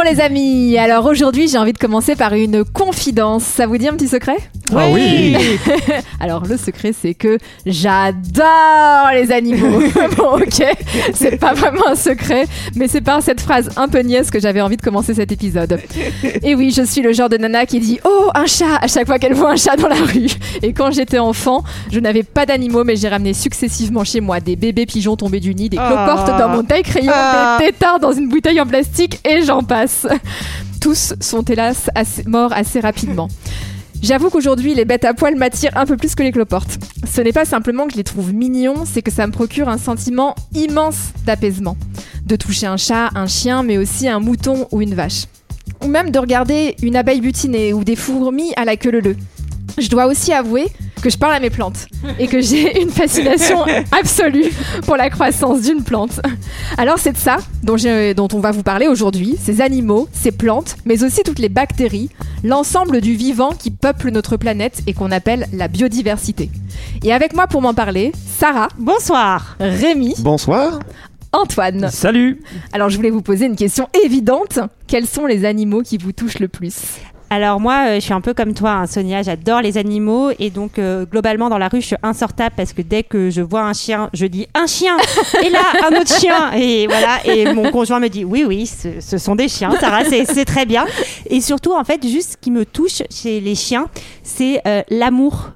Bonjour 0.00 0.14
les 0.14 0.22
amis 0.22 0.78
Alors 0.78 1.04
aujourd'hui 1.04 1.46
j'ai 1.46 1.58
envie 1.58 1.74
de 1.74 1.78
commencer 1.78 2.16
par 2.16 2.32
une 2.32 2.64
confidence. 2.64 3.42
Ça 3.42 3.66
vous 3.66 3.76
dit 3.76 3.86
un 3.86 3.92
petit 3.92 4.08
secret? 4.08 4.38
Ah 4.76 4.88
oui 4.92 5.36
Alors 6.20 6.44
le 6.46 6.56
secret 6.56 6.92
c'est 6.98 7.14
que 7.14 7.38
j'adore 7.66 9.10
les 9.12 9.32
animaux. 9.32 9.80
bon 10.16 10.36
ok, 10.40 10.64
c'est 11.14 11.38
pas 11.38 11.54
vraiment 11.54 11.88
un 11.88 11.94
secret, 11.94 12.46
mais 12.76 12.88
c'est 12.88 13.00
par 13.00 13.22
cette 13.22 13.40
phrase 13.40 13.70
un 13.76 13.88
peu 13.88 14.00
niaise 14.00 14.30
que 14.30 14.40
j'avais 14.40 14.60
envie 14.60 14.76
de 14.76 14.82
commencer 14.82 15.14
cet 15.14 15.32
épisode. 15.32 15.80
Et 16.42 16.54
oui, 16.54 16.72
je 16.76 16.82
suis 16.82 17.02
le 17.02 17.12
genre 17.12 17.28
de 17.28 17.36
nana 17.36 17.66
qui 17.66 17.80
dit 17.80 17.98
Oh 18.04 18.30
un 18.34 18.46
chat 18.46 18.76
à 18.80 18.86
chaque 18.86 19.06
fois 19.06 19.18
qu'elle 19.18 19.34
voit 19.34 19.50
un 19.52 19.56
chat 19.56 19.76
dans 19.76 19.88
la 19.88 19.96
rue. 19.96 20.28
Et 20.62 20.72
quand 20.72 20.90
j'étais 20.92 21.18
enfant, 21.18 21.64
je 21.90 22.00
n'avais 22.00 22.22
pas 22.22 22.46
d'animaux 22.46 22.84
mais 22.84 22.96
j'ai 22.96 23.08
ramené 23.08 23.34
successivement 23.34 24.04
chez 24.04 24.20
moi 24.20 24.40
des 24.40 24.56
bébés 24.56 24.86
pigeons 24.86 25.16
tombés 25.16 25.40
du 25.40 25.54
nid, 25.54 25.68
des 25.68 25.76
cloportes 25.76 26.28
dans 26.38 26.48
mon 26.48 26.62
taille 26.62 26.82
crayon, 26.82 27.12
Ah. 27.14 27.56
des 27.60 27.66
tétards 27.66 28.00
dans 28.00 28.12
une 28.12 28.28
bouteille 28.28 28.60
en 28.60 28.66
plastique 28.66 29.20
et 29.26 29.42
j'en 29.42 29.62
passe. 29.62 30.06
Tous 30.80 31.12
sont 31.20 31.42
hélas 31.42 31.90
assez- 31.94 32.24
morts 32.26 32.52
assez 32.54 32.80
rapidement. 32.80 33.28
J'avoue 34.02 34.30
qu'aujourd'hui, 34.30 34.74
les 34.74 34.86
bêtes 34.86 35.04
à 35.04 35.12
poil 35.12 35.36
m'attirent 35.36 35.76
un 35.76 35.84
peu 35.84 35.96
plus 35.96 36.14
que 36.14 36.22
les 36.22 36.32
cloportes. 36.32 36.78
Ce 37.06 37.20
n'est 37.20 37.32
pas 37.32 37.44
simplement 37.44 37.86
que 37.86 37.92
je 37.92 37.98
les 37.98 38.04
trouve 38.04 38.32
mignons, 38.32 38.84
c'est 38.86 39.02
que 39.02 39.10
ça 39.10 39.26
me 39.26 39.32
procure 39.32 39.68
un 39.68 39.76
sentiment 39.76 40.34
immense 40.54 41.10
d'apaisement. 41.26 41.76
De 42.24 42.36
toucher 42.36 42.66
un 42.66 42.78
chat, 42.78 43.10
un 43.14 43.26
chien, 43.26 43.62
mais 43.62 43.76
aussi 43.76 44.08
un 44.08 44.18
mouton 44.18 44.66
ou 44.72 44.80
une 44.80 44.94
vache. 44.94 45.26
Ou 45.82 45.88
même 45.88 46.10
de 46.10 46.18
regarder 46.18 46.76
une 46.82 46.96
abeille 46.96 47.20
butinée 47.20 47.74
ou 47.74 47.84
des 47.84 47.96
fourmis 47.96 48.52
à 48.56 48.64
la 48.64 48.76
queue 48.76 48.90
leu 48.90 49.16
Je 49.76 49.88
dois 49.88 50.06
aussi 50.06 50.32
avouer 50.32 50.68
que 51.00 51.10
je 51.10 51.18
parle 51.18 51.34
à 51.34 51.40
mes 51.40 51.50
plantes 51.50 51.86
et 52.18 52.26
que 52.26 52.40
j'ai 52.40 52.80
une 52.82 52.90
fascination 52.90 53.64
absolue 53.92 54.50
pour 54.86 54.96
la 54.96 55.10
croissance 55.10 55.62
d'une 55.62 55.82
plante. 55.82 56.20
Alors 56.78 56.98
c'est 56.98 57.12
de 57.12 57.18
ça 57.18 57.38
dont, 57.62 58.28
on 58.32 58.40
va 58.40 58.50
vous 58.50 58.62
parler 58.62 58.86
aujourd'hui, 58.86 59.36
ces 59.40 59.60
animaux, 59.60 60.08
ces 60.12 60.32
plantes, 60.32 60.76
mais 60.84 61.02
aussi 61.04 61.22
toutes 61.22 61.38
les 61.38 61.48
bactéries, 61.48 62.10
l'ensemble 62.44 63.00
du 63.00 63.14
vivant 63.14 63.50
qui 63.50 63.70
peuple 63.70 64.10
notre 64.10 64.36
planète 64.36 64.82
et 64.86 64.92
qu'on 64.92 65.10
appelle 65.10 65.46
la 65.52 65.68
biodiversité. 65.68 66.50
Et 67.02 67.12
avec 67.12 67.34
moi 67.34 67.46
pour 67.46 67.62
m'en 67.62 67.74
parler, 67.74 68.12
Sarah, 68.38 68.68
Bonsoir. 68.78 69.56
Rémi, 69.60 70.14
Bonsoir. 70.18 70.80
Antoine. 71.32 71.88
Salut 71.90 72.40
Alors 72.72 72.88
je 72.88 72.96
voulais 72.96 73.10
vous 73.10 73.22
poser 73.22 73.46
une 73.46 73.56
question 73.56 73.88
évidente. 74.04 74.58
Quels 74.88 75.06
sont 75.06 75.26
les 75.26 75.44
animaux 75.44 75.82
qui 75.82 75.96
vous 75.96 76.12
touchent 76.12 76.40
le 76.40 76.48
plus? 76.48 76.98
Alors 77.32 77.60
moi, 77.60 77.86
euh, 77.86 77.94
je 77.94 78.00
suis 78.00 78.12
un 78.12 78.20
peu 78.20 78.34
comme 78.34 78.54
toi, 78.54 78.72
hein, 78.72 78.86
Sonia. 78.88 79.22
J'adore 79.22 79.60
les 79.60 79.78
animaux 79.78 80.30
et 80.40 80.50
donc 80.50 80.80
euh, 80.80 81.06
globalement 81.06 81.48
dans 81.48 81.58
la 81.58 81.68
rue, 81.68 81.80
je 81.80 81.86
suis 81.86 81.96
insortable 82.02 82.56
parce 82.56 82.72
que 82.72 82.82
dès 82.82 83.04
que 83.04 83.30
je 83.30 83.40
vois 83.40 83.62
un 83.62 83.72
chien, 83.72 84.10
je 84.12 84.26
dis 84.26 84.48
un 84.52 84.66
chien 84.66 84.96
et 85.44 85.48
là 85.48 85.60
un 85.88 86.00
autre 86.00 86.12
chien 86.12 86.52
et 86.54 86.88
voilà. 86.88 87.24
Et 87.24 87.52
mon 87.52 87.70
conjoint 87.70 88.00
me 88.00 88.08
dit 88.08 88.24
oui 88.24 88.44
oui, 88.44 88.66
ce, 88.66 89.16
sont 89.16 89.36
des 89.36 89.46
chiens, 89.46 89.70
Sarah, 89.78 90.02
c'est 90.04 90.44
très 90.44 90.66
bien. 90.66 90.86
Et 91.26 91.40
surtout 91.40 91.72
en 91.72 91.84
fait, 91.84 92.04
juste 92.04 92.32
ce 92.32 92.36
qui 92.36 92.50
me 92.50 92.64
touche 92.64 93.02
chez 93.10 93.40
les 93.40 93.54
chiens, 93.54 93.86
c'est 94.24 94.60
euh, 94.66 94.82
l'amour. 94.90 95.52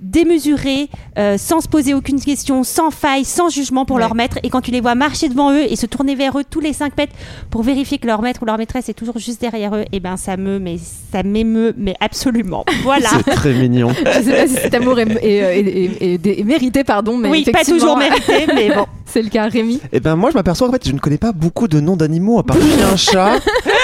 Démesuré, 0.00 0.88
euh, 1.18 1.36
sans 1.38 1.60
se 1.60 1.68
poser 1.68 1.94
aucune 1.94 2.20
question, 2.20 2.64
sans 2.64 2.90
faille, 2.90 3.24
sans 3.24 3.48
jugement 3.48 3.84
pour 3.84 3.96
Ouais. 3.96 4.02
leur 4.02 4.14
maître. 4.14 4.38
Et 4.42 4.50
quand 4.50 4.60
tu 4.60 4.70
les 4.70 4.80
vois 4.80 4.94
marcher 4.94 5.28
devant 5.28 5.52
eux 5.52 5.62
et 5.70 5.76
se 5.76 5.86
tourner 5.86 6.14
vers 6.14 6.38
eux 6.38 6.44
tous 6.48 6.60
les 6.60 6.72
5 6.72 6.96
mètres 6.96 7.14
pour 7.50 7.62
vérifier 7.62 7.98
que 7.98 8.06
leur 8.06 8.22
maître 8.22 8.42
ou 8.42 8.46
leur 8.46 8.58
maîtresse 8.58 8.88
est 8.88 8.94
toujours 8.94 9.18
juste 9.18 9.40
derrière 9.40 9.74
eux, 9.74 9.84
et 9.92 10.00
ben 10.00 10.16
ça 10.16 10.36
me, 10.36 10.58
mais 10.58 10.76
ça 11.12 11.22
m'émeut, 11.22 11.74
mais 11.76 11.94
absolument. 12.00 12.64
Voilà. 12.82 13.08
C'est 13.24 13.32
très 13.32 13.52
mignon. 13.54 13.88
Je 14.14 14.22
sais 14.22 14.32
pas 14.32 14.46
si 14.46 14.54
cet 14.54 14.74
amour 14.74 14.98
est, 14.98 15.08
est- 15.22 15.26
est- 15.26 16.02
est- 16.02 16.26
est- 16.26 16.40
est 16.40 16.44
mérité, 16.44 16.84
pardon, 16.84 17.16
mais 17.16 17.28
oui, 17.30 17.44
pas 17.50 17.64
toujours 17.64 17.96
mérité, 17.96 18.46
mais 18.54 18.68
bon. 18.74 18.86
C'est 19.06 19.22
le 19.22 19.28
cas, 19.28 19.48
Rémi. 19.48 19.80
Et 19.92 20.00
ben 20.00 20.16
moi 20.16 20.30
je 20.30 20.34
m'aperçois 20.34 20.68
en 20.68 20.72
fait 20.72 20.86
je 20.86 20.92
ne 20.92 20.98
connais 20.98 21.16
pas 21.16 21.30
beaucoup 21.32 21.68
de 21.68 21.78
noms 21.80 21.96
d'animaux 21.96 22.40
à 22.40 22.42
part 22.42 22.56
chien, 22.60 22.96
chat. 22.96 23.38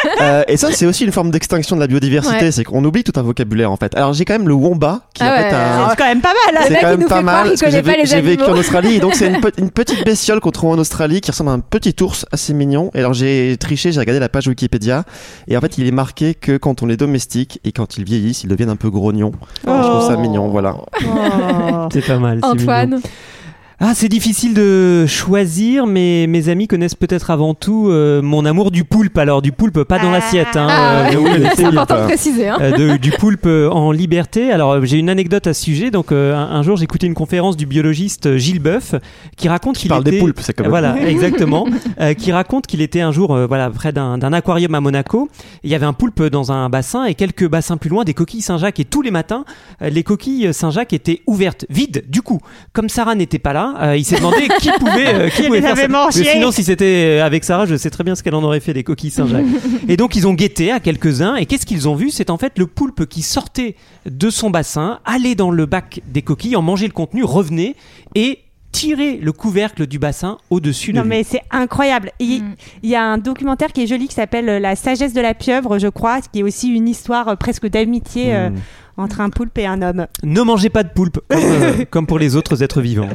Euh, 0.21 0.43
et 0.47 0.57
ça 0.57 0.69
c'est 0.73 0.87
aussi 0.87 1.05
une 1.05 1.11
forme 1.13 1.31
d'extinction 1.31 1.75
de 1.77 1.81
la 1.81 1.87
biodiversité, 1.87 2.45
Ouais. 2.47 2.51
c'est 2.53 2.65
qu'on 2.65 2.85
oublie 2.85 3.03
tout 3.03 3.13
un 3.17 3.23
vocabulaire 3.23 3.71
en 3.73 3.77
fait. 3.77 3.95
Alors 3.97 4.13
j'ai 4.13 4.25
quand 4.25 4.35
même 4.35 4.47
le 4.49 4.55
wombat 4.55 5.01
qui 5.15 5.23
Ah 5.23 5.33
en 5.33 5.37
fait 5.37 5.43
ouais, 5.45 5.55
a- 5.55 5.89
C'est 5.91 5.97
quand 5.97 6.05
même 6.07 6.21
pas 6.21 6.33
mal. 6.47 6.57
hein. 6.57 6.65
C'est 6.69 6.81
quand 6.81 6.97
même 6.97 7.07
pas 7.09 7.23
mal 7.23 7.49
parce 7.49 7.61
que 7.61 7.71
j'ai 7.71 8.21
vécu 8.21 8.43
en 8.45 8.57
Australie 8.57 8.95
et 8.97 8.99
donc 9.01 9.15
c'est 9.15 9.29
une, 9.29 9.41
pe- 9.41 9.53
une 9.59 9.71
petite 9.71 10.05
bestiole 10.05 10.41
qu'on 10.41 10.51
trouve 10.51 10.71
en 10.71 10.79
Australie 10.79 11.21
qui 11.21 11.31
ressemble 11.31 11.51
à 11.51 11.55
un 11.55 11.61
petit 11.61 11.95
ours 12.03 12.27
assez 12.33 12.53
mignon. 12.55 12.91
Et 12.95 12.99
alors 13.01 13.15
j'ai 13.15 13.57
triché, 13.59 13.91
j'ai 13.93 14.01
regardé 14.01 14.21
la 14.21 14.29
page 14.29 14.47
Wikipédia 14.49 15.05
et 15.49 15.57
en 15.57 15.61
fait 15.61 15.79
il 15.79 15.87
est 15.87 15.93
marqué 15.93 16.35
que 16.35 16.57
quand 16.57 16.83
on 16.83 16.87
les 16.87 16.97
domestique 16.97 17.61
et 17.65 17.73
quand 17.73 17.97
ils 17.97 18.05
vieillissent, 18.05 18.45
ils 18.45 18.49
deviennent 18.49 18.71
un 18.71 18.77
peu 18.77 18.91
grognons. 18.91 19.33
Je 19.65 19.71
trouve 19.71 20.07
ça 20.07 20.15
Oh. 20.17 20.21
mignon, 20.21 20.49
voilà. 20.49 20.77
Oh. 20.77 21.89
C'est 21.93 22.07
pas 22.07 22.19
mal. 22.19 22.41
c'est 22.43 22.49
mignon. 22.87 23.01
Ah, 23.85 23.95
c'est 23.97 24.09
difficile 24.09 24.55
de 24.55 25.07
choisir, 25.09 25.87
mais 25.89 26.27
mes 26.29 26.49
amis 26.49 26.69
connaissent 26.69 26.95
peut-être 26.95 27.33
avant 27.33 27.53
tout 27.55 27.89
euh, 27.91 28.23
mon 28.23 28.45
amour 28.45 28.71
du 28.71 28.85
poulpe. 28.85 29.19
Alors, 29.19 29.43
du 29.43 29.51
poulpe 29.51 29.83
pas 29.83 29.99
dans 29.99 30.11
Ah. 30.11 30.13
l'assiette. 30.13 30.55
Hein, 30.57 30.69
Ah, 30.71 31.07
euh, 31.13 31.47
C'est 31.57 31.65
important 31.65 31.99
de 32.03 32.05
préciser. 32.05 32.49
Hein. 32.49 32.59
euh, 32.61 32.77
de- 32.93 32.97
du 32.97 33.11
poulpe 33.11 33.45
en 33.47 33.91
liberté. 33.91 34.53
Alors, 34.53 34.85
j'ai 34.87 34.99
une 34.99 35.09
anecdote 35.11 35.49
à 35.49 35.53
ce 35.53 35.65
sujet. 35.65 35.91
Donc, 35.91 36.13
euh, 36.13 36.33
un, 36.37 36.43
un 36.59 36.63
jour, 36.63 36.77
j'ai 36.77 36.85
écouté 36.85 37.09
une 37.09 37.15
conférence 37.15 37.57
du 37.57 37.67
biologiste 37.67 38.37
Gilles 38.37 38.61
Boeuf 38.61 38.95
qui 39.37 39.49
raconte 39.49 39.77
qu'il 39.79 39.89
parle 39.89 40.03
était... 40.03 40.13
des 40.13 40.19
poulpes, 40.21 40.39
c'est 40.41 40.61
Voilà, 40.65 40.97
exactement. 41.09 41.67
Euh, 42.01 42.15
qui 42.15 42.31
raconte 42.31 42.69
qu'il 42.69 42.83
était 42.83 43.01
un 43.01 43.11
jour 43.11 43.35
euh, 43.35 43.47
voilà, 43.49 43.69
près 43.69 43.93
d'un 43.93 44.17
d'un 44.17 44.33
aquarium 44.33 44.77
à 44.77 44.81
Monaco. 44.81 45.29
Il 45.65 45.71
y 45.71 45.75
avait 45.75 45.87
un 45.87 45.93
poulpe 45.93 46.23
dans 46.23 46.53
un 46.53 46.69
bassin 46.69 47.05
et 47.07 47.15
quelques 47.17 47.49
bassins 47.49 47.79
plus 47.79 47.91
loin, 47.91 48.05
des 48.05 48.15
coquilles 48.15 48.43
Saint-Jacques. 48.43 48.79
Et 48.79 48.85
tous 48.85 49.03
les 49.03 49.11
matins, 49.11 49.45
euh, 49.83 49.91
les 49.91 50.05
coquilles 50.05 50.55
Saint-Jacques 50.55 50.93
étaient 50.93 51.21
ouvertes, 51.27 51.67
vides. 51.69 52.05
Du 52.09 52.23
coup, 52.23 52.39
comme 52.73 52.89
Sarah 52.89 53.17
n'était 53.17 53.41
pas 53.41 53.53
là, 53.53 53.71
euh, 53.81 53.97
il 53.97 54.05
s'est 54.05 54.17
demandé 54.17 54.49
qui 54.61 54.71
pouvait, 54.79 55.15
euh, 55.15 55.29
qui 55.29 55.43
pouvait 55.43 55.61
les 55.61 55.67
faire 55.67 55.77
ça. 55.77 56.11
sinon, 56.11 56.51
si 56.51 56.65
c'était 56.65 57.19
euh, 57.21 57.25
avec 57.25 57.45
Sarah, 57.45 57.67
je 57.67 57.77
sais 57.77 57.91
très 57.91 58.05
bien 58.05 58.15
ce 58.15 58.23
qu'elle 58.23 58.35
en 58.35 58.43
aurait 58.43 58.61
fait 58.61 58.73
des 58.75 58.85
coquilles 58.85 59.11
Saint-Jacques. 59.11 59.45
et 59.89 59.97
donc, 59.97 60.17
ils 60.17 60.27
ont 60.27 60.35
guetté 60.35 60.71
à 60.73 60.81
quelques-uns. 60.81 61.37
Et 61.37 61.47
qu'est-ce 61.47 61.67
qu'ils 61.67 61.89
ont 61.89 61.95
vu? 61.95 62.11
C'est 62.11 62.31
en 62.31 62.39
fait 62.39 62.59
le 62.59 62.67
poulpe 62.67 63.07
qui 63.07 63.23
sortait 63.23 63.77
de 64.07 64.31
son 64.31 64.51
bassin, 64.51 65.01
allait 65.05 65.35
dans 65.35 65.51
le 65.51 65.67
bac 65.67 66.01
des 66.07 66.23
coquilles, 66.23 66.57
en 66.57 66.63
mangeait 66.63 66.87
le 66.87 66.93
contenu, 66.93 67.25
revenait 67.25 67.75
et 68.15 68.39
tirait 68.73 69.19
le 69.21 69.33
couvercle 69.33 69.87
du 69.87 69.99
bassin 69.99 70.39
au-dessus 70.49 70.93
de 70.93 70.97
Non 70.97 71.03
lui. 71.03 71.11
mais 71.11 71.25
c'est 71.25 71.43
incroyable. 71.51 72.11
Il, 72.21 72.43
Mm. 72.43 72.55
il 72.83 72.89
y 72.91 72.95
a 72.97 73.03
un 73.05 73.19
documentaire 73.19 73.71
qui 73.71 73.83
est 73.83 73.87
joli 73.87 74.09
qui 74.09 74.15
s'appelle 74.15 74.47
La 74.63 74.77
sagesse 74.77 75.13
de 75.13 75.21
la 75.21 75.35
pieuvre, 75.35 75.79
je 75.79 75.89
crois, 75.89 76.21
qui 76.33 76.41
est 76.41 76.43
aussi 76.43 76.69
une 76.71 76.89
histoire 76.89 77.37
presque 77.37 77.67
d'amitié 77.67 78.35
euh, 78.35 78.49
Hmm. 78.49 78.57
Entre 78.97 79.21
un 79.21 79.31
poulpe 79.31 79.57
et 79.59 79.67
un 79.67 79.83
homme. 79.83 80.07
Ne 80.23 80.43
mangez 80.43 80.69
pas 80.69 80.83
de 80.83 80.91
poulpe, 80.91 81.21
comme, 81.29 81.41
euh, 81.43 81.85
comme 81.91 82.07
pour 82.07 82.19
les 82.19 82.37
autres 82.37 82.63
êtres 82.63 82.81
vivants. 82.81 83.09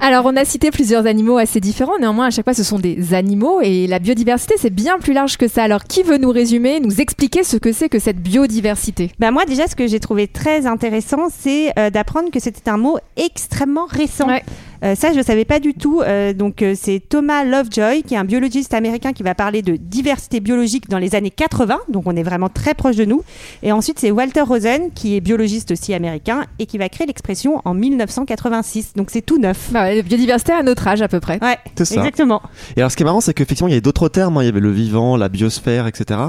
Alors, 0.00 0.26
on 0.26 0.36
a 0.36 0.44
cité 0.44 0.70
plusieurs 0.70 1.06
animaux 1.06 1.38
assez 1.38 1.60
différents. 1.60 1.98
Néanmoins, 1.98 2.26
à 2.26 2.30
chaque 2.30 2.44
fois, 2.44 2.54
ce 2.54 2.64
sont 2.64 2.78
des 2.78 3.14
animaux. 3.14 3.60
Et 3.62 3.86
la 3.86 3.98
biodiversité, 3.98 4.54
c'est 4.58 4.74
bien 4.74 4.98
plus 4.98 5.12
large 5.12 5.36
que 5.36 5.48
ça. 5.48 5.62
Alors, 5.62 5.84
qui 5.84 6.02
veut 6.02 6.18
nous 6.18 6.30
résumer, 6.30 6.80
nous 6.80 7.00
expliquer 7.00 7.44
ce 7.44 7.56
que 7.56 7.72
c'est 7.72 7.88
que 7.88 7.98
cette 7.98 8.20
biodiversité? 8.20 9.10
Bah 9.18 9.30
moi 9.30 9.44
déjà 9.44 9.66
ce 9.66 9.76
que 9.76 9.86
j'ai 9.86 10.00
trouvé 10.00 10.28
très 10.28 10.66
intéressant 10.66 11.28
c'est 11.30 11.72
euh, 11.78 11.90
d'apprendre 11.90 12.30
que 12.30 12.40
c'était 12.40 12.68
un 12.70 12.76
mot 12.76 12.98
extrêmement 13.16 13.86
récent. 13.86 14.28
Ouais. 14.28 14.42
Euh, 14.84 14.94
ça 14.94 15.12
je 15.12 15.18
ne 15.18 15.22
savais 15.22 15.44
pas 15.44 15.60
du 15.60 15.72
tout. 15.74 16.00
Euh, 16.02 16.32
donc 16.34 16.60
euh, 16.62 16.74
c'est 16.76 17.00
Thomas 17.00 17.42
Lovejoy 17.44 18.02
qui 18.02 18.14
est 18.14 18.18
un 18.18 18.24
biologiste 18.24 18.74
américain 18.74 19.12
qui 19.12 19.22
va 19.22 19.34
parler 19.34 19.62
de 19.62 19.76
diversité 19.76 20.40
biologique 20.40 20.88
dans 20.90 20.98
les 20.98 21.14
années 21.14 21.30
80. 21.30 21.78
Donc 21.88 22.02
on 22.06 22.14
est 22.16 22.22
vraiment 22.22 22.48
très 22.48 22.74
proche 22.74 22.96
de 22.96 23.04
nous. 23.04 23.22
Et 23.62 23.72
ensuite 23.72 23.98
c'est 23.98 24.10
Walter 24.10 24.42
Rosen 24.42 24.90
qui 24.94 25.16
est 25.16 25.20
biologiste 25.20 25.70
aussi 25.70 25.94
américain 25.94 26.44
et 26.58 26.66
qui 26.66 26.76
va 26.78 26.88
créer 26.88 27.06
l'expression 27.06 27.62
en 27.64 27.72
1986. 27.74 28.92
Donc 28.96 29.08
c'est 29.10 29.22
tout 29.22 29.38
neuf. 29.38 29.70
bah, 29.72 29.84
ouais, 29.84 30.02
Biodiversité 30.02 30.52
à 30.52 30.62
notre 30.62 30.86
âge, 30.86 31.02
à 31.02 31.08
peu 31.08 31.20
près. 31.20 31.38
Ouais, 31.42 31.56
C'est 31.76 31.84
ça. 31.86 31.96
exactement. 31.96 32.42
Et 32.76 32.80
alors, 32.80 32.90
ce 32.90 32.96
qui 32.96 33.02
est 33.02 33.06
marrant, 33.06 33.20
c'est 33.20 33.32
qu'effectivement, 33.34 33.68
il 33.68 33.72
y 33.72 33.74
avait 33.74 33.80
d'autres 33.80 34.08
termes. 34.08 34.36
hein. 34.36 34.42
Il 34.42 34.46
y 34.46 34.48
avait 34.48 34.60
le 34.60 34.70
vivant, 34.70 35.16
la 35.16 35.28
biosphère, 35.28 35.86
etc. 35.86 36.20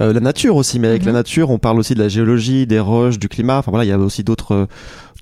Euh, 0.00 0.12
la 0.12 0.20
nature 0.20 0.56
aussi. 0.56 0.78
Mais 0.78 0.88
avec 0.88 1.02
Mhm. 1.02 1.06
la 1.06 1.12
nature, 1.12 1.50
on 1.50 1.58
parle 1.58 1.78
aussi 1.78 1.94
de 1.94 2.02
la 2.02 2.08
géologie, 2.08 2.66
des 2.66 2.80
roches, 2.80 3.18
du 3.18 3.28
climat. 3.28 3.58
Enfin 3.58 3.70
voilà, 3.70 3.84
il 3.84 3.88
y 3.88 3.92
a 3.92 3.98
aussi 3.98 4.24
d'autres 4.24 4.66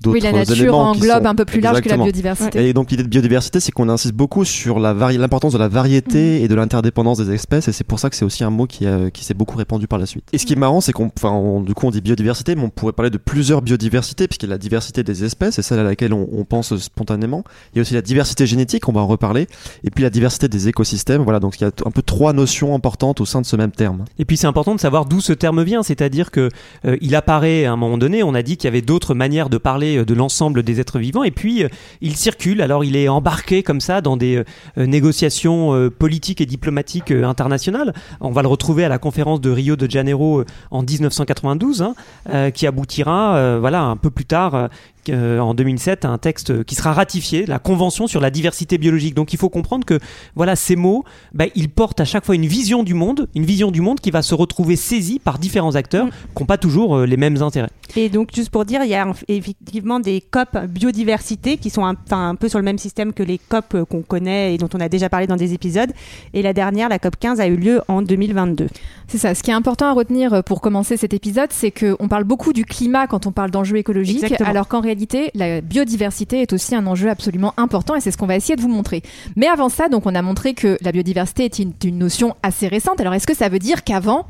Oui, 0.09 0.19
la 0.19 0.31
nature 0.31 0.75
englobe 0.77 1.21
sont- 1.23 1.25
un 1.25 1.35
peu 1.35 1.45
plus 1.45 1.59
large 1.61 1.81
que 1.81 1.89
la 1.89 1.97
biodiversité. 1.97 2.67
Et 2.69 2.73
donc 2.73 2.91
l'idée 2.91 3.03
de 3.03 3.07
biodiversité, 3.07 3.59
c'est 3.59 3.71
qu'on 3.71 3.89
insiste 3.89 4.13
beaucoup 4.15 4.45
sur 4.45 4.79
la 4.79 4.93
vari- 4.93 5.17
l'importance 5.17 5.53
de 5.53 5.57
la 5.59 5.67
variété 5.67 6.39
Mm. 6.39 6.43
et 6.43 6.47
de 6.47 6.55
l'interdépendance 6.55 7.17
des 7.19 7.33
espèces, 7.33 7.67
et 7.67 7.71
c'est 7.71 7.83
pour 7.83 7.99
ça 7.99 8.09
que 8.09 8.15
c'est 8.15 8.25
aussi 8.25 8.43
un 8.43 8.49
mot 8.49 8.65
qui, 8.65 8.85
euh, 8.85 9.09
qui 9.09 9.23
s'est 9.23 9.33
beaucoup 9.33 9.57
répandu 9.57 9.87
par 9.87 9.99
la 9.99 10.05
suite. 10.05 10.23
Et 10.33 10.37
ce 10.37 10.45
qui 10.45 10.53
est 10.53 10.57
marrant, 10.57 10.81
c'est 10.81 10.91
qu'on, 10.93 11.11
enfin, 11.17 11.31
on- 11.31 11.61
du 11.61 11.73
coup, 11.73 11.85
on 11.87 11.91
dit 11.91 12.01
biodiversité, 12.01 12.55
mais 12.55 12.63
on 12.63 12.69
pourrait 12.69 12.93
parler 12.93 13.09
de 13.09 13.17
plusieurs 13.17 13.61
biodiversités, 13.61 14.27
puisqu'il 14.27 14.47
y 14.47 14.49
a 14.49 14.55
la 14.55 14.57
diversité 14.57 15.03
des 15.03 15.23
espèces, 15.23 15.55
c'est 15.55 15.61
celle 15.61 15.79
à 15.79 15.83
laquelle 15.83 16.13
on, 16.13 16.27
on 16.31 16.43
pense 16.45 16.75
spontanément. 16.77 17.43
Il 17.73 17.77
y 17.77 17.79
a 17.79 17.81
aussi 17.81 17.93
la 17.93 18.01
diversité 18.01 18.45
génétique, 18.45 18.87
on 18.89 18.93
va 18.93 19.01
en 19.01 19.07
reparler, 19.07 19.47
et 19.83 19.91
puis 19.91 20.03
la 20.03 20.09
diversité 20.09 20.47
des 20.47 20.67
écosystèmes. 20.67 21.21
Voilà, 21.23 21.39
donc 21.39 21.59
il 21.59 21.63
y 21.63 21.67
a 21.67 21.71
un 21.85 21.91
peu 21.91 22.01
trois 22.01 22.33
notions 22.33 22.73
importantes 22.75 23.21
au 23.21 23.25
sein 23.25 23.41
de 23.41 23.45
ce 23.45 23.55
même 23.55 23.71
terme. 23.71 24.05
Et 24.19 24.25
puis 24.25 24.37
c'est 24.37 24.47
important 24.47 24.75
de 24.75 24.79
savoir 24.79 25.05
d'où 25.05 25.21
ce 25.21 25.33
terme 25.33 25.63
vient, 25.63 25.83
c'est-à-dire 25.83 26.31
que 26.31 26.49
euh, 26.85 26.97
il 27.01 27.15
apparaît 27.15 27.65
à 27.65 27.71
un 27.71 27.75
moment 27.75 27.97
donné, 27.97 28.23
on 28.23 28.33
a 28.33 28.41
dit 28.41 28.57
qu'il 28.57 28.65
y 28.67 28.69
avait 28.69 28.81
d'autres 28.81 29.13
manières 29.13 29.49
de 29.49 29.57
parler 29.57 29.90
euh, 29.97 30.05
de 30.05 30.13
l'ensemble 30.13 30.63
des 30.63 30.79
êtres 30.79 30.99
vivants, 30.99 31.23
et 31.23 31.31
puis 31.31 31.63
euh, 31.63 31.69
il 32.01 32.15
circule, 32.15 32.61
alors 32.61 32.83
il 32.83 32.95
est 32.95 33.07
embarqué 33.07 33.63
comme 33.63 33.81
ça 33.81 34.01
dans 34.01 34.17
des 34.17 34.37
euh, 34.37 34.85
négociations 34.85 35.89
politiques 35.97 36.41
et 36.41 36.45
diplomatiques 36.45 37.11
internationales. 37.11 37.93
On 38.19 38.31
va 38.31 38.41
le 38.41 38.47
retrouver 38.47 38.83
à 38.83 38.89
la 38.89 38.97
conférence 38.97 39.41
de 39.41 39.49
Rio 39.49 39.75
de 39.75 39.89
Janeiro 39.89 40.43
en 40.69 40.83
1992, 40.83 41.81
hein, 41.81 42.51
qui 42.51 42.67
aboutira, 42.67 43.59
voilà, 43.59 43.83
un 43.83 43.97
peu 43.97 44.09
plus 44.09 44.25
tard. 44.25 44.69
Euh, 45.09 45.39
en 45.39 45.53
2007, 45.53 46.05
à 46.05 46.09
un 46.09 46.17
texte 46.17 46.63
qui 46.63 46.75
sera 46.75 46.93
ratifié, 46.93 47.45
la 47.45 47.59
Convention 47.59 48.07
sur 48.07 48.21
la 48.21 48.29
diversité 48.29 48.77
biologique. 48.77 49.15
Donc 49.15 49.33
il 49.33 49.37
faut 49.37 49.49
comprendre 49.49 49.85
que 49.85 49.99
voilà 50.35 50.55
ces 50.55 50.75
mots, 50.75 51.03
bah, 51.33 51.45
ils 51.55 51.69
portent 51.69 51.99
à 52.01 52.05
chaque 52.05 52.25
fois 52.25 52.35
une 52.35 52.45
vision 52.45 52.83
du 52.83 52.93
monde, 52.93 53.27
une 53.35 53.45
vision 53.45 53.71
du 53.71 53.81
monde 53.81 53.99
qui 53.99 54.11
va 54.11 54.21
se 54.21 54.35
retrouver 54.35 54.75
saisie 54.75 55.19
par 55.19 55.39
différents 55.39 55.75
acteurs 55.75 56.05
Mm. 56.05 56.09
qui 56.35 56.41
n'ont 56.43 56.45
pas 56.47 56.57
toujours 56.57 56.97
euh, 56.97 57.05
les 57.05 57.17
mêmes 57.17 57.41
intérêts. 57.41 57.69
Et 57.95 58.07
donc, 58.09 58.29
juste 58.33 58.49
pour 58.49 58.63
dire, 58.65 58.83
il 58.83 58.89
y 58.89 58.95
a 58.95 59.07
en- 59.07 59.13
effectivement 59.27 59.99
des 59.99 60.21
COP 60.21 60.57
biodiversité 60.69 61.57
qui 61.57 61.69
sont 61.69 61.85
un, 61.85 62.35
peu 62.35 62.49
sur 62.49 62.59
le 62.59 62.65
même 62.65 62.77
système 62.77 63.13
que 63.13 63.23
les 63.23 63.37
COP 63.37 63.75
euh, 63.75 63.85
qu'on 63.85 64.01
connaît 64.01 64.53
et 64.53 64.57
dont 64.57 64.69
on 64.73 64.79
a 64.79 64.89
déjà 64.89 65.09
parlé 65.09 65.27
dans 65.27 65.35
des 65.35 65.53
épisodes. 65.53 65.91
Et 66.33 66.41
la 66.41 66.53
dernière, 66.53 66.89
la 66.89 66.99
COP 66.99 67.15
15, 67.19 67.39
a 67.39 67.47
eu 67.47 67.55
lieu 67.55 67.81
en 67.87 68.01
2022. 68.01 68.67
C'est 69.07 69.17
ça. 69.17 69.35
Ce 69.35 69.43
qui 69.43 69.51
est 69.51 69.53
important 69.53 69.87
à 69.87 69.93
retenir 69.93 70.43
pour 70.43 70.61
commencer 70.61 70.95
cet 70.97 71.13
épisode, 71.13 71.49
c'est 71.51 71.71
qu'on 71.71 72.07
parle 72.07 72.23
beaucoup 72.23 72.53
du 72.53 72.63
climat 72.65 73.07
quand 73.07 73.25
on 73.27 73.31
parle 73.31 73.51
d'enjeux 73.51 73.77
écologiques, 73.77 74.23
Exactement. 74.23 74.49
alors 74.49 74.67
qu'en 74.67 74.79
réalité, 74.79 74.90
la 75.35 75.61
biodiversité 75.61 76.41
est 76.41 76.53
aussi 76.53 76.75
un 76.75 76.85
enjeu 76.87 77.09
absolument 77.09 77.53
important 77.57 77.95
et 77.95 78.01
c'est 78.01 78.11
ce 78.11 78.17
qu'on 78.17 78.27
va 78.27 78.35
essayer 78.35 78.55
de 78.55 78.61
vous 78.61 78.67
montrer. 78.69 79.01
Mais 79.35 79.47
avant 79.47 79.69
ça, 79.69 79.89
donc, 79.89 80.05
on 80.05 80.15
a 80.15 80.21
montré 80.21 80.53
que 80.53 80.77
la 80.81 80.91
biodiversité 80.91 81.45
est 81.45 81.59
une, 81.59 81.73
une 81.83 81.97
notion 81.97 82.35
assez 82.43 82.67
récente. 82.67 82.99
Alors, 83.01 83.13
est-ce 83.13 83.27
que 83.27 83.35
ça 83.35 83.49
veut 83.49 83.59
dire 83.59 83.83
qu'avant, 83.83 84.27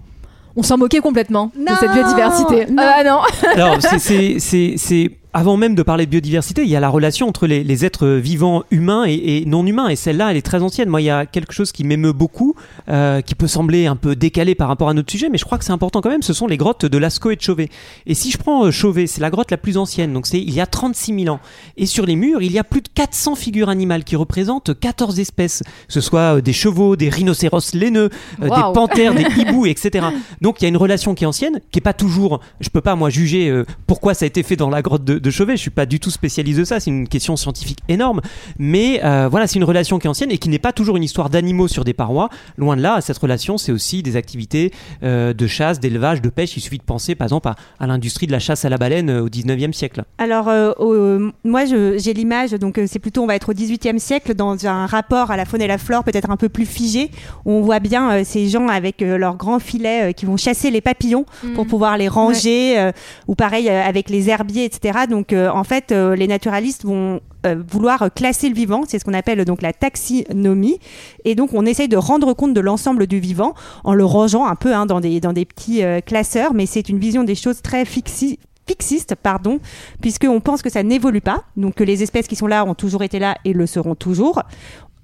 on 0.55 0.63
s'en 0.63 0.77
moquait 0.77 0.99
complètement 0.99 1.51
Non, 1.57 1.71
de 1.73 1.77
cette 1.79 1.91
biodiversité? 1.93 2.65
Non. 2.71 2.83
Ah 2.85 3.03
non 3.03 3.19
Alors 3.55 3.81
c'est- 3.81 3.99
c'est 3.99 4.39
c'est- 4.39 4.73
c'est 4.77 5.11
avant 5.33 5.57
même 5.57 5.75
de 5.75 5.83
parler 5.83 6.05
de 6.05 6.11
biodiversité, 6.11 6.63
il 6.63 6.69
y 6.69 6.75
a 6.75 6.79
la 6.79 6.89
relation 6.89 7.27
entre 7.27 7.47
les, 7.47 7.63
les 7.63 7.85
êtres 7.85 8.07
vivants 8.07 8.63
humains 8.69 9.05
et, 9.07 9.13
et 9.13 9.45
non 9.45 9.65
humains. 9.65 9.87
Et 9.87 9.95
celle-là, 9.95 10.31
elle 10.31 10.37
est 10.37 10.41
très 10.41 10.61
ancienne. 10.61 10.89
Moi, 10.89 11.01
il 11.01 11.05
y 11.05 11.09
a 11.09 11.25
quelque 11.25 11.53
chose 11.53 11.71
qui 11.71 11.83
m'émeut 11.83 12.11
beaucoup, 12.11 12.55
euh, 12.89 13.21
qui 13.21 13.35
peut 13.35 13.47
sembler 13.47 13.87
un 13.87 13.95
peu 13.95 14.15
décalé 14.15 14.55
par 14.55 14.67
rapport 14.67 14.89
à 14.89 14.93
notre 14.93 15.11
sujet, 15.11 15.29
mais 15.29 15.37
je 15.37 15.45
crois 15.45 15.57
que 15.57 15.63
c'est 15.63 15.71
important 15.71 16.01
quand 16.01 16.09
même. 16.09 16.21
Ce 16.21 16.33
sont 16.33 16.47
les 16.47 16.57
grottes 16.57 16.85
de 16.85 16.97
Lascaux 16.97 17.31
et 17.31 17.35
de 17.35 17.41
Chauvet. 17.41 17.69
Et 18.05 18.13
si 18.13 18.31
je 18.31 18.37
prends 18.37 18.65
euh, 18.65 18.71
Chauvet, 18.71 19.07
c'est 19.07 19.21
la 19.21 19.29
grotte 19.29 19.51
la 19.51 19.57
plus 19.57 19.77
ancienne, 19.77 20.13
donc 20.13 20.27
c'est 20.27 20.39
il 20.39 20.53
y 20.53 20.59
a 20.59 20.65
36 20.65 21.23
000 21.23 21.35
ans. 21.35 21.39
Et 21.77 21.85
sur 21.85 22.05
les 22.05 22.15
murs, 22.15 22.41
il 22.41 22.51
y 22.51 22.59
a 22.59 22.63
plus 22.63 22.81
de 22.81 22.89
400 22.93 23.35
figures 23.35 23.69
animales 23.69 24.03
qui 24.03 24.15
représentent 24.15 24.77
14 24.77 25.19
espèces, 25.19 25.63
que 25.87 25.93
ce 25.93 26.01
soit 26.01 26.37
euh, 26.37 26.41
des 26.41 26.53
chevaux, 26.53 26.95
des 26.95 27.09
rhinocéros 27.09 27.73
laineux, 27.73 28.09
euh, 28.41 28.49
des 28.49 28.73
panthères, 28.73 29.13
des 29.13 29.25
hiboux, 29.37 29.65
etc. 29.65 30.07
Donc 30.41 30.61
il 30.61 30.63
y 30.63 30.65
a 30.65 30.69
une 30.69 30.77
relation 30.77 31.15
qui 31.15 31.23
est 31.23 31.27
ancienne, 31.27 31.61
qui 31.71 31.79
est 31.79 31.81
pas 31.81 31.93
toujours. 31.93 32.41
Je 32.59 32.69
peux 32.69 32.81
pas 32.81 32.95
moi 32.95 33.09
juger 33.09 33.63
pourquoi 33.87 34.13
ça 34.13 34.25
a 34.25 34.27
été 34.27 34.43
fait 34.43 34.55
dans 34.55 34.69
la 34.69 34.81
grotte 34.81 35.03
de, 35.03 35.20
de 35.21 35.29
Chauvet. 35.29 35.55
Je 35.55 35.61
suis 35.61 35.69
pas 35.69 35.85
du 35.85 35.99
tout 35.99 36.11
spécialisé 36.11 36.61
de 36.61 36.65
ça. 36.65 36.79
C'est 36.79 36.89
une 36.89 37.07
question 37.07 37.35
scientifique 37.35 37.79
énorme. 37.87 38.21
Mais 38.57 39.01
euh, 39.03 39.27
voilà, 39.29 39.47
c'est 39.47 39.57
une 39.57 39.63
relation 39.63 39.99
qui 39.99 40.07
est 40.07 40.09
ancienne 40.09 40.31
et 40.31 40.37
qui 40.37 40.49
n'est 40.49 40.59
pas 40.59 40.73
toujours 40.73 40.97
une 40.97 41.03
histoire 41.03 41.29
d'animaux 41.29 41.67
sur 41.67 41.83
des 41.83 41.93
parois. 41.93 42.29
Loin 42.57 42.75
de 42.75 42.81
là, 42.81 43.01
cette 43.01 43.17
relation, 43.17 43.57
c'est 43.57 43.71
aussi 43.71 44.03
des 44.03 44.15
activités 44.15 44.71
euh, 45.03 45.33
de 45.33 45.47
chasse, 45.47 45.79
d'élevage, 45.79 46.21
de 46.21 46.29
pêche. 46.29 46.57
Il 46.57 46.61
suffit 46.61 46.77
de 46.77 46.83
penser, 46.83 47.15
par 47.15 47.25
exemple, 47.25 47.47
à, 47.47 47.55
à 47.79 47.87
l'industrie 47.87 48.27
de 48.27 48.31
la 48.31 48.39
chasse 48.39 48.65
à 48.65 48.69
la 48.69 48.77
baleine 48.77 49.09
euh, 49.09 49.23
au 49.23 49.29
19e 49.29 49.73
siècle. 49.73 50.03
Alors, 50.17 50.47
euh, 50.49 51.31
moi, 51.43 51.65
j'ai 51.65 52.13
l'image, 52.13 52.51
donc 52.51 52.77
euh, 52.77 52.85
c'est 52.87 52.99
plutôt, 52.99 53.23
on 53.23 53.27
va 53.27 53.35
être 53.35 53.49
au 53.49 53.53
18e 53.53 53.99
siècle, 53.99 54.33
dans 54.33 54.65
un 54.65 54.85
rapport 54.85 55.31
à 55.31 55.37
la 55.37 55.45
faune 55.45 55.61
et 55.61 55.67
la 55.67 55.77
flore 55.77 56.03
peut-être 56.03 56.29
un 56.29 56.37
peu 56.37 56.49
plus 56.49 56.65
figé, 56.65 57.11
où 57.45 57.51
on 57.51 57.61
voit 57.61 57.79
bien 57.79 58.11
euh, 58.11 58.21
ces 58.25 58.47
gens 58.49 58.67
avec 58.67 59.01
euh, 59.01 59.17
leurs 59.17 59.35
grands 59.37 59.59
filets 59.59 60.09
euh, 60.09 60.11
qui 60.11 60.25
vont 60.25 60.37
chasser 60.37 60.71
les 60.71 60.81
papillons 60.81 61.25
pour 61.55 61.67
pouvoir 61.67 61.97
les 61.97 62.07
ranger, 62.07 62.79
euh, 62.79 62.91
ou 63.27 63.35
pareil 63.35 63.69
euh, 63.69 63.83
avec 63.83 64.09
les 64.09 64.29
herbiers, 64.29 64.65
etc. 64.65 64.99
Donc, 65.11 65.33
euh, 65.33 65.49
en 65.49 65.65
fait, 65.65 65.91
euh, 65.91 66.15
les 66.15 66.25
naturalistes 66.25 66.85
vont 66.85 67.19
euh, 67.45 67.61
vouloir 67.67 68.09
classer 68.15 68.47
le 68.47 68.55
vivant, 68.55 68.83
c'est 68.87 68.97
ce 68.97 69.03
qu'on 69.03 69.13
appelle 69.13 69.43
donc 69.43 69.61
la 69.61 69.73
taxinomie, 69.73 70.79
et 71.25 71.35
donc 71.35 71.53
on 71.53 71.65
essaye 71.65 71.89
de 71.89 71.97
rendre 71.97 72.33
compte 72.33 72.53
de 72.53 72.61
l'ensemble 72.61 73.07
du 73.07 73.19
vivant 73.19 73.53
en 73.83 73.93
le 73.93 74.05
rangeant 74.05 74.45
un 74.45 74.55
peu 74.55 74.73
hein, 74.73 74.85
dans, 74.85 75.01
des, 75.01 75.19
dans 75.19 75.33
des 75.33 75.45
petits 75.45 75.83
classeurs, 76.05 76.53
mais 76.53 76.65
c'est 76.65 76.87
une 76.87 76.97
vision 76.97 77.23
des 77.23 77.35
choses 77.35 77.61
très 77.61 77.85
fixi 77.85 78.39
fixiste, 78.67 79.15
pardon, 79.15 79.59
puisqu'on 80.01 80.39
pense 80.39 80.61
que 80.61 80.69
ça 80.69 80.81
n'évolue 80.81 81.19
pas, 81.19 81.43
donc 81.57 81.75
que 81.75 81.83
les 81.83 82.03
espèces 82.03 82.27
qui 82.27 82.37
sont 82.37 82.47
là 82.47 82.63
ont 82.63 82.75
toujours 82.75 83.03
été 83.03 83.19
là 83.19 83.35
et 83.43 83.51
le 83.51 83.65
seront 83.65 83.95
toujours. 83.95 84.43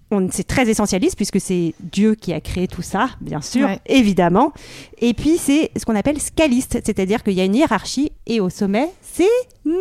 On- 0.10 0.30
C'est 0.32 0.48
très 0.48 0.70
essentialiste 0.70 1.16
puisque 1.18 1.40
c'est 1.42 1.74
Dieu 1.82 2.16
qui 2.16 2.32
a 2.32 2.40
créé 2.40 2.68
tout 2.68 2.82
ça, 2.82 3.10
bien 3.20 3.42
sûr, 3.42 3.66
Ouais. 3.68 3.80
évidemment. 3.88 4.54
Et 5.02 5.14
puis 5.14 5.38
c'est 5.38 5.70
ce 5.78 5.84
qu'on 5.86 5.96
appelle 5.96 6.20
scaliste, 6.22 6.80
c'est-à-dire 6.86 7.24
qu'il 7.24 7.34
y 7.34 7.42
a 7.42 7.44
une 7.44 7.56
hiérarchie 7.56 8.12
et 8.26 8.40
au 8.40 8.50
sommet, 8.50 8.88
c'est 9.02 9.26
nous. 9.66 9.74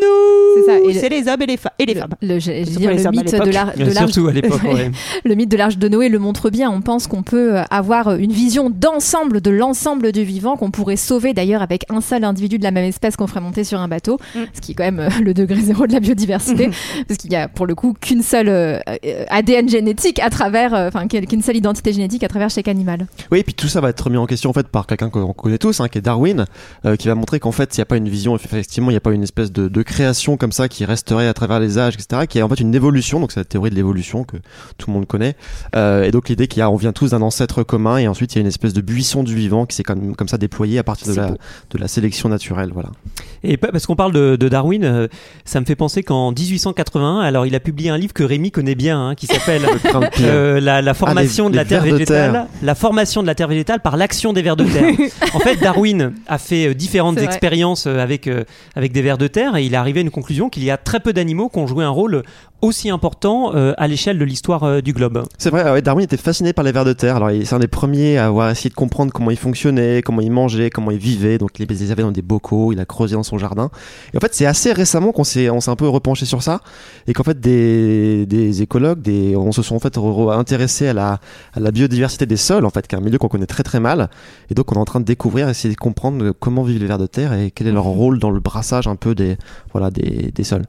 C'est 0.57 0.63
ça, 0.67 0.79
et 0.81 0.93
le- 0.93 0.93
C'est 0.99 1.09
les 1.09 1.29
hommes 1.29 1.43
et 1.43 1.47
les, 1.47 1.57
fa- 1.57 1.73
et 1.79 1.87
les 1.87 1.95
Le- 1.95 2.01
femmes. 2.01 2.15
le, 2.21 2.39
je- 2.41 2.51
je 2.51 2.77
dire, 2.77 2.91
le 2.91 2.97
mythe 3.11 3.31
l'époque. 3.33 3.47
de 3.47 3.53
l'ar- 3.53 3.73
de 3.77 3.85
l'arche 3.85 4.13
Surtout 4.13 4.27
à 4.29 4.33
l'époque. 4.33 4.63
Ouais. 4.65 4.75
ouais. 4.75 4.91
Le 5.25 5.35
mythe 5.37 5.49
de 5.51 5.57
l'arche 5.57 5.79
de 5.79 5.89
Noé 5.89 6.09
le 6.09 6.19
montre 6.19 6.51
bien. 6.51 6.71
On 6.73 6.81
pense 6.81 7.07
qu'on 7.07 7.23
peut 7.23 7.57
euh, 7.59 7.63
avoir 7.71 8.15
une 8.17 8.33
vision 8.33 8.69
d'ensemble 8.69 9.41
de 9.41 9.51
l'ensemble 9.51 10.11
du 10.11 10.25
vivant, 10.25 10.57
qu'on 10.57 10.73
pourrait 10.73 10.97
sauver 10.97 11.35
d'ailleurs 11.35 11.63
avec 11.63 11.85
un 11.89 12.01
seul 12.01 12.25
individu 12.25 12.59
de 12.59 12.65
la 12.65 12.73
même 12.73 12.85
espèce 12.85 13.17
qu'on 13.17 13.29
ferait 13.29 13.41
monter 13.41 13.63
sur 13.63 13.79
un 13.81 13.87
bateau, 13.89 14.19
Mm. 14.35 14.39
ce 14.55 14.61
qui 14.61 14.73
est 14.73 14.75
quand 14.75 14.85
même 14.85 14.99
euh, 15.01 15.09
le 15.23 15.35
degré 15.35 15.61
zéro 15.61 15.87
de 15.87 15.93
la 15.93 16.01
biodiversité, 16.01 16.69
parce 17.09 17.19
qu'il 17.19 17.33
y 17.33 17.37
a 17.37 17.47
pour 17.47 17.67
le 17.67 17.77
coup 17.77 17.95
qu'une 18.01 18.23
seule 18.23 18.49
euh, 18.49 18.81
ADN 19.29 19.69
génétique 19.69 20.16
à 20.23 20.31
travers, 20.31 20.75
euh, 20.75 20.89
enfin 20.89 21.07
qu'une 21.09 21.43
seule 21.43 21.57
identité 21.57 21.93
génétique 21.93 22.25
à 22.25 22.29
travers 22.29 22.51
chaque 22.51 22.69
animal. 22.69 23.07
Oui, 23.31 23.41
et 23.41 23.43
puis 23.43 23.55
tout 23.55 23.69
ça 23.69 23.81
va 23.81 23.91
être 23.91 24.01
remis 24.01 24.17
en 24.17 24.27
question 24.27 24.51
en 24.51 24.53
fait 24.53 24.69
par 24.69 24.87
quelqu'un 24.87 25.11
qu'on 25.11 25.33
connaît 25.33 25.59
tous, 25.59 25.81
hein, 25.81 25.89
qui 25.89 25.99
est 25.99 26.03
Darwin, 26.03 26.45
euh, 26.85 26.97
qui 26.97 27.09
va 27.09 27.15
montrer 27.15 27.41
qu'en 27.41 27.53
fait, 27.53 27.77
il 27.77 27.81
n'y 27.81 27.83
a 27.83 27.87
pas 27.87 27.97
une 27.97 28.09
vision, 28.09 28.35
effectivement, 28.37 28.91
il 28.91 28.95
n'y 28.95 28.99
a 28.99 29.01
pas 29.01 29.13
une 29.13 29.23
espèce 29.23 29.53
de, 29.53 29.69
de 29.69 29.83
création 29.83 30.37
comme 30.37 30.53
ça 30.53 30.69
qui 30.69 30.85
resterait 30.85 31.29
à 31.29 31.35
travers 31.35 31.61
les 31.61 31.79
âges, 31.79 31.95
etc., 31.95 32.23
qui 32.29 32.39
est 32.39 32.43
en 32.43 32.49
fait 32.49 32.61
une 32.61 32.75
évolution, 32.75 33.21
donc 33.21 33.33
c'est 33.33 33.41
la 33.41 33.45
théorie 33.45 33.71
de 33.71 33.75
l'évolution 33.75 34.25
que 34.25 34.37
tout 34.79 34.89
le 34.91 34.93
monde 34.95 35.07
connaît, 35.07 35.37
euh, 35.75 36.05
et 36.05 36.11
donc 36.11 36.29
l'idée 36.29 36.47
qu'il 36.49 36.61
y 36.61 36.63
a, 36.63 36.71
on 36.71 36.77
vient 36.77 36.93
tous 36.93 37.11
d'un 37.11 37.23
ancêtre 37.23 37.63
commun, 37.63 37.99
et 37.99 38.09
ensuite 38.09 38.35
il 38.35 38.37
y 38.37 38.39
a 38.39 38.43
une 38.43 38.47
espèce 38.47 38.73
de 38.73 38.81
buisson 38.81 39.23
du 39.23 39.35
vivant 39.35 39.67
qui 39.67 39.77
s'est 39.77 39.83
comme, 39.83 40.15
comme 40.17 40.29
ça 40.29 40.39
déployé 40.39 40.79
à 40.79 40.83
partir 40.85 41.09
de 41.13 41.17
la, 41.17 41.29
beau. 41.29 41.37
de 41.71 41.79
la 41.79 41.89
sélection 41.89 42.29
naturelle, 42.29 42.71
voilà. 42.73 42.91
Et 43.43 43.57
pa- 43.57 43.73
parce 43.73 43.87
qu'on 43.87 43.97
parle 43.97 44.13
de, 44.13 44.37
de 44.37 44.49
Darwin, 44.49 44.85
euh, 44.85 45.09
ça 45.45 45.61
me 45.61 45.65
fait 45.67 45.77
penser 45.77 46.03
qu'en 46.03 46.33
1881, 46.33 47.21
alors 47.21 47.47
il 47.47 47.55
a 47.55 47.61
publié 47.61 47.91
un 47.91 47.99
livre 47.99 48.13
que 48.13 48.23
Rémi 48.25 48.51
connaît 48.51 48.75
bien, 48.75 49.09
hein, 49.09 49.15
qui 49.15 49.27
s'appelle. 49.27 49.63
euh, 50.21 50.61
la, 50.61 50.83
la 50.83 50.95
formation 50.95 51.47
Ah, 51.47 51.49
les- 51.49 51.53
de 51.53 51.57
la 51.57 51.65
terre 51.65 51.83
végétale, 51.83 52.33
terre. 52.33 52.47
la 52.63 52.75
formation 52.75 53.23
de 53.23 53.27
la 53.27 53.35
terre 53.35 53.49
végétale 53.49 53.81
par 53.81 53.97
l'action 53.97 54.33
des 54.33 54.43
vers 54.43 54.57
de 54.57 54.65
terre. 54.65 54.91
en 55.35 55.39
fait, 55.41 55.57
Darwin 55.57 56.13
a 56.27 56.39
fait 56.39 56.69
euh, 56.69 56.75
différentes 56.75 57.19
expériences 57.19 57.87
euh, 57.87 57.99
avec 57.99 58.27
euh, 58.27 58.45
avec 58.75 58.93
des 58.93 59.03
vers 59.03 59.19
de 59.19 59.27
terre 59.27 59.57
et 59.57 59.65
il 59.65 59.75
est 59.75 59.77
arrivé 59.77 60.01
à 60.01 60.03
une 60.03 60.11
conclusion 60.11 60.49
qu'il 60.49 60.65
y 60.65 60.71
a 60.71 60.77
très 60.77 61.01
peu 61.01 61.13
d'animaux 61.13 61.49
qui 61.49 61.59
ont 61.59 61.67
joué 61.67 61.85
un 61.85 61.89
rôle 61.91 62.23
aussi 62.63 62.91
important 62.91 63.55
euh, 63.55 63.75
à 63.77 63.87
l'échelle 63.87 64.19
de 64.19 64.25
l'histoire 64.25 64.65
euh, 64.65 64.81
du 64.81 64.93
globe. 64.93 65.25
C'est 65.39 65.51
vrai, 65.51 65.71
ouais, 65.71 65.83
Darwin 65.83 66.05
était 66.05 66.17
fasciné 66.17 66.53
par 66.53 66.65
les 66.65 66.73
vers 66.73 66.85
de 66.85 66.93
terre. 66.93 67.17
Alors, 67.17 67.31
c'est 67.31 67.55
un 67.55 67.59
des 67.59 67.69
premiers 67.69 68.19
à 68.19 68.27
avoir 68.27 68.51
essayé 68.51 68.71
de 68.71 68.75
comprendre 68.75 69.13
comment 69.13 69.31
ils 69.31 69.37
fonctionnaient, 69.37 70.03
comment 70.03 70.21
ils 70.21 70.31
mangeaient, 70.31 70.71
comment 70.71 70.91
ils 70.91 70.99
vivaient. 70.99 71.39
Donc, 71.39 71.59
il 71.59 71.67
les 71.67 71.93
avait 71.93 72.03
dans 72.03 72.13
des 72.13 72.23
bocaux, 72.23 72.73
il 72.73 72.81
a 72.81 72.85
creusé 72.85 73.15
dans 73.15 73.23
son 73.23 73.39
jardin. 73.39 73.71
Et 74.15 74.17
en 74.17 74.21
fait, 74.21 74.35
c'est 74.35 74.47
assez 74.47 74.73
récemment 74.73 75.13
qu'on 75.13 75.25
s'est, 75.25 75.51
on 75.51 75.61
s'est 75.61 75.71
un 75.71 75.77
peu 75.77 75.89
repenché 75.89 76.27
sur 76.27 76.43
ça. 76.43 76.61
Et 77.07 77.13
qu'en 77.13 77.25
fait, 77.25 77.39
des, 77.39 78.27
des 78.27 78.63
écologues, 78.63 79.03
des, 79.03 79.37
on 79.37 79.53
se 79.53 79.63
sont 79.63 79.77
en 79.77 79.81
fait 79.81 79.97
re- 79.97 80.01
re- 80.01 80.39
intéressés 80.39 80.89
à 80.89 80.95
la, 80.95 81.21
à 81.55 81.61
la 81.61 81.71
biodiversité 81.71 82.27
des 82.27 82.37
sols, 82.37 82.65
en 82.65 82.71
fait, 82.71 82.87
qui 82.87 82.95
est 82.95 82.99
un 82.99 83.03
milieu 83.03 83.19
qu'on 83.19 83.29
connaît 83.29 83.47
très 83.47 83.63
très 83.63 83.81
mal. 83.81 84.11
Et 84.51 84.55
donc, 84.55 84.73
on 84.73 84.77
est 84.77 84.79
en 84.79 84.85
train 84.85 85.01
de 85.01 85.05
découvrir, 85.05 85.49
essayer 85.49 85.73
de 85.75 85.79
comprendre 85.79 86.33
comment 86.33 86.63
vivent 86.63 86.81
les 86.81 86.87
vers 86.87 86.99
de 86.99 87.07
terre 87.07 87.33
et 87.33 87.51
quel 87.51 87.67
est 87.67 87.73
leur 87.73 87.85
rôle 87.85 88.19
dans 88.19 88.31
le 88.31 88.41
brassage 88.41 88.87
un 88.87 88.97
peu 88.97 89.15
des, 89.15 89.37
voilà, 89.73 89.91
des, 89.91 90.33
des 90.35 90.45
sols. 90.45 90.65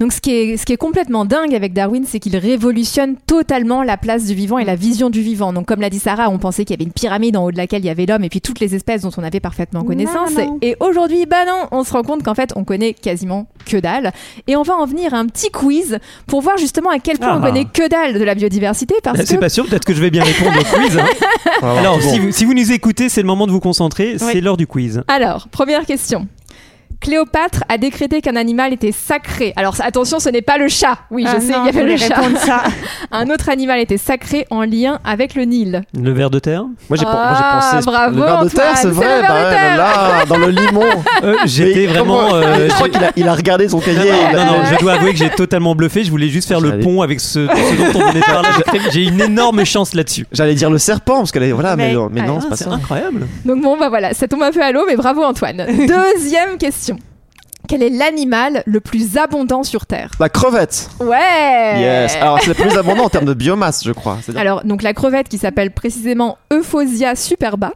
Donc 0.00 0.12
ce 0.12 0.20
qui 0.20 0.30
est, 0.32 0.56
ce 0.56 0.64
qui 0.66 0.72
est 0.72 0.76
complètement 0.76 1.24
dingue 1.24 1.54
avec 1.54 1.72
Darwin, 1.72 2.04
c'est 2.06 2.18
qu'il 2.18 2.36
révolutionne 2.36 3.16
totalement 3.26 3.82
la 3.82 3.96
place 3.96 4.24
du 4.26 4.34
vivant 4.34 4.58
et 4.58 4.64
la 4.64 4.74
vision 4.74 5.10
du 5.10 5.22
vivant. 5.22 5.52
Donc 5.52 5.66
comme 5.66 5.80
l'a 5.80 5.90
dit 5.90 5.98
Sarah, 5.98 6.28
on 6.28 6.38
pensait 6.38 6.64
qu'il 6.64 6.74
y 6.74 6.78
avait 6.78 6.84
une 6.84 6.92
pyramide 6.92 7.36
en 7.36 7.44
haut 7.44 7.52
de 7.52 7.56
laquelle 7.56 7.82
il 7.82 7.86
y 7.86 7.90
avait 7.90 8.06
l'homme 8.06 8.24
et 8.24 8.28
puis 8.28 8.40
toutes 8.40 8.60
les 8.60 8.74
espèces 8.74 9.02
dont 9.02 9.10
on 9.16 9.22
avait 9.22 9.40
parfaitement 9.40 9.84
connaissance. 9.84 10.34
Non, 10.36 10.44
non. 10.46 10.58
Et 10.62 10.76
aujourd'hui, 10.80 11.24
bah 11.26 11.44
non, 11.46 11.68
on 11.72 11.84
se 11.84 11.92
rend 11.92 12.02
compte 12.02 12.22
qu'en 12.22 12.34
fait, 12.34 12.52
on 12.56 12.64
connaît 12.64 12.92
quasiment 12.94 13.46
que 13.64 13.76
dalle. 13.78 14.12
Et 14.46 14.56
on 14.56 14.62
va 14.62 14.74
en 14.74 14.86
venir 14.86 15.14
à 15.14 15.18
un 15.18 15.26
petit 15.26 15.50
quiz 15.50 15.98
pour 16.26 16.40
voir 16.42 16.56
justement 16.58 16.90
à 16.90 16.98
quel 16.98 17.18
point 17.18 17.28
Ah. 17.32 17.38
on 17.38 17.42
connaît 17.42 17.64
que 17.64 17.88
dalle 17.88 18.18
de 18.18 18.24
la 18.24 18.34
biodiversité 18.34 18.94
parce 19.02 19.18
C'est 19.24 19.34
que 19.36 19.40
pas 19.40 19.48
sûr, 19.48 19.66
peut-être 19.66 19.84
que 19.84 19.94
je 19.94 20.00
vais 20.00 20.10
bien 20.10 20.22
répondre 20.24 20.52
au 20.60 20.76
quiz. 20.76 20.98
hein. 20.98 21.06
Alors, 21.62 22.00
si 22.02 22.18
vous, 22.18 22.32
si 22.32 22.44
vous 22.44 22.54
nous 22.54 22.72
écoutez, 22.72 23.08
c'est 23.08 23.22
le 23.22 23.26
moment 23.26 23.46
de 23.46 23.52
vous 23.52 23.60
concentrer, 23.60 24.16
c'est 24.18 24.40
l'heure 24.40 24.56
du 24.56 24.66
quiz. 24.66 25.02
Alors, 25.08 25.48
première 25.48 25.86
question. 25.86 26.26
Cléopâtre 27.00 27.62
a 27.68 27.78
décrété 27.78 28.20
qu'un 28.20 28.36
animal 28.36 28.72
était 28.72 28.92
sacré. 28.92 29.52
Alors 29.56 29.76
attention, 29.80 30.18
ce 30.18 30.28
n'est 30.28 30.42
pas 30.42 30.58
le 30.58 30.68
chat. 30.68 30.98
Oui, 31.10 31.24
je 31.24 31.36
Ah 31.36 31.40
sais, 31.40 31.52
non, 31.52 31.58
il 31.62 31.66
y 31.66 31.68
avait 31.78 31.82
le 31.90 31.96
chat. 31.96 32.14
ça. 32.44 32.62
Un 33.12 33.28
autre 33.30 33.48
animal 33.48 33.78
était 33.80 33.98
sacré 33.98 34.46
en 34.50 34.62
lien 34.62 34.98
avec 35.04 35.34
le 35.34 35.44
Nil. 35.44 35.82
Le 35.94 36.10
ver 36.12 36.30
de 36.30 36.38
terre? 36.38 36.64
Moi 36.88 36.96
j'ai 36.98 37.04
Ah, 37.06 37.60
pensé 37.72 37.84
bravo, 37.86 38.16
le 38.18 38.22
ver 38.24 38.44
de 38.44 38.48
terre, 38.48 38.76
c'est 38.76 38.88
vrai, 38.88 39.22
le 39.22 39.28
bah 39.28 39.34
ouais, 39.44 39.50
terre. 39.50 39.76
là, 39.76 40.24
dans 40.26 40.38
le 40.38 40.48
limon. 40.48 40.82
Euh, 41.22 41.34
J'étais 41.46 41.86
vraiment. 41.86 42.34
euh, 42.34 42.68
je 42.68 42.74
crois 42.74 42.88
qu'il 42.88 43.02
a, 43.02 43.10
il 43.16 43.26
a 43.26 43.34
regardé 43.34 43.68
son 43.68 43.80
cahier. 43.80 44.10
Non, 44.32 44.38
non, 44.38 44.44
non, 44.44 44.58
je 44.70 44.78
dois 44.78 44.92
avouer 44.94 45.12
que 45.12 45.18
j'ai 45.18 45.30
totalement 45.30 45.74
bluffé. 45.74 46.04
Je 46.04 46.10
voulais 46.10 46.28
juste 46.28 46.46
faire 46.48 46.60
le 46.60 46.78
pont 46.80 47.00
avec 47.02 47.20
ce, 47.20 47.46
ce 47.46 47.74
dont 47.92 48.00
on 48.00 48.08
venait 48.10 48.20
de 48.20 48.24
parler. 48.26 48.48
J'ai- 48.72 48.90
J'ai 48.90 49.02
une 49.04 49.20
énorme 49.20 49.64
chance 49.64 49.94
là-dessus. 49.94 50.26
J'allais 50.32 50.54
dire 50.54 50.68
le 50.70 50.78
serpent 50.78 51.18
parce 51.18 51.32
qu'elle 51.32 51.44
est 51.44 51.52
voilà, 51.52 51.74
mais, 51.76 51.94
Mais- 52.10 52.22
non, 52.26 52.36
Ah, 52.38 52.40
c'est 52.42 52.48
pas 52.50 52.56
C'est 52.56 52.64
ça. 52.64 52.70
incroyable. 52.72 53.26
Donc 53.44 53.62
bon, 53.62 53.76
bah 53.78 53.88
voilà, 53.88 54.12
ça 54.14 54.28
tombe 54.28 54.42
un 54.42 54.52
peu 54.52 54.62
à 54.62 54.72
l'eau, 54.72 54.84
mais 54.86 54.96
bravo 54.96 55.22
Antoine. 55.24 55.64
Deuxième 55.66 56.58
question. 56.58 56.95
Quel 57.68 57.82
est 57.82 57.90
l'animal 57.90 58.62
le 58.66 58.80
plus 58.80 59.16
abondant 59.16 59.62
sur 59.62 59.86
Terre? 59.86 60.10
La 60.20 60.28
crevette. 60.28 60.88
Ouais 61.00 61.78
Yes. 61.80 62.14
Alors 62.16 62.38
c'est 62.40 62.48
le 62.48 62.54
plus 62.54 62.76
abondant 62.78 63.04
en 63.04 63.08
termes 63.08 63.24
de 63.24 63.34
biomasse, 63.34 63.84
je 63.84 63.92
crois. 63.92 64.18
Alors, 64.36 64.64
donc 64.64 64.82
la 64.82 64.94
crevette 64.94 65.28
qui 65.28 65.38
s'appelle 65.38 65.70
précisément 65.72 66.38
Euphosia 66.52 67.14
superba, 67.16 67.72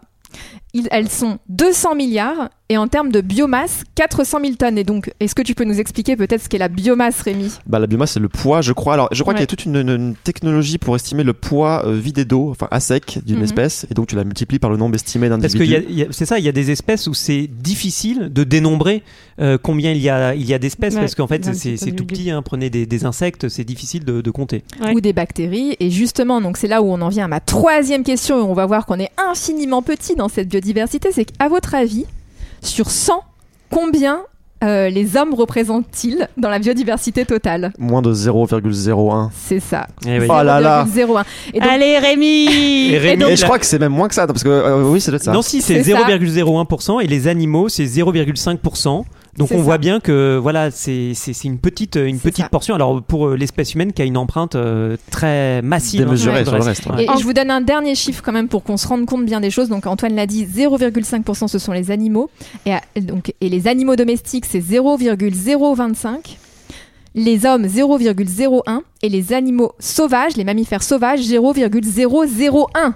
ils- 0.75 0.89
elles 0.91 1.09
sont 1.11 1.39
200 1.49 1.95
milliards 1.97 2.51
et 2.71 2.79
en 2.79 2.89
termes 2.89 3.11
de 3.11 3.21
biomasse, 3.21 3.83
400 3.97 4.39
000 4.43 4.55
tonnes. 4.55 4.79
Et 4.79 4.85
donc, 4.85 5.13
est-ce 5.21 5.35
que 5.35 5.43
tu 5.43 5.55
peux 5.55 5.65
nous 5.65 5.79
expliquer 5.81 6.17
peut-être 6.17 6.43
ce 6.45 6.49
qu'est 6.49 6.57
la 6.57 6.69
biomasse, 6.69 7.21
Rémi? 7.21 7.51
Bah, 7.67 7.79
la 7.81 7.87
biomasse, 7.87 8.13
c'est 8.13 8.21
le 8.21 8.29
poids, 8.29 8.63
je 8.63 8.73
crois. 8.73 8.95
Alors, 8.95 9.09
je 9.13 9.21
crois 9.23 9.33
Ouais. 9.35 9.39
qu'il 9.39 9.43
y 9.43 9.45
a 9.45 9.47
toute 9.49 9.65
une, 9.67 9.77
une- 9.77 9.91
une 9.91 10.15
technologie 10.15 10.79
pour 10.79 10.95
estimer 10.97 11.25
le 11.25 11.33
poids 11.35 11.83
euh, 11.85 11.93
vidé 11.99 12.25
d'eau, 12.25 12.49
enfin 12.51 12.69
à 12.71 12.81
sec, 12.81 13.19
d'une 13.27 13.39
Mhm. 13.39 13.43
espèce, 13.45 13.87
et 13.91 13.95
donc 13.95 14.07
tu 14.07 14.15
la 14.17 14.23
multiplies 14.25 14.59
par 14.61 14.71
le 14.71 14.77
nombre 14.77 14.95
estimé 14.95 15.29
Parce 15.29 15.41
d'individus. 15.41 15.85
que 15.87 15.93
y 15.93 16.01
a- 16.01 16.05
y 16.05 16.09
a- 16.09 16.13
c'est 16.13 16.27
ça, 16.27 16.39
il 16.39 16.45
y 16.45 16.49
a 16.49 16.53
des 16.53 16.71
espèces 16.71 17.07
où 17.09 17.13
c'est 17.15 17.49
difficile 17.49 18.31
de 18.33 18.45
dénombrer 18.45 19.03
euh, 19.41 19.57
combien 19.61 19.91
il 19.93 19.99
y 20.03 20.09
a, 20.11 20.35
il 20.35 20.45
y 20.47 20.55
a 20.55 20.59
d'espèces 20.59 20.95
Ouais, 20.95 21.01
parce 21.01 21.15
qu'en 21.15 21.27
fait 21.27 21.45
c'est 21.55 21.93
tout 21.93 22.05
petit. 22.05 22.31
Hein, 22.31 22.43
prenez 22.43 22.71
des, 22.71 22.87
des 22.87 23.05
insectes, 23.05 23.49
c'est 23.49 23.65
difficile 23.65 24.05
de, 24.05 24.21
de 24.21 24.31
compter. 24.31 24.63
Ouais. 24.81 24.95
Ou 24.95 25.01
des 25.01 25.13
bactéries. 25.15 25.77
Et 25.81 25.91
justement, 25.91 26.41
donc 26.41 26.57
c'est 26.59 26.69
là 26.69 26.83
où 26.83 26.87
on 26.93 27.01
en 27.01 27.09
vient 27.09 27.25
à 27.25 27.29
ma 27.29 27.41
troisième 27.41 28.05
question 28.05 28.39
et 28.39 28.43
on 28.43 28.53
va 28.55 28.67
voir 28.67 28.85
qu'on 28.87 28.99
est 29.01 29.09
infiniment 29.17 29.81
petit 29.83 30.15
dans 30.15 30.29
cette 30.29 30.49
biodiversité. 30.49 31.09
C'est 31.13 31.25
qu'à 31.25 31.49
votre 31.49 31.75
avis, 31.75 32.05
sur 32.63 32.91
100, 32.91 33.23
combien 33.71 34.21
euh, 34.63 34.91
les 34.91 35.17
hommes 35.17 35.33
représentent-ils 35.33 36.29
dans 36.37 36.51
la 36.51 36.59
biodiversité 36.59 37.25
totale? 37.25 37.73
Moins 37.79 38.03
de 38.03 38.13
0,01. 38.13 39.31
C'est 39.35 39.61
ça. 39.61 39.87
Eh 40.07 40.19
oui. 40.21 40.27
Oh 40.29 40.43
là 40.43 40.61
là. 40.61 40.85
0,01. 40.85 41.25
Et 41.55 41.61
donc, 41.61 41.69
Allez, 41.71 41.99
Rémi 41.99 42.47
Et 42.93 42.99
Rémi, 42.99 43.25
Et 43.25 43.31
il 43.31 43.37
je 43.37 43.45
crois 43.45 43.59
que 43.59 43.65
c'est 43.65 43.79
même 43.79 43.93
moins 43.93 44.09
que 44.09 44.15
ça, 44.15 44.27
parce 44.27 44.43
que 44.43 44.49
euh, 44.51 44.83
oui, 44.83 45.01
c'est 45.01 45.17
ça. 45.19 45.33
Non, 45.33 45.41
si, 45.41 45.63
c'est 45.63 45.83
C'est 45.83 45.93
ça. 45.93 46.01
0,01% 46.07 47.03
et 47.03 47.07
les 47.07 47.27
animaux, 47.27 47.69
c'est 47.71 47.85
0,5%. 47.85 49.05
Donc 49.39 49.53
on 49.53 49.57
ça. 49.59 49.63
voit 49.63 49.79
bien 49.79 50.01
que 50.01 50.37
voilà, 50.43 50.71
c'est 50.71 51.13
c'est- 51.15 51.33
c'est 51.33 51.47
une 51.49 51.59
petite, 51.59 51.97
une 51.97 52.19
petite 52.19 52.45
ça. 52.45 52.49
portion. 52.49 52.75
Alors 52.75 53.01
pour 53.03 53.29
euh, 53.29 53.37
l'espèce 53.37 53.75
humaine 53.75 53.93
qui 53.93 54.03
a 54.03 54.05
une 54.05 54.17
empreinte 54.17 54.55
euh, 54.57 54.97
très 55.11 55.63
massive. 55.63 56.01
hein, 56.03 56.05
Démesurée 56.07 56.39
sur 56.45 56.49
sur 56.49 56.59
le 56.59 56.65
reste, 56.65 56.87
ouais. 56.87 57.05
Et 57.05 57.19
je 57.19 57.23
vous 57.25 57.33
donne 57.33 57.51
un 57.51 57.61
dernier 57.61 57.95
chiffre 57.95 58.23
quand 58.25 58.33
même 58.33 58.49
pour 58.49 58.63
qu'on 58.65 58.77
se 58.77 58.87
rende 58.89 59.07
compte 59.07 59.25
bien 59.25 59.41
des 59.41 59.51
choses. 59.51 59.69
Donc 59.69 59.87
Antoine 59.87 60.15
l'a 60.15 60.27
dit, 60.27 60.45
0,5% 60.47 61.47
ce 61.49 61.59
sont 61.59 61.73
les 61.73 61.91
animaux. 61.91 62.29
Et, 62.67 62.73
à- 62.75 62.83
donc, 63.01 63.33
et 63.41 63.49
les 63.49 63.69
animaux 63.69 63.97
domestiques, 63.97 64.47
c'est 64.47 64.61
0,025. 64.61 66.39
Les 67.15 67.45
hommes, 67.47 67.67
0,01. 67.67 68.83
Et 69.03 69.09
les 69.09 69.33
animaux 69.33 69.73
sauvages, 69.79 70.37
les 70.37 70.45
mammifères 70.45 70.83
sauvages, 70.83 71.21
0,001. 71.21 72.95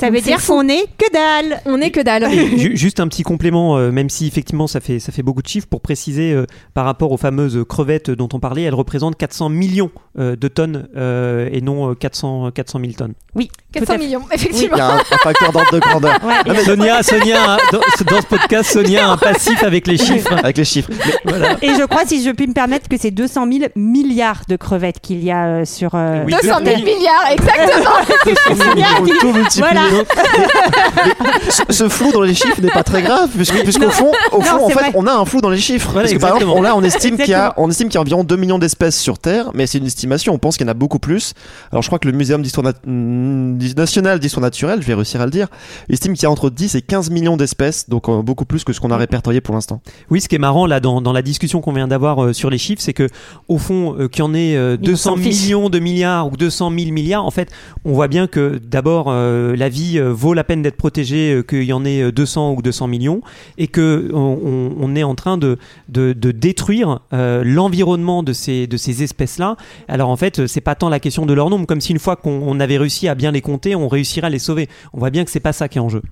Ça 0.00 0.10
veut 0.10 0.20
dire 0.20 0.44
qu'on 0.44 0.68
est 0.68 0.86
que 0.98 1.12
dalle 1.12 1.60
On 1.66 1.80
est 1.80 1.90
que 1.90 2.00
dalle. 2.00 2.28
Ju- 2.30 2.76
Juste 2.76 3.00
un 3.00 3.08
petit 3.08 3.22
complément, 3.22 3.76
euh, 3.76 3.90
même 3.90 4.08
si 4.08 4.26
effectivement 4.26 4.66
ça 4.66 4.80
fait, 4.80 4.98
ça 4.98 5.12
fait 5.12 5.22
beaucoup 5.22 5.42
de 5.42 5.48
chiffres, 5.48 5.66
pour 5.68 5.80
préciser 5.80 6.32
euh, 6.32 6.46
par 6.74 6.84
rapport 6.84 7.12
aux 7.12 7.16
fameuses 7.16 7.64
crevettes 7.68 8.10
dont 8.10 8.28
on 8.32 8.40
parlait, 8.40 8.62
elles 8.62 8.74
représentent 8.74 9.16
400 9.16 9.48
millions 9.50 9.90
euh, 10.18 10.36
de 10.36 10.48
tonnes 10.48 10.88
euh, 10.96 11.48
et 11.52 11.60
non 11.60 11.90
euh, 11.90 11.94
400, 11.94 12.50
400 12.52 12.80
000 12.80 12.92
tonnes. 12.94 13.14
Oui, 13.34 13.48
400 13.72 13.86
tout 13.86 13.92
à 13.92 13.98
fait. 13.98 14.04
millions, 14.04 14.22
Il 14.30 14.34
effectivement. 14.34 14.76
y 14.76 14.80
a 14.80 14.92
un, 14.94 14.98
un 14.98 15.18
facteur 15.22 15.52
d'ordre 15.52 15.72
de 15.72 15.78
grandeur. 15.78 16.18
Ouais. 16.24 16.64
Sonia, 16.64 17.02
Sonia, 17.02 17.52
hein, 17.54 17.58
dans, 17.72 17.78
dans 17.78 18.20
ce 18.20 18.26
podcast, 18.26 18.70
Sonia 18.72 19.08
a 19.08 19.12
un 19.12 19.16
passif 19.16 19.62
avec 19.62 19.86
les 19.86 19.96
chiffres. 19.98 20.32
Avec 20.42 20.56
les 20.58 20.64
chiffres. 20.64 20.90
Mais 21.26 21.32
Et 21.68 21.74
je 21.74 21.84
crois, 21.86 22.04
si 22.06 22.24
je 22.24 22.30
puis 22.30 22.46
me 22.48 22.54
permettre, 22.54 22.88
que 22.88 22.96
c'est 22.98 23.10
200 23.12 23.46
000 23.52 23.64
milliards 23.76 24.42
de 24.48 24.56
crevettes 24.56 25.00
qu'il 25.00 25.22
y 25.22 25.30
a 25.30 25.46
euh, 25.46 25.64
sur. 25.64 25.94
euh, 25.94 26.24
Oui, 26.26 26.32
200 26.42 26.58
000 26.64 26.76
oui. 26.78 26.84
milliards, 26.84 27.30
exactement. 27.30 28.70
milliards, 28.74 28.96
faut 28.96 29.06
tout 29.20 29.32
multiplier. 29.32 29.66
Voilà. 29.72 29.82
Mais 29.90 31.50
ce, 31.50 31.62
ce 31.72 31.88
flou 31.88 32.12
dans 32.12 32.20
les 32.22 32.34
chiffres 32.34 32.60
n'est 32.60 32.70
pas 32.70 32.82
très 32.82 33.02
grave, 33.02 33.30
puisqu'au 33.30 33.90
fond, 33.90 34.12
au 34.32 34.38
Non, 34.38 34.44
fond 34.44 34.64
en 34.66 34.68
fait, 34.68 34.74
vrai. 34.74 34.92
on 34.94 35.06
a 35.06 35.12
un 35.12 35.24
flou 35.24 35.40
dans 35.40 35.50
les 35.50 35.58
chiffres. 35.58 35.90
Voilà, 35.92 36.08
parce 36.08 36.14
que 36.14 36.20
par 36.20 36.36
exemple, 36.36 36.52
on, 36.56 36.62
là, 36.62 36.76
on 36.76 36.82
estime 36.82 37.16
qu'il 37.16 37.28
y 37.28 37.34
a, 37.34 37.38
Exactement. 37.46 37.64
on 37.66 37.70
estime 37.70 37.88
qu'il 37.88 37.94
y 37.96 37.98
a 37.98 38.00
environ 38.02 38.24
2 38.24 38.36
millions 38.36 38.58
d'espèces 38.58 38.98
sur 38.98 39.18
Terre, 39.18 39.50
mais 39.54 39.66
c'est 39.66 39.78
une 39.78 39.86
estimation. 39.86 40.32
On 40.34 40.38
pense 40.38 40.56
qu'il 40.56 40.66
y 40.66 40.68
en 40.68 40.72
a 40.72 40.74
beaucoup 40.74 40.98
plus. 40.98 41.34
Alors, 41.72 41.82
je 41.82 41.88
crois 41.88 41.98
que 41.98 42.08
le 42.08 42.16
Muséum 42.16 42.42
d'histoire 42.42 42.72
mm, 42.86 43.58
national 43.76 44.18
d'histoire 44.20 44.42
naturelle, 44.42 44.80
je 44.82 44.86
vais 44.86 44.94
réussir 44.94 45.20
à 45.20 45.24
le 45.24 45.30
dire, 45.30 45.48
estime 45.88 46.14
qu'il 46.14 46.22
y 46.24 46.26
a 46.26 46.30
entre 46.30 46.50
10 46.50 46.74
et 46.74 46.82
15 46.82 47.10
millions 47.10 47.36
d'espèces, 47.36 47.88
donc 47.88 48.08
euh, 48.08 48.22
beaucoup 48.22 48.44
plus 48.44 48.64
que 48.64 48.72
ce 48.72 48.80
qu'on 48.80 48.90
a 48.90 48.96
répertorié 48.96 49.40
pour 49.40 49.54
l'instant. 49.54 49.80
Oui, 50.10 50.20
ce 50.20 50.28
qui 50.28 50.34
est 50.34 50.38
marrant 50.38 50.66
là 50.66 50.80
dans, 50.80 51.00
dans 51.00 51.12
la 51.12 51.22
discussion 51.22 51.60
qu'on 51.60 51.72
vient 51.72 51.88
d'avoir 51.88 52.22
euh, 52.24 52.32
sur 52.32 52.50
les 52.50 52.58
chiffres, 52.58 52.82
c'est 52.82 52.92
que 52.92 53.08
au 53.48 53.58
fond, 53.58 53.96
euh, 53.98 54.08
qu'il 54.08 54.20
y 54.20 54.26
en 54.26 54.34
ait 54.34 54.56
euh, 54.56 54.76
Mais 54.80 54.88
on 54.88 54.92
200 54.92 55.10
s'en 55.10 55.16
fiche. 55.16 55.42
millions 55.42 55.70
de 55.70 55.78
milliards 55.78 56.28
ou 56.28 56.36
200 56.36 56.70
000 56.78 56.90
milliards, 56.92 57.24
en 57.24 57.30
fait, 57.30 57.50
on 57.84 57.92
voit 57.92 58.08
bien 58.08 58.26
que 58.26 58.60
d'abord 58.64 59.06
euh, 59.08 59.56
la 59.56 59.68
vie 59.68 59.79
euh, 59.98 60.12
vaut 60.12 60.34
la 60.34 60.44
peine 60.44 60.62
d'être 60.62 60.76
protégée, 60.76 61.34
euh, 61.34 61.42
qu'il 61.42 61.64
y 61.64 61.72
en 61.72 61.84
ait 61.84 62.02
euh, 62.02 62.12
200 62.12 62.54
ou 62.54 62.62
200 62.62 62.86
millions, 62.88 63.20
et 63.58 63.68
que 63.68 64.10
on, 64.12 64.94
est 64.96 65.02
en 65.02 65.14
train 65.14 65.38
de, 65.38 65.58
de, 65.88 66.12
de 66.12 66.30
détruire 66.30 67.00
euh, 67.12 67.42
l'environnement 67.44 68.22
de 68.22 68.32
ces 68.32 68.66
de 68.66 68.76
ces 68.76 69.02
espèces-là. 69.02 69.56
Alors 69.88 70.08
en 70.08 70.16
fait, 70.16 70.40
euh, 70.40 70.46
c'est 70.46 70.60
pas 70.60 70.74
tant 70.74 70.88
la 70.88 71.00
question 71.00 71.26
de 71.26 71.32
leur 71.32 71.50
nombre, 71.50 71.66
comme 71.66 71.80
si 71.80 71.92
une 71.92 71.98
fois 71.98 72.16
qu'on 72.16 72.42
on 72.44 72.60
avait 72.60 72.78
réussi 72.78 73.08
à 73.08 73.14
bien 73.14 73.30
les 73.30 73.40
compter, 73.40 73.74
on 73.74 73.88
réussirait 73.88 74.26
à 74.26 74.30
les 74.30 74.38
sauver. 74.38 74.68
On 74.92 74.98
voit 74.98 75.10
bien 75.10 75.24
que 75.24 75.30
c'est 75.30 75.40
pas 75.40 75.52
ça 75.52 75.68
qui 75.68 75.78
est 75.78 75.80
en 75.80 75.88
jeu. 75.88 76.02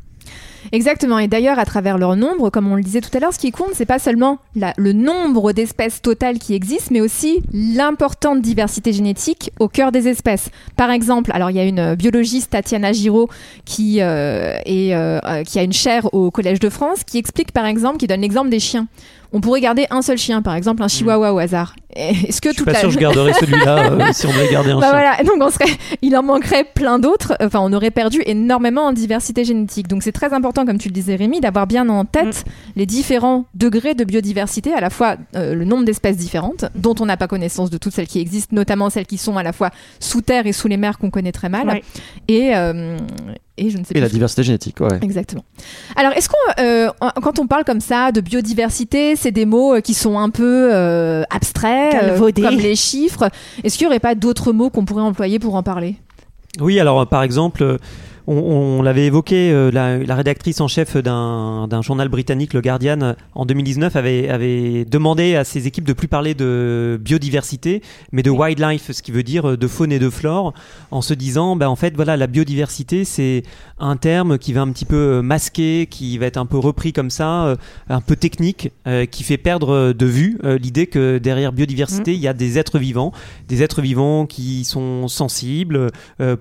Exactement. 0.73 1.19
Et 1.19 1.29
d'ailleurs, 1.29 1.59
à 1.59 1.65
travers 1.65 1.99
leur 1.99 2.17
nombre, 2.17 2.51
comme 2.51 2.71
on 2.71 2.75
le 2.75 2.83
disait 2.83 3.01
tout 3.01 3.11
à 3.17 3.21
l'heure, 3.21 3.33
ce 3.33 3.39
qui 3.39 3.53
compte, 3.53 3.71
c'est 3.75 3.87
pas 3.87 3.99
seulement 3.99 4.39
la- 4.57 4.75
le 4.77 4.93
nombre 4.93 5.53
d'espèces 5.53 6.03
totales 6.03 6.39
qui 6.39 6.55
existent, 6.55 6.89
mais 6.91 7.01
aussi 7.01 7.41
l'importante 7.53 8.43
diversité 8.43 8.93
génétique 8.93 9.51
au 9.61 9.69
cœur 9.69 9.93
des 9.93 10.09
espèces. 10.09 10.51
Par 10.77 10.91
exemple, 10.91 11.31
alors 11.33 11.51
il 11.51 11.57
y 11.57 11.61
a 11.61 11.65
une 11.65 11.95
biologiste, 11.95 12.51
Tatiana 12.51 12.93
Giraud, 12.93 13.29
qui, 13.65 14.01
euh, 14.01 14.59
est, 14.67 14.95
euh, 14.95 15.21
euh, 15.25 15.43
qui 15.45 15.59
a 15.59 15.63
une 15.63 15.73
chaire 15.73 16.13
au 16.13 16.31
Collège 16.31 16.61
de 16.61 16.69
France, 16.69 17.05
qui 17.05 17.19
explique 17.19 17.53
par 17.53 17.65
exemple, 17.65 17.97
qui 17.99 18.07
donne 18.07 18.21
l'exemple 18.21 18.51
des 18.51 18.61
chiens. 18.61 18.89
On 19.33 19.41
pourrait 19.41 19.61
garder 19.61 19.87
un 19.91 20.03
seul 20.03 20.17
chien, 20.19 20.43
par 20.43 20.55
exemple 20.55 20.83
un 20.83 20.89
chihuahua 20.89 21.33
au 21.35 21.39
hasard. 21.39 21.77
Est-ce 21.97 22.41
que 22.43 22.51
Je 22.51 22.55
suis 22.55 22.57
toute 22.59 22.67
pas 22.67 22.73
la... 22.73 22.81
sûr 22.81 22.89
que 22.91 22.95
je 22.95 22.99
garderais 22.99 23.33
celui-là 23.33 23.93
euh, 23.93 24.09
si 24.13 24.27
on 24.27 24.31
devait 24.31 24.51
garder 24.53 24.71
un 24.73 24.79
Bah 24.79 24.83
chien. 24.83 24.91
voilà, 24.91 25.17
donc 25.25 25.37
on 25.41 25.51
serait, 25.51 25.71
il 26.03 26.15
en 26.17 26.23
manquerait 26.23 26.65
plein 26.65 26.99
d'autres. 26.99 27.35
Enfin, 27.41 27.61
on 27.63 27.73
aurait 27.73 27.91
perdu 27.91 28.23
énormément 28.27 28.83
en 28.83 28.93
diversité 28.93 29.45
génétique. 29.45 29.89
Donc 29.89 30.03
c'est 30.03 30.13
très 30.13 30.33
important, 30.35 30.67
comme 30.67 30.79
tu 30.79 30.89
le 30.89 30.93
disais 30.93 31.17
Rémi, 31.17 31.41
d'avoir 31.41 31.67
bien 31.67 31.89
en 31.89 32.05
tête 32.05 32.45
les 32.77 32.85
différents 32.87 33.47
degrés 33.55 33.95
de 33.95 34.05
biodiversité, 34.05 34.73
à 34.75 34.81
la 34.81 34.91
fois 34.91 35.17
euh, 35.35 35.55
le 35.55 35.65
nombre 35.65 35.85
d'espèces 35.85 36.17
différentes, 36.19 36.67
dont 36.75 36.95
on 37.01 37.07
n'a 37.07 37.17
pas 37.17 37.27
connaissance 37.27 37.71
de 37.71 37.79
toutes 37.79 37.95
celles 37.95 38.07
qui 38.07 38.21
existent, 38.21 38.55
notamment 38.55 38.91
celles 38.91 39.07
qui 39.07 39.17
sont 39.19 39.37
à 39.39 39.43
la 39.43 39.53
fois 39.55 39.71
sous 39.99 40.21
terre 40.21 40.47
et 40.47 40.53
sous 40.53 40.69
les 40.69 40.77
mers 40.77 40.99
qu'on 40.99 41.11
connaît 41.11 41.33
très 41.33 41.49
mal, 41.49 41.69
Ouais. 41.69 41.83
et 42.29 42.55
euh, 42.55 42.97
et 43.61 43.71
je 43.71 43.79
ne 43.79 43.83
sais 43.83 43.93
Et 43.97 44.01
la 44.01 44.09
diversité 44.09 44.45
génétique, 44.45 44.79
ouais. 44.81 44.99
Exactement. 45.03 45.43
Alors, 45.97 46.13
est-ce 46.13 46.29
qu'on, 46.29 46.63
euh, 46.63 46.91
quand 47.23 47.41
on 47.41 47.49
parle 47.49 47.65
comme 47.65 47.81
ça 47.81 48.13
de 48.13 48.21
biodiversité, 48.21 49.17
c'est 49.17 49.33
des 49.33 49.47
mots 49.47 49.81
qui 49.83 49.95
sont 49.95 50.17
un 50.17 50.31
peu 50.31 50.71
euh, 50.73 51.25
abstraits, 51.29 51.78
euh, 51.79 52.19
comme 52.19 52.59
les 52.59 52.77
chiffres. 52.89 53.31
Est-ce 53.63 53.77
qu'il 53.77 53.87
n'y 53.87 53.91
aurait 53.91 54.01
pas 54.01 54.15
d'autres 54.15 54.53
mots 54.53 54.71
qu'on 54.71 54.85
pourrait 54.85 55.03
employer 55.03 55.39
pour 55.39 55.55
en 55.55 55.63
parler? 55.63 55.97
Oui, 56.61 56.81
alors 56.81 57.01
euh, 57.01 57.05
par 57.05 57.23
exemple, 57.23 57.63
euh, 57.63 57.79
on, 58.29 58.79
on 58.79 58.83
l'avait 58.83 59.07
évoqué, 59.07 59.51
euh, 59.51 59.71
la, 59.71 59.99
la 59.99 60.15
rédactrice 60.15 60.61
en 60.61 60.69
chef 60.69 60.97
d'un 60.97 61.83
journal 61.83 62.09
britannique, 62.09 62.53
le 62.55 62.61
Guardian, 62.61 63.15
en 63.35 63.47
2019, 63.47 63.97
avait, 63.97 64.29
avait 64.29 64.85
demandé 64.85 65.35
à 65.35 65.45
ses 65.45 65.67
équipes 65.67 65.85
de 65.85 65.93
plus 65.93 66.09
parler 66.09 66.35
de 66.35 67.01
biodiversité, 67.03 67.83
mais 68.13 68.23
de 68.23 68.31
wildlife, 68.31 68.93
ce 68.93 69.03
qui 69.03 69.11
veut 69.11 69.23
dire 69.23 69.51
euh, 69.51 69.57
de 69.57 69.67
faune 69.67 69.93
et 69.93 69.99
de 69.99 70.11
flore, 70.11 70.53
en 70.91 71.01
se 71.01 71.15
disant, 71.15 71.57
ben, 71.57 71.69
en 71.69 71.77
fait, 71.77 71.97
voilà, 71.97 72.17
la 72.17 72.27
biodiversité, 72.27 73.05
c'est 73.05 73.43
un 73.79 73.97
terme 73.97 74.39
qui 74.39 74.53
va 74.53 74.61
un 74.61 74.71
petit 74.71 74.85
peu 74.85 74.97
euh, 74.97 75.23
masquer, 75.23 75.87
qui 75.91 76.19
va 76.19 76.27
être 76.27 76.37
un 76.37 76.47
peu 76.47 76.59
repris 76.59 76.93
comme 76.93 77.11
ça, 77.11 77.57
un 77.89 78.01
peu 78.01 78.17
technique, 78.17 78.73
euh, 78.87 79.07
qui 79.07 79.23
fait 79.23 79.37
perdre 79.37 79.93
de 79.93 80.07
vue 80.07 80.39
euh, 80.45 80.59
l'idée 80.59 80.87
que 80.87 81.19
derrière 81.19 81.53
biodiversité, 81.53 82.15
il 82.15 82.21
y 82.21 82.29
a 82.29 82.33
des 82.33 82.59
êtres 82.59 82.79
vivants, 82.79 83.13
des 83.49 83.63
êtres 83.63 83.83
vivants 83.83 84.27
qui 84.27 84.65
sont 84.65 85.09
sensibles, 85.09 85.91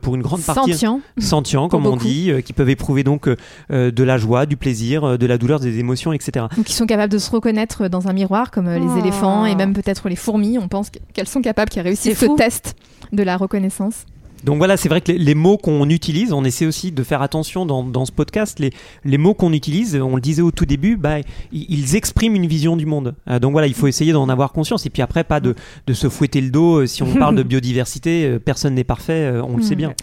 pour 0.01 0.15
une 0.15 0.21
grande 0.21 0.41
partie 0.41 0.71
Sentient. 0.71 1.01
sentients, 1.19 1.69
On 1.85 1.95
dit, 1.97 2.31
euh, 2.31 2.41
qui 2.41 2.53
peuvent 2.53 2.69
éprouver 2.69 3.03
donc 3.03 3.27
euh, 3.27 3.35
euh, 3.71 3.91
de 3.91 4.03
la 4.03 4.17
joie, 4.17 4.45
du 4.45 4.57
plaisir, 4.57 5.03
euh, 5.03 5.17
de 5.17 5.25
la 5.25 5.37
douleur, 5.37 5.59
des 5.59 5.79
émotions, 5.79 6.13
etc. 6.13 6.45
Donc, 6.55 6.65
qui 6.65 6.73
sont 6.73 6.85
capables 6.85 7.11
de 7.13 7.17
se 7.17 7.29
reconnaître 7.31 7.87
dans 7.87 8.07
un 8.07 8.13
miroir, 8.13 8.51
comme 8.51 8.67
euh, 8.67 8.79
les 8.79 8.87
Oh. 8.87 8.97
éléphants 8.99 9.45
et 9.45 9.55
même 9.55 9.73
peut-être 9.73 10.09
les 10.09 10.15
fourmis. 10.15 10.57
On 10.57 10.67
pense 10.67 10.89
qu'elles 11.13 11.27
sont 11.27 11.41
capables, 11.41 11.69
qui 11.69 11.79
a 11.79 11.83
réussi 11.83 12.13
C'est 12.15 12.27
ce 12.27 12.35
test 12.35 12.75
de 13.13 13.23
la 13.23 13.37
reconnaissance. 13.37 14.05
Donc 14.43 14.57
voilà, 14.57 14.77
c'est 14.77 14.89
vrai 14.89 15.01
que 15.01 15.11
les, 15.11 15.17
les 15.17 15.35
mots 15.35 15.57
qu'on 15.57 15.89
utilise, 15.89 16.33
on 16.33 16.43
essaie 16.43 16.65
aussi 16.65 16.91
de 16.91 17.03
faire 17.03 17.21
attention 17.21 17.65
dans, 17.65 17.83
dans 17.83 18.05
ce 18.05 18.11
podcast. 18.11 18.59
Les, 18.59 18.71
les 19.03 19.17
mots 19.17 19.33
qu'on 19.33 19.53
utilise, 19.53 19.95
on 19.95 20.15
le 20.15 20.21
disait 20.21 20.41
au 20.41 20.51
tout 20.51 20.65
début, 20.65 20.97
bah, 20.97 21.17
ils, 21.51 21.95
expriment 21.95 22.35
une 22.35 22.47
vision 22.47 22.77
du 22.77 22.85
monde. 22.85 23.15
Euh, 23.29 23.39
donc 23.39 23.51
voilà, 23.53 23.67
il 23.67 23.73
faut 23.73 23.87
essayer 23.87 24.13
d'en 24.13 24.29
avoir 24.29 24.51
conscience. 24.51 24.85
Et 24.85 24.89
puis 24.89 25.01
après, 25.01 25.23
pas 25.23 25.39
de, 25.39 25.55
de 25.87 25.93
se 25.93 26.09
fouetter 26.09 26.41
le 26.41 26.49
dos. 26.49 26.81
Euh, 26.81 26.85
Si 26.87 27.03
on 27.03 27.13
parle 27.15 27.35
de 27.35 27.43
biodiversité, 27.47 28.25
euh, 28.25 28.39
personne 28.39 28.75
n'est 28.75 28.83
parfait, 28.83 29.31
on 29.43 29.57
le 29.57 29.63
sait 29.63 29.75
bien. 29.75 29.93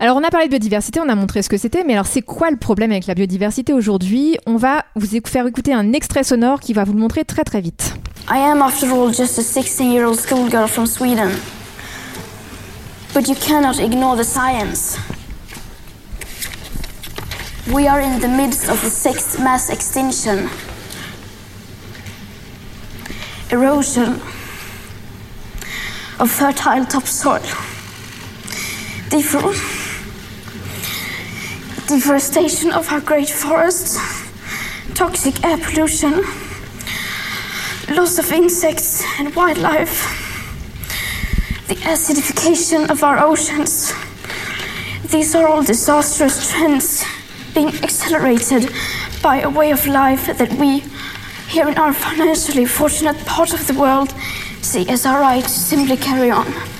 Alors, 0.00 0.16
on 0.16 0.24
a 0.24 0.30
parlé 0.30 0.46
de 0.46 0.50
biodiversité, 0.50 1.00
on 1.00 1.08
a 1.08 1.14
montré 1.14 1.42
ce 1.42 1.48
que 1.48 1.56
c'était, 1.56 1.84
mais 1.84 1.92
alors 1.94 2.06
c'est 2.06 2.22
quoi 2.22 2.50
le 2.50 2.56
problème 2.56 2.90
avec 2.90 3.06
la 3.06 3.14
biodiversité 3.14 3.72
aujourd'hui? 3.72 4.36
On 4.46 4.56
va 4.56 4.84
vous 4.96 5.06
faire 5.26 5.46
écouter 5.46 5.72
un 5.72 5.92
extrait 5.92 6.24
sonore 6.24 6.60
qui 6.60 6.72
va 6.72 6.84
vous 6.84 6.92
le 6.92 7.00
montrer 7.00 7.24
très 7.24 7.44
très 7.44 7.60
vite. 7.60 7.94
I 8.28 8.38
am, 8.38 8.62
after 8.62 8.86
all, 8.86 9.12
just 9.12 9.38
a 9.38 9.42
16 9.42 9.80
year 9.92 10.06
old 10.06 10.18
schoolgirl 10.18 10.66
from 10.68 10.86
Sweden. 10.86 11.30
But 13.14 13.28
you 13.28 13.36
cannot 13.36 13.78
ignore 13.78 14.16
the 14.16 14.24
science. 14.24 14.98
We 17.72 17.86
are 17.86 18.00
in 18.00 18.20
the 18.20 18.28
midst 18.28 18.68
of 18.68 18.82
the 18.82 18.90
sixth 18.90 19.38
mass 19.38 19.70
extinction. 19.70 20.50
Erosion 23.50 24.20
of 26.18 26.30
fertile 26.30 26.84
topsoil. 26.84 27.38
Defor- 29.08 29.54
deforestation 31.86 32.72
of 32.72 32.90
our 32.90 33.00
great 33.00 33.30
forests. 33.30 33.96
Toxic 34.94 35.44
air 35.44 35.58
pollution 35.58 36.24
loss 37.90 38.18
of 38.18 38.32
insects 38.32 39.04
and 39.18 39.34
wildlife, 39.36 40.23
the 41.68 41.76
acidification 41.76 42.90
of 42.90 43.02
our 43.02 43.18
oceans. 43.18 43.92
These 45.10 45.34
are 45.34 45.46
all 45.48 45.62
disastrous 45.62 46.50
trends 46.50 47.04
being 47.54 47.68
accelerated 47.82 48.70
by 49.22 49.40
a 49.40 49.48
way 49.48 49.70
of 49.70 49.86
life 49.86 50.26
that 50.26 50.52
we, 50.54 50.80
here 51.48 51.68
in 51.68 51.78
our 51.78 51.94
financially 51.94 52.66
fortunate 52.66 53.16
part 53.24 53.54
of 53.54 53.66
the 53.66 53.74
world, 53.74 54.12
see 54.60 54.86
as 54.90 55.06
our 55.06 55.20
right 55.20 55.42
to 55.42 55.48
simply 55.48 55.96
carry 55.96 56.30
on. 56.30 56.73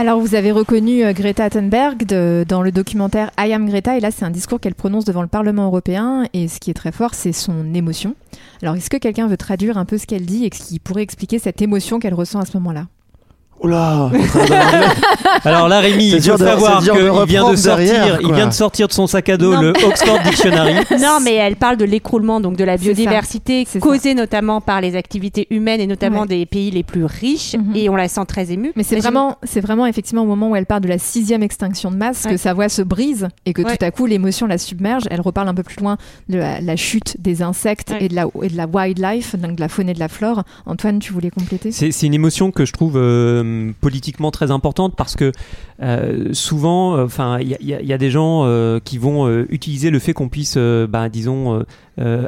Alors, 0.00 0.20
vous 0.20 0.36
avez 0.36 0.52
reconnu 0.52 1.04
euh, 1.04 1.12
Greta 1.12 1.50
Thunberg 1.50 2.04
dans 2.04 2.62
le 2.62 2.70
documentaire 2.70 3.32
I 3.36 3.52
Am 3.52 3.66
Greta, 3.66 3.96
et 3.96 4.00
là, 4.00 4.12
c'est 4.12 4.24
un 4.24 4.30
discours 4.30 4.60
qu'elle 4.60 4.76
prononce 4.76 5.04
devant 5.04 5.22
le 5.22 5.28
Parlement 5.28 5.64
européen, 5.66 6.24
et 6.32 6.46
ce 6.46 6.60
qui 6.60 6.70
est 6.70 6.74
très 6.74 6.92
fort, 6.92 7.14
c'est 7.14 7.32
son 7.32 7.74
émotion. 7.74 8.14
Alors, 8.62 8.76
est-ce 8.76 8.90
que 8.90 8.96
quelqu'un 8.96 9.26
veut 9.26 9.36
traduire 9.36 9.76
un 9.76 9.84
peu 9.84 9.98
ce 9.98 10.06
qu'elle 10.06 10.24
dit 10.24 10.44
et 10.44 10.50
ce 10.54 10.68
qui 10.68 10.78
pourrait 10.78 11.02
expliquer 11.02 11.40
cette 11.40 11.62
émotion 11.62 11.98
qu'elle 11.98 12.14
ressent 12.14 12.38
à 12.38 12.44
ce 12.44 12.56
moment-là? 12.58 12.86
Oula 13.60 14.10
Alors 15.44 15.68
là, 15.68 15.80
Rémi, 15.80 16.10
il 16.10 16.22
faut 16.22 16.36
savoir 16.38 16.80
qu'il 16.82 16.92
vient 17.26 17.50
de 17.50 17.56
sortir, 17.56 17.76
derrière, 17.76 18.18
il 18.22 18.32
vient 18.32 18.46
de 18.46 18.52
sortir 18.52 18.88
de 18.88 18.92
son 18.92 19.06
sac 19.06 19.28
à 19.28 19.36
dos 19.36 19.54
Non, 19.54 19.60
le 19.60 19.68
Oxford 19.84 20.18
Dictionary. 20.24 20.74
Non, 21.00 21.18
mais 21.22 21.34
elle 21.34 21.56
parle 21.56 21.76
de 21.76 21.84
l'écroulement, 21.84 22.40
donc 22.40 22.56
de 22.56 22.64
la 22.64 22.76
biodiversité 22.76 23.64
ça. 23.66 23.78
causée 23.78 24.14
notamment 24.14 24.60
par 24.60 24.80
les 24.80 24.96
activités 24.96 25.46
humaines 25.50 25.80
et 25.80 25.86
notamment 25.86 26.20
Ouais. 26.22 26.26
des 26.26 26.46
pays 26.46 26.70
les 26.70 26.82
plus 26.82 27.04
riches. 27.04 27.54
Mhm. 27.54 27.76
Et 27.76 27.88
on 27.88 27.96
la 27.96 28.08
sent 28.08 28.24
très 28.26 28.50
émue. 28.52 28.72
Mais 28.76 28.82
c'est 28.82 28.96
vraiment, 28.96 29.36
c'est 29.44 29.60
vraiment 29.60 29.86
effectivement 29.86 30.22
au 30.22 30.26
moment 30.26 30.50
où 30.50 30.56
elle 30.56 30.66
parle 30.66 30.80
de 30.82 30.88
la 30.88 30.98
sixième 30.98 31.42
extinction 31.42 31.90
de 31.90 31.96
masse 31.96 32.24
que 32.28 32.36
sa 32.36 32.54
voix 32.54 32.68
se 32.68 32.82
brise 32.82 33.28
et 33.46 33.52
que 33.52 33.62
Ouais. 33.62 33.76
tout 33.76 33.84
à 33.84 33.90
coup 33.90 34.06
l'émotion 34.06 34.46
la 34.46 34.58
submerge. 34.58 35.04
Elle 35.10 35.20
reparle 35.20 35.48
un 35.48 35.54
peu 35.54 35.62
plus 35.62 35.80
loin 35.80 35.96
de 36.28 36.38
la, 36.38 36.60
la 36.60 36.76
chute 36.76 37.16
des 37.20 37.42
insectes 37.42 37.90
Ouais. 37.90 38.04
et, 38.06 38.08
de 38.08 38.14
la, 38.14 38.26
et 38.42 38.48
de 38.48 38.56
la 38.56 38.66
wildlife, 38.66 39.36
donc 39.36 39.56
de 39.56 39.60
la 39.60 39.68
faune 39.68 39.88
et 39.88 39.94
de 39.94 40.00
la 40.00 40.08
flore. 40.08 40.42
Antoine, 40.66 40.98
tu 40.98 41.12
voulais 41.12 41.30
compléter? 41.30 41.70
C'est 41.72 41.90
c'est 41.92 42.06
une 42.06 42.14
émotion 42.14 42.50
que 42.50 42.64
je 42.64 42.72
trouve 42.72 42.94
euh, 42.96 43.42
politiquement 43.80 44.30
très 44.30 44.50
importante 44.50 44.94
parce 44.96 45.14
que 45.16 45.32
euh, 45.82 46.32
souvent, 46.32 47.00
enfin, 47.02 47.38
il 47.40 47.48
y, 47.48 47.92
a- 47.92 47.98
des 47.98 48.10
gens 48.10 48.44
euh, 48.44 48.80
qui 48.82 48.98
vont 48.98 49.26
euh, 49.26 49.46
utiliser 49.50 49.90
le 49.90 49.98
fait 49.98 50.12
qu'on 50.12 50.28
puisse, 50.28 50.54
euh, 50.56 50.86
bah, 50.86 51.08
disons, 51.08 51.54
euh, 51.54 51.58
euh, 51.58 51.64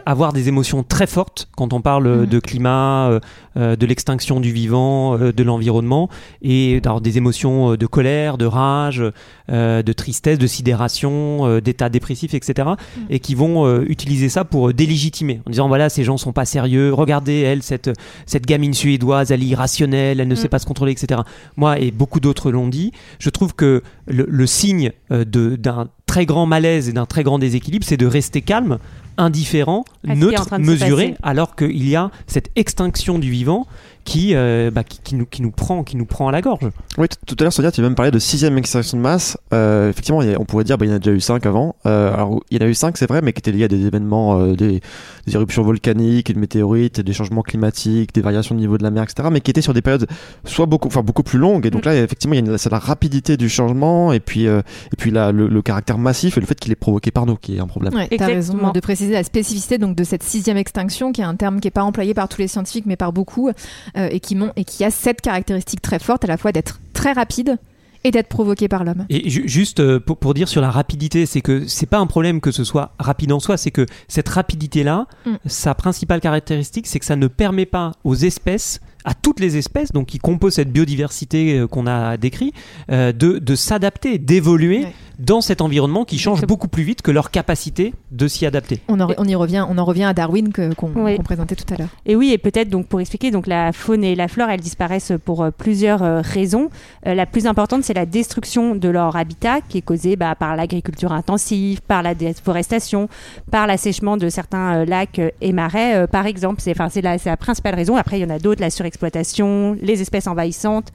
avoir 0.07 0.33
des 0.33 0.49
émotions 0.49 0.83
très 0.83 1.07
fortes 1.07 1.49
quand 1.57 1.73
on 1.73 1.81
parle 1.81 2.07
euh, 2.07 2.17
Mhm. 2.21 2.27
de 2.27 2.41
climat, 2.41 3.09
euh, 3.11 3.21
euh, 3.57 3.77
de 3.77 3.87
l'extinction 3.87 4.41
du 4.41 4.53
vivant, 4.53 5.19
euh, 5.19 5.33
de 5.33 5.43
l'environnement, 5.43 6.09
et 6.43 6.81
d'avoir 6.81 7.00
des 7.00 7.19
émotions 7.19 7.73
euh, 7.73 7.77
de 7.77 7.87
colère, 7.87 8.39
de 8.39 8.47
rage, 8.47 9.03
euh, 9.50 9.83
de 9.83 9.93
tristesse, 9.93 10.39
de 10.39 10.47
sidération, 10.47 11.47
euh, 11.47 11.61
d'état 11.61 11.89
dépressif, 11.89 12.35
etc. 12.35 12.71
Et 13.09 13.21
qui 13.21 13.35
vont 13.35 13.67
euh, 13.67 13.85
utiliser 13.89 14.29
ça 14.29 14.45
pour 14.45 14.69
euh, 14.69 14.73
délégitimer, 14.73 15.41
en 15.47 15.50
disant 15.50 15.69
voilà, 15.69 15.89
ces 15.89 16.05
gens 16.05 16.17
sont 16.17 16.33
pas 16.33 16.45
sérieux, 16.45 16.93
regardez 16.93 17.41
elle, 17.41 17.62
cette, 17.62 17.91
cette 18.27 18.47
gamine 18.47 18.75
suédoise, 18.75 19.31
elle 19.33 19.43
est 19.43 19.47
irrationnelle, 19.47 20.21
elle 20.21 20.29
ne 20.29 20.35
sait 20.35 20.49
pas 20.49 20.59
se 20.59 20.67
contrôler, 20.67 20.93
etc. 20.93 21.21
Moi 21.57 21.79
et 21.79 21.91
beaucoup 21.91 22.21
d'autres 22.21 22.50
l'ont 22.50 22.69
dit, 22.69 22.93
je 23.19 23.31
trouve 23.31 23.55
que 23.55 23.83
le, 24.07 24.27
le 24.29 24.47
signe 24.47 24.93
euh, 25.11 25.25
d'un 25.25 25.89
très 26.07 26.27
grand 26.27 26.45
malaise 26.45 26.89
et 26.89 26.93
d'un 26.93 27.07
très 27.07 27.23
grand 27.23 27.39
déséquilibre, 27.39 27.87
c'est 27.87 27.97
de 27.97 28.07
rester 28.07 28.43
calme, 28.43 28.79
indifférent, 29.21 29.85
neutre, 30.05 30.59
mesuré, 30.59 31.15
alors 31.23 31.55
qu'il 31.55 31.87
y 31.87 31.94
a 31.94 32.11
cette 32.27 32.51
extinction 32.57 33.18
du 33.18 33.31
vivant 33.31 33.66
qui, 34.05 34.35
euh, 34.35 34.71
bah, 34.71 34.85
qui, 34.85 34.99
qui 35.03 35.15
nous, 35.15 35.27
qui, 35.27 35.43
nous 35.43 35.51
prend, 35.51 35.85
qui 35.85 35.97
nous 35.97 36.05
prend 36.07 36.29
à 36.29 36.33
la 36.33 36.41
gorge. 36.41 36.69
Oui, 36.99 37.07
tout 37.27 37.37
à 37.39 37.43
l'heure, 37.45 37.53
Sonia, 37.53 37.71
tu 37.71 37.81
as 37.81 37.85
même 37.85 37.95
parlé 37.95 38.11
de 38.11 38.19
sixième 38.19 38.57
extinction 38.59 38.97
de 38.99 39.03
masse. 39.03 39.37
Euh, 39.53 39.91
effectivement, 39.91 40.21
on 40.39 40.45
pourrait 40.45 40.65
dire 40.65 40.79
bah, 40.79 40.87
il 40.87 40.91
y 40.91 40.93
en 40.93 40.97
a 40.97 40.99
déjà 40.99 41.13
eu 41.17 41.21
cinq 41.21 41.47
avant. 41.47 41.77
Euh, 41.87 42.13
alors, 42.13 42.41
il 42.51 42.61
y 42.61 42.65
en 42.65 42.67
a 42.67 42.69
eu 42.71 42.75
cinq, 42.75 42.97
c'est 42.99 43.09
vrai, 43.09 43.21
mais 43.23 43.33
qui 43.33 43.39
étaient 43.39 43.53
liés 43.53 43.65
à 43.65 43.69
des 43.69 43.87
événements, 43.87 44.39
euh, 44.41 44.55
des, 44.55 44.81
des 45.27 45.35
éruptions 45.35 45.63
volcaniques, 45.63 46.33
des 46.33 46.41
météorites, 46.41 47.01
des 47.01 47.13
changements 47.13 47.43
climatiques, 47.43 48.15
des 48.15 48.21
variations 48.23 48.55
de 48.55 48.61
niveau 48.61 48.79
de 48.79 48.83
la 48.83 48.91
mer, 48.91 49.03
etc. 49.05 49.29
Mais 49.31 49.41
qui 49.41 49.51
étaient 49.51 49.61
sur 49.63 49.75
des 49.75 49.83
périodes 49.83 50.07
soit 50.45 50.67
beaucoup, 50.67 50.89
enfin 50.89 51.03
beaucoup 51.03 51.23
plus 51.23 51.39
longues. 51.39 51.67
Et 51.67 51.71
donc 51.71 51.85
là, 51.85 51.95
effectivement, 51.97 52.35
il 52.35 52.45
y 52.45 52.49
a 52.49 52.53
une- 52.53 52.59
c'est 52.59 52.71
la 52.71 52.79
rapidité 52.79 53.37
du 53.37 53.49
changement 53.49 54.13
et 54.13 54.21
puis 54.21 54.47
euh, 54.47 54.61
et 54.93 54.97
puis 54.97 55.11
la- 55.11 55.33
le, 55.33 55.49
le 55.49 55.63
caractère 55.63 55.99
massif 55.99 56.37
et 56.37 56.41
le 56.41 56.47
fait 56.47 56.59
qu'il 56.59 56.73
est 56.73 56.77
provoqué 56.77 57.11
par 57.11 57.27
nous 57.27 57.37
qui 57.37 57.57
est 57.57 57.61
un 57.61 57.67
problème. 57.67 57.95
Ouais, 57.95 58.09
t'as 58.17 58.27
raison 58.27 58.53
Exactement. 58.55 58.73
de 58.73 58.81
préciser 58.81 59.13
la 59.13 59.23
spécificité 59.25 59.79
donc 59.79 59.95
de 59.97 60.05
cette 60.05 60.23
sixième 60.23 60.57
extinction, 60.57 61.13
qui 61.13 61.21
est 61.21 61.25
un 61.25 61.35
terme 61.37 61.61
qui 61.61 61.67
n'est 61.67 61.71
pas 61.73 61.83
employé 61.85 62.15
par 62.15 62.29
tous 62.29 62.41
les 62.41 62.49
scientifiques, 62.49 62.87
mais 62.87 62.97
par 62.97 63.13
beaucoup, 63.13 63.51
et 63.94 64.20
qui 64.20 64.35
mon- 64.37 64.53
et 64.57 64.64
qui 64.64 64.85
a 64.85 64.90
cette 64.90 65.20
caractéristique 65.20 65.81
très 65.83 65.98
forte 65.98 66.24
à 66.24 66.29
la 66.29 66.37
fois 66.37 66.53
d'être 66.53 66.81
très 66.92 67.12
rapide 67.12 67.57
et 68.03 68.11
d'être 68.11 68.29
provoqué 68.29 68.66
par 68.66 68.83
l'homme. 68.85 69.05
Et 69.11 69.29
ju- 69.29 69.46
juste 69.46 69.81
euh, 69.81 70.00
pour, 70.00 70.16
pour 70.16 70.33
dire 70.33 70.48
sur 70.48 70.62
la 70.62 70.70
rapidité, 70.70 71.26
c'est 71.26 71.42
que 71.42 71.66
c'est 71.68 71.85
pas 71.85 71.98
un 71.98 72.07
problème 72.07 72.40
que 72.40 72.50
ce 72.50 72.64
soit 72.64 72.94
rapide 72.98 73.31
en 73.33 73.40
soi, 73.40 73.59
c'est 73.59 73.70
que 73.70 73.85
cette 74.09 74.29
rapidité-là, 74.29 75.07
Mm. 75.26 75.35
sa 75.46 75.74
principale 75.74 76.20
caractéristique, 76.20 76.87
c'est 76.87 76.98
que 76.98 77.05
ça 77.05 77.16
ne 77.16 77.26
permet 77.26 77.66
pas 77.66 77.92
aux 78.05 78.14
espèces, 78.14 78.81
à 79.05 79.15
toutes 79.15 79.41
les 79.41 79.57
espèces, 79.57 79.93
donc 79.93 80.07
qui 80.07 80.19
composent 80.19 80.55
cette 80.55 80.73
biodiversité 80.73 81.59
euh, 81.59 81.67
qu'on 81.67 81.87
a 81.87 82.17
décrit, 82.17 82.53
euh, 82.91 83.13
de, 83.13 83.39
de 83.39 83.55
s'adapter, 83.55 84.19
d'évoluer 84.19 84.81
Ouais. 84.81 84.93
dans 85.19 85.41
cet 85.41 85.61
environnement 85.61 86.05
qui 86.05 86.19
change 86.19 86.39
Exactement. 86.39 86.49
beaucoup 86.57 86.69
plus 86.69 86.83
vite 86.83 87.03
que 87.03 87.11
leur 87.11 87.31
capacité 87.31 87.93
de 88.11 88.27
s'y 88.29 88.47
adapter. 88.47 88.81
On, 88.89 88.99
en- 89.01 89.09
on 89.19 89.25
y 89.27 89.35
revient, 89.35 89.65
on 89.69 89.77
en 89.79 89.85
revient 89.85 90.05
à 90.05 90.15
Darwin 90.15 90.51
qu'on 90.53 91.19
présentait 91.25 91.57
tout 91.57 91.73
à 91.75 91.77
l'heure. 91.77 91.89
Et 92.07 92.17
oui, 92.17 92.33
et 92.33 92.39
peut-être 92.39 92.69
donc 92.71 92.87
pour 92.87 93.01
expliquer, 93.01 93.31
donc 93.31 93.47
la 93.47 93.73
faune 93.73 94.03
et 94.05 94.15
la 94.15 94.29
flore, 94.29 94.49
elles 94.51 94.61
disparaissent 94.61 95.13
pour 95.25 95.43
euh, 95.45 95.51
plusieurs 95.51 96.01
raisons. 96.25 96.71
Euh, 97.07 97.15
la 97.15 97.27
plus 97.27 97.47
importante, 97.47 97.85
c'est 97.85 97.95
la 97.95 98.07
destruction 98.07 98.75
de 98.75 98.89
leur 98.89 99.17
habitat, 99.17 99.61
qui 99.69 99.79
est 99.79 99.83
causée 99.83 100.17
bah, 100.17 100.35
par 100.35 100.57
l'agriculture 100.57 101.13
intensive, 101.13 101.81
par 101.83 102.03
la 102.03 102.15
déforestation, 102.15 103.09
par 103.51 103.67
l'assèchement 103.67 104.17
de 104.17 104.29
certains 104.29 104.81
euh, 104.81 104.85
lacs 104.85 105.21
et 105.41 105.53
marais, 105.53 105.97
euh, 105.97 106.07
par 106.07 106.27
exemple. 106.27 106.61
La, 107.03 107.19
c'est 107.19 107.29
la 107.31 107.37
principale 107.37 107.75
raison. 107.75 107.97
Après, 107.97 108.19
il 108.19 108.23
y 108.23 108.25
en 108.25 108.31
a 108.35 108.39
d'autres, 108.39 108.61
la 108.61 108.71
surexploitation, 108.90 109.76
les 109.81 110.03
espèces 110.03 110.26
envahissantes, 110.26 110.88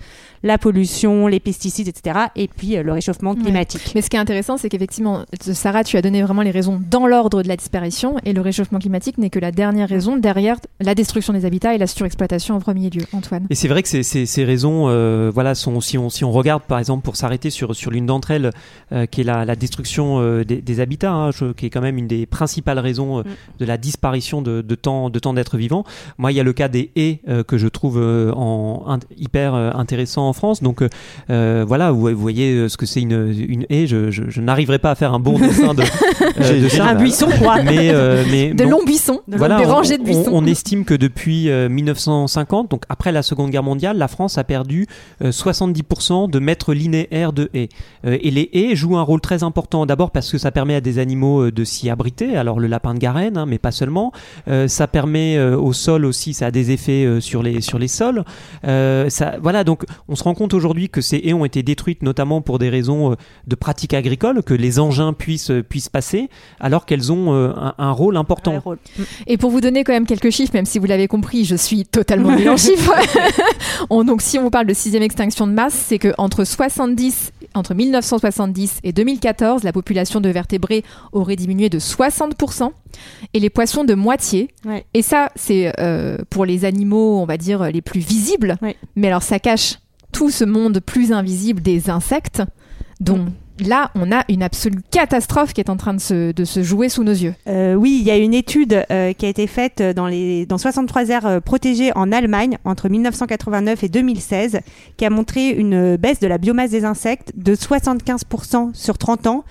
la 0.43 0.57
pollution, 0.57 1.27
les 1.27 1.39
pesticides, 1.39 1.87
etc. 1.87 2.19
Et 2.35 2.47
puis 2.47 2.77
euh, 2.77 2.83
le 2.83 2.91
réchauffement 2.93 3.31
Ouais. 3.31 3.41
climatique. 3.41 3.91
Mais 3.95 4.01
ce 4.01 4.09
qui 4.09 4.15
est 4.17 4.19
intéressant, 4.19 4.57
c'est 4.57 4.69
qu'effectivement, 4.69 5.25
Sarah, 5.41 5.83
tu 5.83 5.97
as 5.97 6.01
donné 6.01 6.21
vraiment 6.21 6.43
les 6.43 6.51
raisons 6.51 6.79
dans 6.91 7.07
l'ordre 7.07 7.41
de 7.41 7.47
la 7.47 7.55
disparition, 7.57 8.17
et 8.25 8.33
le 8.33 8.41
réchauffement 8.41 8.77
climatique 8.79 9.17
n'est 9.17 9.29
que 9.31 9.39
la 9.39 9.51
dernière 9.51 9.89
raison 9.89 10.17
derrière 10.17 10.57
la 10.79 10.93
destruction 10.93 11.33
des 11.33 11.45
habitats 11.45 11.73
et 11.73 11.77
la 11.77 11.87
surexploitation 11.87 12.55
en 12.55 12.59
premier 12.59 12.89
lieu. 12.89 13.03
Antoine. 13.13 13.47
Et 13.49 13.55
c'est 13.55 13.67
vrai 13.67 13.81
que 13.81 13.89
ces, 13.89 14.03
ces, 14.03 14.25
ces 14.25 14.43
raisons, 14.43 14.87
euh, 14.89 15.31
voilà, 15.33 15.55
sont, 15.55 15.79
si, 15.81 15.97
on, 15.97 16.09
si 16.09 16.23
on 16.23 16.31
regarde 16.31 16.63
par 16.63 16.77
exemple 16.79 17.03
pour 17.03 17.15
s'arrêter 17.15 17.49
sur, 17.49 17.75
sur 17.75 17.91
l'une 17.91 18.05
d'entre 18.05 18.31
elles, 18.31 18.51
euh, 18.91 19.05
qui 19.05 19.21
est 19.21 19.23
la, 19.23 19.45
la 19.45 19.55
destruction 19.55 20.19
euh, 20.19 20.43
des, 20.43 20.61
des 20.61 20.79
habitats, 20.79 21.11
hein, 21.13 21.31
je- 21.31 21.53
qui 21.53 21.65
est 21.65 21.69
quand 21.69 21.81
même 21.81 21.97
une 21.97 22.07
des 22.07 22.25
principales 22.25 22.79
raisons 22.79 23.19
euh, 23.19 23.21
Mm. 23.25 23.27
de 23.59 23.65
la 23.65 23.77
disparition 23.77 24.41
de, 24.41 24.61
de 24.61 24.75
temps 24.75 25.09
de 25.09 25.17
temps 25.19 25.33
d'être 25.33 25.57
vivant. 25.57 25.83
Moi, 26.17 26.31
il 26.31 26.35
y 26.35 26.39
a 26.39 26.43
le 26.43 26.53
cas 26.53 26.67
des 26.67 26.91
haies 26.95 27.21
euh, 27.29 27.43
que 27.43 27.57
je 27.57 27.67
trouve 27.67 27.84
euh, 27.95 28.31
en, 28.35 28.83
in- 28.87 28.99
hyper 29.17 29.53
euh, 29.55 29.71
intéressant 29.73 30.27
en 30.27 30.33
France. 30.33 30.61
Donc 30.63 30.81
euh, 31.29 31.65
voilà, 31.67 31.91
vous, 31.91 32.07
vous 32.09 32.15
voyez 32.17 32.67
ce 32.69 32.77
que 32.77 32.85
c'est 32.85 33.01
une, 33.01 33.33
une 33.49 33.65
haie. 33.69 33.87
Je, 33.87 34.11
je, 34.11 34.23
je 34.29 34.41
n'arriverai 34.41 34.79
pas 34.79 34.91
à 34.91 34.95
faire 34.95 35.13
un 35.13 35.19
bon 35.19 35.37
dessin 35.39 35.73
de, 35.73 35.81
de 36.63 36.69
ça. 36.69 36.85
Un 36.87 36.95
buisson, 36.95 37.27
quoi. 37.39 37.61
Mais, 37.63 37.91
mais 38.31 38.53
De 38.53 38.63
longs 38.63 38.83
buissons, 38.85 39.21
voilà, 39.27 39.61
on- 39.61 39.67
rangées 39.67 39.97
de 39.97 40.01
on- 40.03 40.05
buissons. 40.05 40.31
On, 40.33 40.45
estime 40.45 40.85
que 40.85 40.93
depuis 40.93 41.49
euh, 41.49 41.69
1950, 41.69 42.69
donc 42.71 42.83
après 42.89 43.11
la 43.11 43.21
Seconde 43.23 43.51
Guerre 43.51 43.63
mondiale, 43.63 43.97
la 43.97 44.07
France 44.07 44.37
a 44.37 44.43
perdu 44.43 44.87
euh, 45.23 45.31
70% 45.31 46.29
de 46.29 46.39
mètres 46.39 46.73
linéaire 46.73 47.33
de 47.33 47.49
haies. 47.53 47.69
Et 48.03 48.31
les 48.31 48.49
haies 48.53 48.75
jouent 48.75 48.97
un 48.97 49.01
rôle 49.01 49.21
très 49.21 49.43
important. 49.43 49.85
D'abord 49.85 50.11
parce 50.11 50.31
que 50.31 50.37
ça 50.37 50.51
permet 50.51 50.75
à 50.75 50.81
des 50.81 50.99
animaux 50.99 51.49
de 51.51 51.63
s'y 51.63 51.89
abriter. 51.89 52.35
Alors 52.37 52.59
le 52.59 52.67
lapin 52.67 52.93
de 52.93 52.99
Garenne, 52.99 53.37
hein, 53.37 53.45
mais 53.47 53.57
pas 53.57 53.71
seulement. 53.71 54.11
Euh, 54.47 54.67
ça 54.67 54.87
permet 54.87 55.37
euh, 55.37 55.57
au 55.57 55.73
sol 55.73 56.05
aussi, 56.05 56.33
ça 56.33 56.47
a 56.47 56.51
des 56.51 56.71
effets 56.71 57.05
euh, 57.05 57.19
sur 57.19 57.41
les 57.43 57.61
sur 57.61 57.74
les 57.79 57.87
sols. 57.87 58.23
Euh, 58.65 59.09
ça, 59.09 59.35
voilà, 59.41 59.63
donc 59.63 59.83
on 60.07 60.15
se 60.15 60.23
rend 60.23 60.33
compte 60.33 60.53
aujourd'hui 60.53 60.89
que 60.89 61.01
ces 61.01 61.17
haies 61.23 61.33
ont 61.33 61.45
été 61.45 61.63
détruites 61.63 62.03
notamment 62.03 62.41
pour 62.41 62.59
des 62.59 62.69
raisons 62.69 63.11
euh, 63.11 63.15
de 63.47 63.55
pratique 63.55 63.93
agricole, 63.93 64.43
que 64.43 64.53
les 64.53 64.79
engins 64.79 65.13
puissent 65.13 65.51
euh, 65.51 65.63
puissent 65.63 65.89
passer, 65.89 66.29
alors 66.59 66.85
qu'elles 66.85 67.11
ont 67.11 67.33
un, 67.33 67.73
un 67.77 67.91
rôle 67.91 68.17
important. 68.17 68.59
Rôle. 68.59 68.77
Et 69.27 69.37
pour 69.37 69.49
vous 69.51 69.61
donner 69.61 69.83
quand 69.83 69.93
même 69.93 70.05
quelques 70.05 70.29
chiffres, 70.31 70.51
même 70.53 70.65
si 70.65 70.79
vous 70.79 70.85
l'avez 70.85 71.07
compris, 71.07 71.45
je 71.45 71.55
suis 71.55 71.85
totalement 71.85 72.35
nulle 72.35 72.49
en 72.49 72.57
chiffres. 72.57 72.93
On- 73.89 74.03
donc 74.03 74.21
si 74.21 74.37
on 74.37 74.43
vous 74.43 74.49
parle 74.49 74.67
de 74.67 74.73
sixième 74.73 75.03
extinction 75.03 75.47
de 75.47 75.51
masse, 75.53 75.73
c'est 75.73 75.97
que 75.99 76.13
entre 76.17 76.43
70, 76.45 77.31
entre 77.55 77.73
1970 77.73 78.79
et 78.83 78.91
2014, 78.91 79.63
la 79.63 79.71
population 79.71 80.21
de 80.21 80.29
vertébrés 80.29 80.83
aurait 81.11 81.35
diminué 81.35 81.69
de 81.69 81.79
60% 81.79 82.71
et 83.33 83.39
les 83.39 83.49
poissons 83.49 83.83
de 83.83 83.93
moitié. 83.93 84.49
Ouais. 84.65 84.85
Et 84.93 85.01
ça, 85.01 85.31
c'est 85.35 85.73
euh, 85.79 86.17
pour 86.29 86.45
les 86.45 86.65
animaux, 86.65 87.19
on 87.19 87.25
va 87.25 87.37
dire 87.37 87.71
les 87.71 87.81
plus 87.81 87.99
visibles. 87.99 88.57
Ouais. 88.61 88.75
Mais 88.95 89.07
alors 89.07 89.23
ça 89.23 89.39
cache 89.39 89.79
tout 90.11 90.29
ce 90.29 90.45
monde 90.45 90.79
plus 90.79 91.11
invisible 91.11 91.61
des 91.61 91.89
insectes, 91.89 92.41
dont 92.99 93.25
là, 93.59 93.89
on 93.95 94.11
a 94.11 94.23
une 94.29 94.43
absolue 94.43 94.81
catastrophe 94.91 95.53
qui 95.53 95.61
est 95.61 95.69
en 95.69 95.77
train 95.77 95.93
de 95.93 95.99
se, 96.01 96.31
de 96.33 96.43
se 96.45 96.61
jouer 96.61 96.89
sous 96.89 97.03
nos 97.03 97.13
yeux. 97.13 97.33
Euh, 97.47 97.73
oui, 97.75 97.97
il 98.01 98.05
y 98.05 98.11
a 98.11 98.17
une 98.17 98.33
étude 98.33 98.83
euh, 98.91 99.13
qui 99.13 99.25
a 99.25 99.29
été 99.29 99.47
faite 99.47 99.81
dans, 99.95 100.07
les, 100.07 100.45
dans 100.45 100.57
63 100.57 101.09
aires 101.09 101.25
euh, 101.25 101.39
protégées 101.39 101.91
en 101.95 102.11
Allemagne 102.11 102.57
entre 102.65 102.89
1989 102.89 103.83
et 103.83 103.89
2016, 103.89 104.59
qui 104.97 105.05
a 105.05 105.09
montré 105.09 105.49
une 105.49 105.95
baisse 105.95 106.19
de 106.19 106.27
la 106.27 106.37
biomasse 106.37 106.71
des 106.71 106.83
insectes 106.83 107.31
de 107.35 107.55
75% 107.55 108.73
sur 108.73 108.97
30 108.97 109.27
ans. 109.27 109.43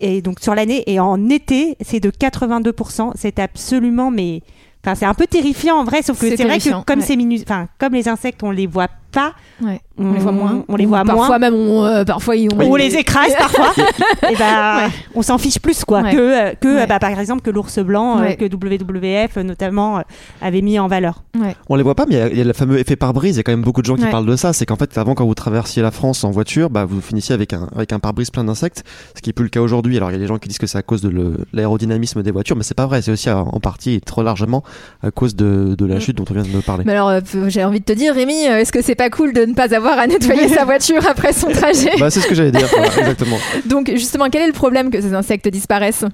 Et 0.00 0.20
donc 0.20 0.40
sur 0.40 0.54
l'année, 0.54 0.82
et 0.86 1.00
en 1.00 1.30
été, 1.30 1.76
c'est 1.80 2.00
de 2.00 2.10
82%. 2.10 3.12
C'est 3.14 3.38
absolument, 3.38 4.10
mais. 4.10 4.42
Enfin, 4.84 4.94
c'est 4.94 5.06
un 5.06 5.14
peu 5.14 5.26
terrifiant 5.26 5.76
en 5.78 5.84
vrai, 5.84 6.02
sauf 6.02 6.20
que 6.20 6.36
C'est 6.36 6.44
vrai 6.44 6.58
que 6.60 6.84
comme, 6.84 7.00
ouais. 7.00 7.04
c'est 7.04 7.16
minu- 7.16 7.42
enfin, 7.42 7.66
comme 7.78 7.94
les 7.94 8.06
insectes, 8.06 8.42
on 8.44 8.52
les 8.52 8.68
voit 8.68 8.86
pas. 9.16 9.32
Ouais. 9.62 9.80
On 9.98 10.12
les 10.12 10.18
voit 10.20 10.32
moins. 10.32 10.64
On 10.68 10.76
les 10.76 10.84
voit 10.84 11.02
parfois 11.04 11.26
moins. 11.28 11.38
même 11.38 11.54
on, 11.54 11.82
euh, 11.84 12.04
parfois 12.04 12.36
ils- 12.36 12.50
On 12.52 12.76
les 12.76 12.94
écrase 12.96 13.32
parfois. 13.38 13.72
et 14.30 14.36
Ouais. 14.36 14.88
on 15.14 15.22
s'en 15.22 15.38
fiche 15.38 15.58
plus 15.58 15.84
quoi 15.86 16.02
Ouais. 16.02 16.12
que 16.12 16.18
euh, 16.18 16.52
que 16.60 16.76
Ouais. 16.76 16.86
bah, 16.86 16.98
par 16.98 17.18
exemple 17.18 17.40
que 17.40 17.48
l'ours 17.50 17.78
blanc 17.78 18.20
euh, 18.20 18.32
que 18.34 18.44
WWF 18.44 19.36
notamment 19.38 19.98
euh, 19.98 20.02
avait 20.42 20.60
mis 20.60 20.78
en 20.78 20.86
valeur. 20.86 21.22
On 21.70 21.76
les 21.76 21.82
voit 21.82 21.94
pas, 21.94 22.04
mais 22.06 22.14
il 22.14 22.18
y 22.18 22.20
a- 22.20 22.28
il 22.28 22.36
y, 22.36 22.40
a 22.42 22.44
le 22.44 22.52
fameux 22.52 22.78
effet 22.78 22.96
pare-brise. 22.96 23.36
Il 23.36 23.38
y 23.38 23.40
a 23.40 23.42
quand 23.42 23.52
même 23.52 23.62
beaucoup 23.62 23.80
de 23.80 23.86
gens 23.86 23.96
qui 23.96 24.04
Ouais. 24.04 24.10
parlent 24.10 24.26
de 24.26 24.36
ça. 24.36 24.52
C'est 24.52 24.66
qu'en 24.66 24.76
fait, 24.76 24.96
avant, 24.98 25.14
quand 25.14 25.24
vous 25.24 25.34
traversiez 25.34 25.82
la 25.82 25.90
France 25.90 26.24
en 26.24 26.30
voiture, 26.30 26.68
bah, 26.68 26.84
vous 26.84 27.00
finissiez 27.00 27.34
avec 27.34 27.52
un, 27.54 27.68
avec 27.74 27.92
un 27.94 27.98
pare-brise 27.98 28.30
plein 28.30 28.44
d'insectes, 28.44 28.84
ce 29.14 29.22
qui 29.22 29.30
est 29.30 29.32
plus 29.32 29.44
le 29.44 29.48
cas 29.50 29.60
aujourd'hui. 29.60 29.96
Alors, 29.96 30.10
il 30.10 30.14
y 30.14 30.16
a 30.16 30.20
des 30.20 30.26
gens 30.26 30.38
qui 30.38 30.48
disent 30.48 30.58
que 30.58 30.66
c'est 30.66 30.78
à 30.78 30.82
cause 30.82 31.00
de 31.02 31.36
l'aérodynamisme 31.52 32.22
des 32.22 32.30
voitures, 32.30 32.56
mais 32.56 32.62
c'est 32.64 32.74
pas 32.76 32.86
vrai. 32.86 33.00
C'est 33.02 33.10
aussi 33.12 33.30
en 33.30 33.60
partie 33.60 33.94
et 33.94 34.00
trop 34.00 34.22
largement 34.22 34.62
à 35.02 35.10
cause 35.10 35.34
de, 35.36 35.74
de 35.76 35.86
la 35.86 35.96
Mm. 35.96 36.00
chute 36.00 36.16
dont 36.18 36.24
on 36.30 36.34
vient 36.34 36.42
de 36.42 36.48
me 36.54 36.60
parler. 36.62 36.84
Mais 36.86 36.92
alors 36.92 37.08
euh, 37.08 37.20
j'ai 37.48 37.64
envie 37.64 37.80
de 37.80 37.84
te 37.84 37.92
dire 37.92 38.14
Rémi, 38.14 38.34
est-ce 38.44 38.72
que 38.72 38.82
c'est 38.82 38.94
pas 38.94 39.05
cool 39.10 39.32
de 39.32 39.44
ne 39.44 39.54
pas 39.54 39.74
avoir 39.74 39.98
à 39.98 40.06
nettoyer 40.06 40.48
sa 40.48 40.64
voiture 40.66 41.06
après 41.08 41.32
son 41.32 41.48
trajet 41.50 41.90
Bah, 41.98 42.10
c'est 42.10 42.20
ce 42.20 42.26
que 42.26 42.34
j'allais 42.34 42.50
dire. 42.52 42.68
voilà, 42.70 42.86
exactement. 42.88 43.38
Donc 43.66 43.90
justement, 43.94 44.28
quel 44.30 44.42
est 44.42 44.46
le 44.46 44.52
problème 44.52 44.90
que 44.90 45.00
ces 45.00 45.14
insectes 45.14 45.48
disparaissent? 45.48 46.04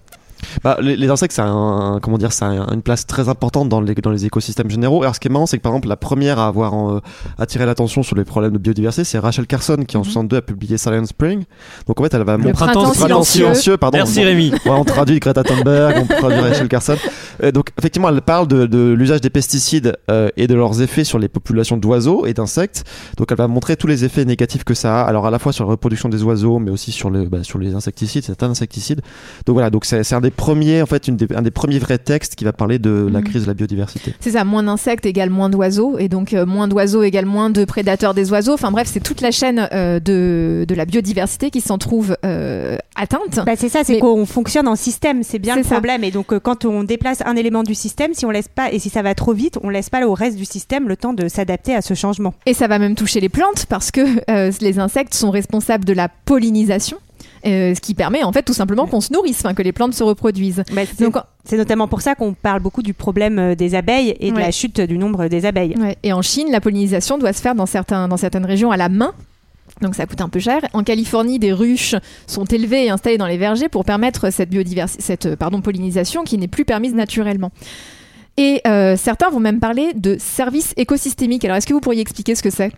Bah, 0.64 0.76
les, 0.80 0.96
les 0.96 1.08
insectes, 1.10 1.32
ça 1.34 1.44
a 1.44 1.48
un, 1.48 2.00
comment 2.00 2.18
dire, 2.18 2.32
ça 2.32 2.48
a 2.48 2.72
une 2.74 2.82
place 2.82 3.06
très 3.06 3.28
importante 3.28 3.68
dans 3.68 3.80
les, 3.80 3.94
dans 3.94 4.10
les 4.10 4.26
écosystèmes 4.26 4.70
généraux. 4.70 5.02
Alors, 5.02 5.14
ce 5.14 5.20
qui 5.20 5.28
est 5.28 5.30
marrant, 5.30 5.46
c'est 5.46 5.58
que 5.58 5.62
par 5.62 5.72
exemple, 5.72 5.88
la 5.88 5.96
première 5.96 6.38
à 6.38 6.46
avoir 6.46 6.74
euh, 6.74 7.00
attiré 7.38 7.66
l'attention 7.66 8.02
sur 8.02 8.16
les 8.16 8.24
problèmes 8.24 8.52
de 8.52 8.58
biodiversité, 8.58 9.04
c'est 9.04 9.18
Rachel 9.18 9.46
Carson, 9.46 9.84
qui 9.86 9.96
en 9.96 10.00
Mhm. 10.00 10.04
62 10.12 10.36
a 10.36 10.42
publié 10.42 10.76
Silent 10.78 11.06
Spring. 11.06 11.44
Donc, 11.86 12.00
en 12.00 12.04
fait, 12.04 12.14
elle 12.14 12.24
va 12.24 12.36
montrer 12.36 12.52
printemps 12.52 12.90
printemps 12.92 13.22
silencieux. 13.22 13.76
pardon. 13.76 13.98
Merci 13.98 14.22
Rémi. 14.24 14.50
Ouais, 14.50 14.70
on 14.72 14.84
traduit 14.84 15.18
Greta 15.20 15.42
Thunberg, 15.42 15.96
on 16.02 16.06
traduit 16.06 16.40
Rachel 16.48 16.68
Carson. 16.68 16.96
Donc 17.54 17.70
effectivement, 17.78 18.08
elle 18.08 18.20
parle 18.20 18.46
de, 18.46 18.66
de 18.66 18.92
l'usage 18.92 19.20
des 19.20 19.30
pesticides 19.30 19.96
euh, 20.10 20.28
et 20.36 20.46
de 20.46 20.54
leurs 20.54 20.80
effets 20.82 21.02
sur 21.02 21.18
les 21.18 21.28
populations 21.28 21.76
d'oiseaux 21.76 22.26
et 22.26 22.34
d'insectes. 22.34 22.84
Donc 23.16 23.30
elle 23.32 23.38
va 23.38 23.48
montrer 23.48 23.76
tous 23.76 23.86
les 23.86 24.04
effets 24.04 24.24
négatifs 24.24 24.64
que 24.64 24.74
ça 24.74 25.00
a. 25.02 25.04
Alors 25.04 25.26
à 25.26 25.30
la 25.30 25.38
fois 25.38 25.52
sur 25.52 25.64
la 25.64 25.70
reproduction 25.70 26.08
des 26.08 26.22
oiseaux, 26.22 26.58
mais 26.58 26.70
aussi 26.70 26.92
sur 26.92 27.10
le 27.10 27.24
bah, 27.24 27.42
sur 27.42 27.58
les 27.58 27.74
insecticides, 27.74 28.24
certains 28.24 28.50
insecticides. 28.50 29.00
Donc 29.46 29.54
voilà, 29.54 29.70
donc 29.70 29.84
c'est 29.84 30.12
un 30.12 30.20
des 30.20 30.30
premiers 30.32 30.82
en 30.82 30.86
fait, 30.86 31.06
une 31.08 31.16
des, 31.16 31.26
un 31.34 31.42
des 31.42 31.50
premiers 31.50 31.78
vrais 31.78 31.98
textes 31.98 32.34
qui 32.34 32.44
va 32.44 32.52
parler 32.52 32.78
de 32.78 33.08
la 33.12 33.20
Mhm. 33.20 33.24
crise 33.24 33.42
de 33.42 33.46
la 33.46 33.54
biodiversité. 33.54 34.14
C'est 34.20 34.32
ça, 34.32 34.44
moins 34.44 34.62
d'insectes 34.64 35.06
égale 35.06 35.30
moins 35.30 35.48
d'oiseaux, 35.50 35.96
et 35.98 36.08
donc 36.08 36.32
euh, 36.34 36.44
moins 36.46 36.66
d'oiseaux 36.68 37.02
égale 37.02 37.26
moins 37.26 37.50
de 37.50 37.64
prédateurs 37.64 38.14
des 38.14 38.30
oiseaux. 38.32 38.54
Enfin 38.54 38.70
bref, 38.70 38.88
c'est 38.92 39.00
toute 39.00 39.20
la 39.20 39.30
chaîne 39.30 39.68
euh, 39.72 40.00
de, 40.00 40.64
de 40.66 40.74
la 40.74 40.84
biodiversité 40.84 41.50
qui 41.50 41.60
s'en 41.60 41.78
trouve 41.78 42.16
euh, 42.24 42.76
atteinte. 42.96 43.40
Bah, 43.46 43.52
c'est 43.56 43.68
ça, 43.68 43.80
c'est 43.84 43.94
Mais- 43.94 43.98
qu'on 44.00 44.26
fonctionne 44.26 44.68
en 44.68 44.76
système, 44.76 45.22
c'est 45.22 45.38
bien 45.38 45.56
le 45.56 45.62
ça. 45.62 45.70
problème. 45.76 46.04
Et 46.04 46.10
donc 46.10 46.32
euh, 46.32 46.40
quand 46.40 46.64
on 46.64 46.82
déplace 46.84 47.22
un 47.24 47.36
élément 47.36 47.62
du 47.62 47.74
système, 47.74 48.14
si 48.14 48.26
on 48.26 48.30
laisse 48.30 48.48
pas 48.48 48.72
et 48.72 48.78
si 48.78 48.88
ça 48.90 49.02
va 49.02 49.14
trop 49.14 49.32
vite, 49.32 49.58
on 49.62 49.68
laisse 49.68 49.90
pas 49.90 50.06
au 50.06 50.14
reste 50.14 50.36
du 50.36 50.44
système 50.44 50.88
le 50.88 50.96
temps 50.96 51.12
de 51.12 51.28
s'adapter 51.28 51.74
à 51.74 51.82
ce 51.82 51.94
changement. 51.94 52.34
Et 52.46 52.54
ça 52.54 52.66
va 52.68 52.78
même 52.78 52.94
toucher 52.94 53.20
les 53.20 53.28
plantes 53.28 53.66
parce 53.68 53.90
que 53.90 54.00
euh, 54.30 54.50
les 54.60 54.78
insectes 54.78 55.14
sont 55.14 55.30
responsables 55.30 55.84
de 55.84 55.92
la 55.92 56.08
pollinisation. 56.08 56.96
Euh, 57.46 57.74
ce 57.74 57.80
qui 57.80 57.94
permet 57.94 58.22
en 58.22 58.32
fait 58.32 58.42
tout 58.42 58.52
simplement 58.54 58.86
qu'on 58.86 59.00
se 59.00 59.12
nourrisse, 59.12 59.42
que 59.56 59.62
les 59.62 59.72
plantes 59.72 59.94
se 59.94 60.02
reproduisent. 60.02 60.62
Bah, 60.72 60.82
c'est 60.86 61.04
Donc, 61.04 61.16
c'est 61.44 61.56
notamment 61.56 61.88
pour 61.88 62.00
ça 62.00 62.14
qu'on 62.14 62.34
parle 62.34 62.60
beaucoup 62.60 62.82
du 62.82 62.94
problème 62.94 63.38
euh, 63.38 63.54
des 63.54 63.74
abeilles 63.74 64.16
et 64.20 64.30
de 64.30 64.36
Ouais. 64.36 64.42
la 64.42 64.50
chute 64.50 64.80
du 64.80 64.98
nombre 64.98 65.28
des 65.28 65.44
abeilles. 65.46 65.74
Ouais. 65.78 65.96
Et 66.02 66.12
en 66.12 66.22
Chine, 66.22 66.48
la 66.50 66.60
pollinisation 66.60 67.18
doit 67.18 67.32
se 67.32 67.40
faire 67.42 67.54
dans, 67.54 67.66
certains, 67.66 68.08
dans 68.08 68.16
certaines 68.16 68.46
régions 68.46 68.70
à 68.70 68.76
la 68.76 68.88
main. 68.88 69.12
Donc 69.80 69.94
ça 69.94 70.06
coûte 70.06 70.20
un 70.20 70.28
peu 70.28 70.38
cher. 70.38 70.60
En 70.74 70.84
Californie, 70.84 71.38
des 71.38 71.52
ruches 71.52 71.94
sont 72.26 72.44
élevées 72.44 72.86
et 72.86 72.90
installées 72.90 73.18
dans 73.18 73.26
les 73.26 73.38
vergers 73.38 73.68
pour 73.68 73.84
permettre 73.84 74.30
cette, 74.30 74.50
cette 75.00 75.26
euh, 75.26 75.36
pardon, 75.36 75.60
pollinisation 75.60 76.24
qui 76.24 76.38
n'est 76.38 76.48
plus 76.48 76.64
permise 76.64 76.94
naturellement. 76.94 77.50
Et 78.36 78.60
euh, 78.66 78.96
certains 78.96 79.30
vont 79.30 79.40
même 79.40 79.60
parler 79.60 79.92
de 79.94 80.16
services 80.18 80.72
écosystémiques. 80.76 81.44
Alors 81.44 81.56
est-ce 81.56 81.66
que 81.66 81.74
vous 81.74 81.80
pourriez 81.80 82.00
expliquer 82.00 82.34
ce 82.34 82.42
que 82.42 82.50
c'est? 82.50 82.72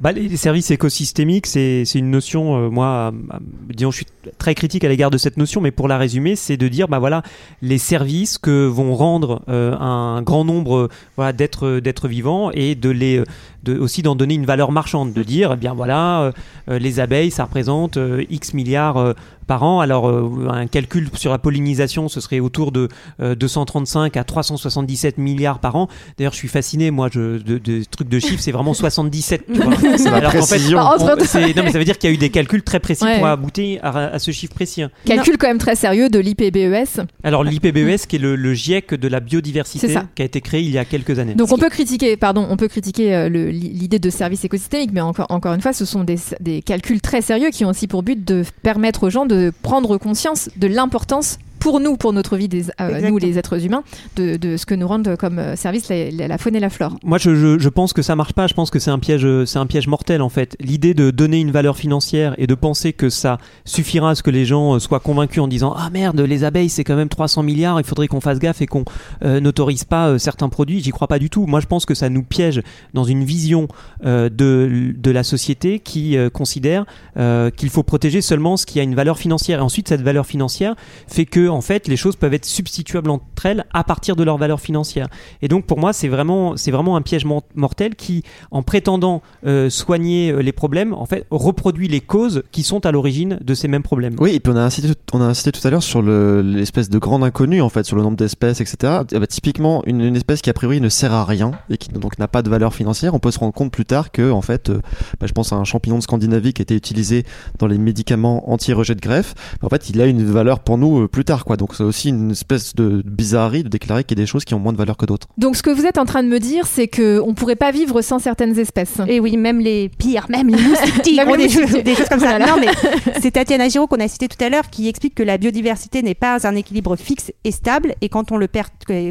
Bah, 0.00 0.10
les 0.10 0.36
services 0.36 0.72
écosystémiques, 0.72 1.46
c'est 1.46 1.84
une 1.94 2.10
notion, 2.10 2.56
euh, 2.56 2.68
moi, 2.68 3.12
euh, 3.14 3.38
disons, 3.72 3.92
je 3.92 3.98
suis 3.98 4.06
très 4.38 4.54
critique 4.54 4.82
à 4.82 4.88
l'égard 4.88 5.10
de 5.10 5.18
cette 5.18 5.36
notion, 5.36 5.60
mais 5.60 5.70
pour 5.70 5.86
la 5.86 5.98
résumer, 5.98 6.34
c'est 6.34 6.56
de 6.56 6.66
dire, 6.66 6.88
bah 6.88 6.98
voilà, 6.98 7.22
les 7.62 7.78
services 7.78 8.36
que 8.36 8.66
vont 8.66 8.96
rendre 8.96 9.42
euh, 9.48 9.72
un 9.78 10.20
grand 10.22 10.44
nombre 10.44 10.76
euh, 10.76 10.88
voilà, 11.16 11.32
d'êtres 11.32 11.78
d'êtres 11.78 12.08
vivants 12.08 12.50
et 12.50 12.74
de 12.74 12.90
les 12.90 13.18
euh, 13.18 13.24
de, 13.64 13.78
aussi 13.78 14.02
d'en 14.02 14.14
donner 14.14 14.34
une 14.34 14.46
valeur 14.46 14.70
marchande, 14.72 15.12
de 15.12 15.22
dire, 15.22 15.52
eh 15.54 15.56
bien 15.56 15.74
voilà, 15.74 16.20
euh, 16.22 16.32
euh, 16.70 16.78
les 16.78 17.00
abeilles, 17.00 17.30
ça 17.30 17.44
représente 17.44 17.96
euh, 17.96 18.24
X 18.30 18.54
milliards 18.54 18.96
euh, 18.98 19.12
par 19.46 19.62
an. 19.62 19.80
Alors, 19.80 20.08
euh, 20.08 20.48
un 20.50 20.66
calcul 20.66 21.08
sur 21.14 21.30
la 21.30 21.38
pollinisation, 21.38 22.08
ce 22.08 22.20
serait 22.20 22.40
autour 22.40 22.72
de 22.72 22.88
euh, 23.20 23.34
235 23.34 24.16
à 24.16 24.24
377 24.24 25.18
milliards 25.18 25.58
par 25.58 25.76
an. 25.76 25.88
D'ailleurs, 26.18 26.32
je 26.32 26.38
suis 26.38 26.48
fasciné, 26.48 26.90
moi, 26.90 27.08
je, 27.12 27.38
de, 27.42 27.58
de 27.58 27.82
trucs 27.90 28.08
de 28.08 28.18
chiffres, 28.18 28.40
c'est 28.40 28.52
vraiment 28.52 28.74
77. 28.74 29.44
tu 29.46 29.52
vois. 29.60 29.74
C'est 29.98 30.10
la 30.10 30.16
Alors 30.16 30.32
qu'en 30.32 30.42
fait. 30.42 30.58
Bah, 30.72 30.94
on- 31.00 31.04
non, 31.06 31.14
mais 31.18 31.24
ça 31.72 31.78
veut 31.78 31.84
dire 31.84 31.98
qu'il 31.98 32.10
y 32.10 32.12
a 32.12 32.14
eu 32.14 32.18
des 32.18 32.30
calculs 32.30 32.62
très 32.62 32.80
précis 32.80 33.04
Ouais. 33.04 33.18
pour 33.18 33.26
aboutir 33.26 33.80
à, 33.82 34.06
à 34.06 34.18
ce 34.18 34.30
chiffre 34.30 34.54
précis. 34.54 34.82
hein. 34.82 34.90
Calcul 35.04 35.36
quand 35.38 35.46
même 35.48 35.58
très 35.58 35.76
sérieux 35.76 36.08
de 36.08 36.18
l'IPBES. 36.18 37.04
Alors 37.22 37.44
l'IPBES, 37.44 38.06
qui 38.08 38.16
est 38.16 38.18
le, 38.18 38.36
le 38.36 38.54
GIEC 38.54 38.94
de 38.94 39.08
la 39.08 39.20
biodiversité, 39.20 39.94
qui 40.14 40.22
a 40.22 40.24
été 40.24 40.40
créé 40.40 40.62
il 40.62 40.70
y 40.70 40.78
a 40.78 40.84
quelques 40.84 41.18
années. 41.18 41.34
Donc 41.34 41.52
on 41.52 41.58
peut 41.58 41.68
critiquer, 41.68 42.16
pardon, 42.16 42.46
on 42.48 42.56
peut 42.56 42.68
critiquer 42.68 43.14
euh, 43.14 43.28
le- 43.28 43.50
l'idée 43.54 43.98
de 43.98 44.10
service 44.10 44.44
écosystémique, 44.44 44.90
mais 44.92 45.00
encore, 45.00 45.54
une 45.54 45.60
fois, 45.60 45.72
ce 45.72 45.84
sont 45.84 46.04
des 46.04 46.62
calculs 46.62 47.00
très 47.00 47.22
sérieux 47.22 47.50
qui 47.50 47.64
ont 47.64 47.70
aussi 47.70 47.86
pour 47.86 48.02
but 48.02 48.24
de 48.24 48.44
permettre 48.62 49.04
aux 49.04 49.10
gens 49.10 49.26
de 49.26 49.52
prendre 49.62 49.96
conscience 49.98 50.50
de 50.56 50.66
l'importance 50.66 51.38
pour 51.64 51.80
nous, 51.80 51.96
pour 51.96 52.12
notre 52.12 52.36
vie, 52.36 52.46
des, 52.46 52.66
euh, 52.80 53.00
nous 53.08 53.16
les 53.16 53.38
êtres 53.38 53.64
humains, 53.64 53.82
de, 54.16 54.36
de 54.36 54.58
ce 54.58 54.66
que 54.66 54.74
nous 54.74 54.86
rendent 54.86 55.16
comme 55.16 55.38
euh, 55.38 55.56
service 55.56 55.88
la, 55.88 56.10
la- 56.10 56.28
la 56.28 56.36
faune 56.36 56.54
et 56.54 56.60
la 56.60 56.68
flore. 56.68 56.94
Moi, 57.02 57.16
je, 57.16 57.34
je, 57.34 57.58
je 57.58 57.68
pense 57.70 57.94
que 57.94 58.02
ça 58.02 58.14
marche 58.16 58.34
pas. 58.34 58.46
Je 58.46 58.52
pense 58.52 58.68
que 58.70 58.78
c'est 58.78 58.90
un 58.90 58.98
piège, 58.98 59.24
euh, 59.24 59.46
c'est 59.46 59.58
un 59.58 59.64
piège 59.64 59.88
mortel 59.88 60.20
en 60.20 60.28
fait. 60.28 60.56
L'idée 60.60 60.92
de 60.92 61.10
donner 61.10 61.40
une 61.40 61.50
valeur 61.50 61.78
financière 61.78 62.34
et 62.36 62.46
de 62.46 62.54
penser 62.54 62.92
que 62.92 63.08
ça 63.08 63.38
suffira 63.64 64.10
à 64.10 64.14
ce 64.14 64.22
que 64.22 64.30
les 64.30 64.44
gens 64.44 64.74
euh, 64.74 64.78
soient 64.78 65.00
convaincus 65.00 65.42
en 65.42 65.48
disant 65.48 65.74
ah 65.74 65.88
merde, 65.90 66.20
les 66.20 66.44
abeilles 66.44 66.68
c'est 66.68 66.84
quand 66.84 66.96
même 66.96 67.08
300 67.08 67.42
milliards, 67.42 67.80
il 67.80 67.86
faudrait 67.86 68.08
qu'on 68.08 68.20
fasse 68.20 68.38
gaffe 68.40 68.60
et 68.60 68.66
qu'on 68.66 68.84
euh, 69.24 69.40
n'autorise 69.40 69.84
pas 69.84 70.08
euh, 70.08 70.18
certains 70.18 70.50
produits. 70.50 70.80
J'y 70.82 70.90
crois 70.90 71.08
pas 71.08 71.18
du 71.18 71.30
tout. 71.30 71.46
Moi, 71.46 71.60
je 71.60 71.66
pense 71.66 71.86
que 71.86 71.94
ça 71.94 72.10
nous 72.10 72.22
piège 72.24 72.60
dans 72.92 73.04
une 73.04 73.24
vision 73.24 73.68
euh, 74.04 74.28
de 74.28 74.92
de 74.94 75.10
la 75.10 75.22
société 75.22 75.78
qui 75.78 76.18
euh, 76.18 76.28
considère 76.28 76.84
euh, 77.16 77.48
qu'il 77.50 77.70
faut 77.70 77.82
protéger 77.82 78.20
seulement 78.20 78.58
ce 78.58 78.66
qui 78.66 78.80
a 78.80 78.82
une 78.82 78.94
valeur 78.94 79.16
financière. 79.16 79.60
Et 79.60 79.62
ensuite, 79.62 79.88
cette 79.88 80.02
valeur 80.02 80.26
financière 80.26 80.74
fait 81.08 81.24
que 81.24 81.53
en 81.54 81.60
fait 81.60 81.88
les 81.88 81.96
choses 81.96 82.16
peuvent 82.16 82.34
être 82.34 82.44
substituables 82.44 83.10
entre 83.10 83.46
elles 83.46 83.64
à 83.72 83.84
partir 83.84 84.16
de 84.16 84.24
leur 84.24 84.36
valeur 84.38 84.60
financière. 84.60 85.08
Et 85.42 85.48
donc 85.48 85.64
pour 85.66 85.78
moi 85.78 85.92
c'est 85.92 86.08
vraiment 86.08 86.56
c'est 86.56 86.70
vraiment 86.70 86.96
un 86.96 87.02
piège 87.02 87.24
mor- 87.24 87.44
mortel 87.54 87.94
qui 87.94 88.22
en 88.50 88.62
prétendant 88.62 89.22
euh, 89.46 89.70
soigner 89.70 90.30
euh, 90.32 90.40
les 90.42 90.52
problèmes 90.52 90.92
en 90.92 91.06
fait 91.06 91.26
reproduit 91.30 91.88
les 91.88 92.00
causes 92.00 92.42
qui 92.52 92.62
sont 92.62 92.84
à 92.86 92.92
l'origine 92.92 93.38
de 93.42 93.54
ces 93.54 93.68
mêmes 93.68 93.82
problèmes. 93.82 94.16
Oui, 94.18 94.32
et 94.34 94.40
puis 94.40 94.52
on 94.52 94.56
a 94.56 94.60
incité, 94.62 94.88
on 95.12 95.20
a 95.20 95.24
incité 95.24 95.52
tout 95.52 95.66
à 95.66 95.70
l'heure 95.70 95.82
sur 95.82 96.02
le- 96.02 96.42
l'espèce 96.42 96.90
de 96.90 96.98
grande 96.98 97.22
inconnue, 97.24 97.60
en 97.62 97.68
fait, 97.68 97.84
sur 97.84 97.96
le 97.96 98.02
nombre 98.02 98.16
d'espèces, 98.16 98.60
etc. 98.60 99.00
Eh 99.12 99.18
ben, 99.18 99.26
typiquement, 99.26 99.82
une, 99.86 100.16
espèce 100.16 100.42
qui 100.42 100.50
a 100.50 100.52
priori 100.52 100.80
ne 100.80 100.88
sert 100.88 101.12
à 101.12 101.24
rien 101.24 101.52
et 101.70 101.76
qui 101.76 101.88
donc 101.90 102.18
n'a 102.18 102.28
pas 102.28 102.42
de 102.42 102.50
valeur 102.50 102.74
financière, 102.74 103.14
on 103.14 103.18
peut 103.18 103.30
se 103.30 103.38
rendre 103.38 103.52
compte 103.54 103.70
plus 103.72 103.84
tard 103.84 104.10
que, 104.12 104.30
en 104.30 104.42
fait, 104.42 104.70
euh, 104.70 104.80
bah, 105.20 105.26
je 105.26 105.32
pense 105.32 105.52
à 105.52 105.56
un 105.56 105.64
champignon 105.64 105.98
de 105.98 106.02
Scandinavie 106.02 106.52
qui 106.52 106.62
a 106.62 106.64
été 106.64 106.74
utilisé 106.74 107.24
dans 107.58 107.66
les 107.66 107.78
médicaments 107.78 108.50
anti-rejet 108.50 108.94
de 108.94 109.00
greffe. 109.00 109.34
En 109.62 109.68
fait, 109.68 109.90
il 109.90 110.00
a 110.00 110.06
une 110.06 110.24
valeur 110.24 110.60
pour 110.60 110.78
nous 110.78 111.08
plus 111.08 111.24
tard, 111.24 111.43
quoi. 111.44 111.56
Donc 111.56 111.74
c'est 111.74 111.82
aussi 111.84 112.08
une 112.08 112.30
espèce 112.32 112.74
de 112.74 113.02
bizarrerie 113.04 113.62
de 113.64 113.68
déclarer 113.68 114.04
qu'il 114.04 114.18
y 114.18 114.20
a 114.20 114.24
des 114.24 114.26
choses 114.26 114.44
qui 114.44 114.54
ont 114.54 114.58
moins 114.58 114.72
de 114.72 114.78
valeur 114.78 114.96
que 114.96 115.06
d'autres. 115.06 115.28
Donc 115.38 115.56
ce 115.56 115.62
que 115.62 115.70
vous 115.70 115.84
êtes 115.86 115.98
en 115.98 116.04
train 116.04 116.22
de 116.22 116.28
me 116.28 116.38
dire, 116.40 116.66
c'est 116.66 116.88
que 116.88 117.20
on 117.24 117.34
pourrait 117.34 117.56
pas 117.56 117.70
vivre 117.70 118.00
sans 118.02 118.18
certaines 118.18 118.58
espèces. 118.58 118.96
Et 119.06 119.20
oui, 119.20 119.36
même 119.36 119.60
les 119.60 119.88
pires, 119.88 120.26
même 120.28 120.48
les 120.48 120.60
moustiques, 120.62 121.16
Même 121.16 121.28
ont 121.28 121.34
les 121.34 121.46
des, 121.46 121.52
choses, 121.52 121.62
moustiques. 121.62 121.84
des 121.84 121.94
choses 121.94 122.08
comme 122.08 122.20
ça. 122.20 122.36
Voilà. 122.38 122.46
Non, 122.46 122.56
mais 122.60 122.68
c'est 123.20 123.30
Tatiana 123.30 123.68
Giraud 123.68 123.86
qu'on 123.86 124.00
a 124.00 124.08
cité 124.08 124.28
tout 124.28 124.42
à 124.44 124.48
l'heure 124.48 124.68
qui 124.70 124.88
explique 124.88 125.14
que 125.14 125.22
la 125.22 125.38
biodiversité 125.38 126.02
n'est 126.02 126.14
pas 126.14 126.46
un 126.46 126.54
équilibre 126.56 126.96
fixe 126.96 127.32
et 127.44 127.50
stable, 127.52 127.94
et 128.00 128.08
quand 128.08 128.32
on 128.32 128.36
le, 128.36 128.48
per- 128.48 128.62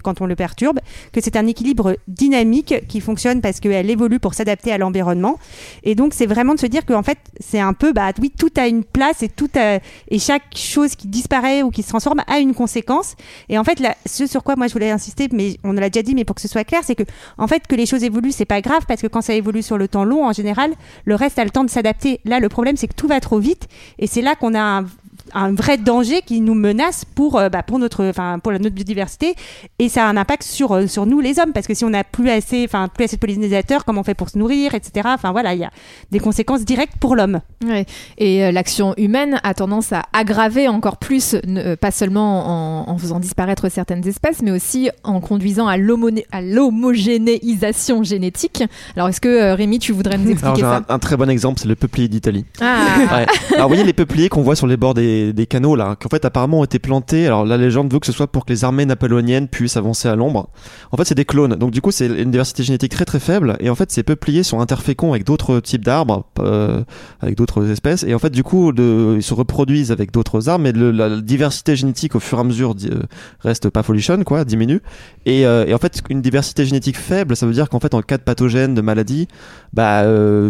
quand 0.04 0.22
on 0.22 0.26
le 0.26 0.36
perturbe, 0.36 0.80
que 1.12 1.22
c'est 1.22 1.36
un 1.36 1.48
équilibre 1.48 1.96
dynamique 2.08 2.76
qui 2.88 3.00
fonctionne 3.02 3.42
parce 3.42 3.60
qu'elle 3.60 3.90
évolue 3.90 4.20
pour 4.20 4.34
s'adapter 4.34 4.72
à 4.72 4.78
l'environnement. 4.78 5.38
Et 5.84 5.96
donc, 5.96 6.14
c'est 6.14 6.26
vraiment 6.26 6.54
de 6.56 6.60
se 6.60 6.66
dire 6.68 6.86
qu'en 6.86 7.04
fait, 7.04 7.18
c'est 7.40 7.60
un 7.60 7.74
peu, 7.74 7.94
bah 7.94 8.12
oui, 8.22 8.32
tout 8.38 8.52
a 8.58 8.68
une 8.68 8.84
place 8.84 9.24
et 9.24 9.30
tout 9.30 9.50
a- 9.56 9.80
et 10.10 10.20
chaque 10.20 10.56
chose 10.56 10.96
qui 10.96 11.08
disparaît 11.08 11.62
ou 11.64 11.70
qui 11.70 11.84
se 11.84 11.90
transforme 11.90 12.13
a 12.28 12.40
une 12.40 12.54
conséquence. 12.54 13.16
Et 13.50 13.58
en 13.58 13.64
fait, 13.64 13.82
ce 14.06 14.28
sur 14.28 14.44
quoi 14.44 14.56
moi 14.56 14.68
je 14.68 14.74
voulais 14.74 14.92
insister, 14.92 15.28
mais 15.32 15.58
on 15.64 15.74
l'a 15.74 15.90
déjà 15.90 16.04
dit, 16.04 16.16
mais 16.16 16.26
pour 16.26 16.36
que 16.36 16.42
ce 16.42 16.48
soit 16.48 16.64
clair, 16.64 16.82
c'est 16.84 16.96
que 16.96 17.04
en 17.38 17.48
fait 17.48 17.68
que 17.68 17.76
les 17.76 17.86
choses 17.86 18.04
évoluent, 18.04 18.32
c'est 18.32 18.46
pas 18.46 18.62
grave 18.62 18.84
parce 18.88 19.02
que 19.02 19.08
quand 19.08 19.22
ça 19.22 19.34
évolue 19.34 19.64
sur 19.64 19.78
le 19.78 19.88
temps 19.88 20.04
long, 20.04 20.26
en 20.26 20.34
général, 20.34 20.72
le 21.06 21.16
reste 21.16 21.40
a 21.40 21.44
le 21.44 21.50
temps 21.50 21.64
de 21.64 21.70
s'adapter. 21.70 22.20
Là, 22.26 22.40
le 22.40 22.50
problème, 22.50 22.78
c'est 22.78 22.88
que 22.88 22.96
tout 22.96 23.08
va 23.08 23.20
trop 23.20 23.40
vite, 23.40 23.68
et 24.00 24.08
c'est 24.08 24.22
là 24.22 24.36
qu'on 24.36 24.56
a 24.56 24.62
un, 24.62 24.86
un 25.34 25.54
vrai 25.54 25.78
danger 25.78 26.22
qui 26.26 26.42
nous 26.42 26.54
menace 26.54 27.06
pour, 27.06 27.40
euh, 27.40 27.50
bah, 27.50 27.64
pour 27.64 27.80
notre, 27.80 28.06
enfin, 28.06 28.40
pour 28.40 28.52
notre 28.52 28.70
biodiversité, 28.70 29.36
et 29.80 29.90
ça 29.90 30.06
a 30.06 30.10
un 30.10 30.18
impact 30.18 30.44
sur 30.44 30.74
euh, 30.74 30.88
sur 30.88 31.06
nous 31.06 31.20
les 31.20 31.40
hommes 31.40 31.54
parce 31.54 31.68
que 31.68 31.74
si 31.74 31.84
on 31.86 31.90
n'a 31.90 32.04
plus 32.04 32.30
assez, 32.30 32.64
enfin, 32.66 32.88
plus 32.88 33.06
assez 33.06 33.16
de 33.16 33.20
pollinisateurs, 33.22 33.86
comment 33.86 34.02
on 34.02 34.04
fait 34.04 34.14
pour 34.14 34.30
se 34.30 34.38
nourrir, 34.38 34.74
etc. 34.76 35.08
Enfin 35.14 35.32
voilà, 35.32 35.54
il 35.54 35.60
y 35.60 35.64
a 35.64 35.72
des 36.12 36.20
conséquences 36.20 36.66
directes 36.66 36.94
pour 37.00 37.16
l'homme. 37.16 37.40
Ouais. 37.66 37.86
Et 38.18 38.44
euh, 38.44 38.52
l'action 38.52 38.94
humaine 38.98 39.40
a 39.44 39.54
tendance 39.54 39.94
à 39.94 40.04
aggraver 40.14 40.68
encore 40.68 40.98
plus, 40.98 41.36
ne- 41.46 41.62
euh, 41.62 41.76
pas 41.76 41.92
seulement 41.92 42.88
en, 42.88 42.92
en 42.92 42.98
faisant 42.98 43.20
disparaître 43.20 43.70
certaines 43.70 44.08
espèces, 44.08 44.42
mais 44.42 44.52
aussi 44.52 44.90
en 45.04 45.20
conduisant 45.22 45.68
à 45.68 45.78
l'homogénéisation 45.78 48.04
génétique. 48.04 48.64
Alors 48.96 49.10
est-ce 49.10 49.22
que 49.22 49.30
euh, 49.30 49.56
Rémi, 49.56 49.80
tu 49.80 49.92
voudrais 49.94 50.18
nous 50.18 50.24
Alors 50.26 50.34
expliquer 50.34 50.56
j'ai 50.58 50.62
ça? 50.62 50.84
un, 50.90 50.96
un 50.96 51.00
très 51.00 51.18
bon 51.18 51.30
exemple, 51.30 51.60
c'est 51.60 51.68
le 51.68 51.76
peuplier 51.76 52.08
d'Italie. 52.08 52.46
Ah, 52.62 52.84
Ouais. 53.14 53.26
Alors 53.56 53.64
vous 53.64 53.68
voyez 53.70 53.84
les 53.84 53.94
peupliers 53.94 54.30
qu'on 54.30 54.42
voit 54.44 54.56
sur 54.56 54.68
les 54.68 54.78
bords 54.78 54.94
des, 54.94 55.13
des 55.34 55.46
canaux 55.46 55.76
là, 55.76 55.96
qui 56.00 56.08
en 56.08 56.10
fait 56.10 56.26
apparemment 56.26 56.60
ont 56.60 56.64
été 56.64 56.80
plantés. 56.80 57.28
Alors 57.28 57.46
la 57.46 57.58
légende 57.58 57.92
veut 57.92 58.00
que 58.00 58.06
ce 58.06 58.12
soit 58.12 58.28
pour 58.28 58.46
que 58.46 58.54
les 58.54 58.64
armées 58.64 58.86
napoléoniennes 58.86 59.48
puissent 59.48 59.78
avancer 59.78 60.08
à 60.08 60.16
l'ombre. 60.16 60.50
En 60.92 60.98
fait 60.98 61.06
c'est 61.06 61.16
des 61.16 61.26
clones, 61.26 61.56
donc 61.56 61.72
du 61.72 61.82
coup 61.82 61.92
c'est 61.92 62.08
une 62.08 62.32
diversité 62.32 62.64
génétique 62.64 62.92
très 62.92 63.06
très 63.06 63.20
faible. 63.20 63.58
Et 63.60 63.70
en 63.70 63.76
fait 63.76 63.92
ces 63.92 64.04
peupliers 64.04 64.44
sont 64.44 64.60
interféconds 64.60 65.12
avec 65.12 65.26
d'autres 65.26 65.60
types 65.60 65.84
d'arbres, 65.84 66.26
euh, 66.40 66.84
avec 67.22 67.38
d'autres 67.38 67.70
espèces. 67.70 68.04
Et 68.04 68.14
en 68.14 68.20
fait 68.20 68.30
du 68.30 68.44
coup 68.44 68.72
ils 68.72 69.24
se 69.24 69.34
reproduisent 69.34 69.92
avec 69.92 70.12
d'autres 70.12 70.50
arbres, 70.50 70.64
mais 70.64 70.72
la 70.72 71.22
diversité 71.22 71.76
génétique 71.76 72.16
au 72.16 72.20
fur 72.20 72.38
et 72.38 72.42
à 72.42 72.44
mesure 72.44 72.76
euh, 72.86 73.04
reste 73.42 73.70
pas 73.70 73.84
folichonne 73.84 74.24
quoi, 74.24 74.46
diminue. 74.46 74.82
Et, 75.26 75.46
euh, 75.46 75.66
et 75.66 75.74
en 75.74 75.78
fait 75.78 76.02
une 76.10 76.22
diversité 76.22 76.66
génétique 76.66 76.98
faible, 76.98 77.36
ça 77.36 77.46
veut 77.46 77.54
dire 77.54 77.70
qu'en 77.70 77.80
fait 77.80 77.94
en 77.94 78.02
cas 78.02 78.18
de 78.18 78.24
pathogène, 78.24 78.74
de 78.76 78.82
maladie, 78.82 79.28
bah 79.74 80.04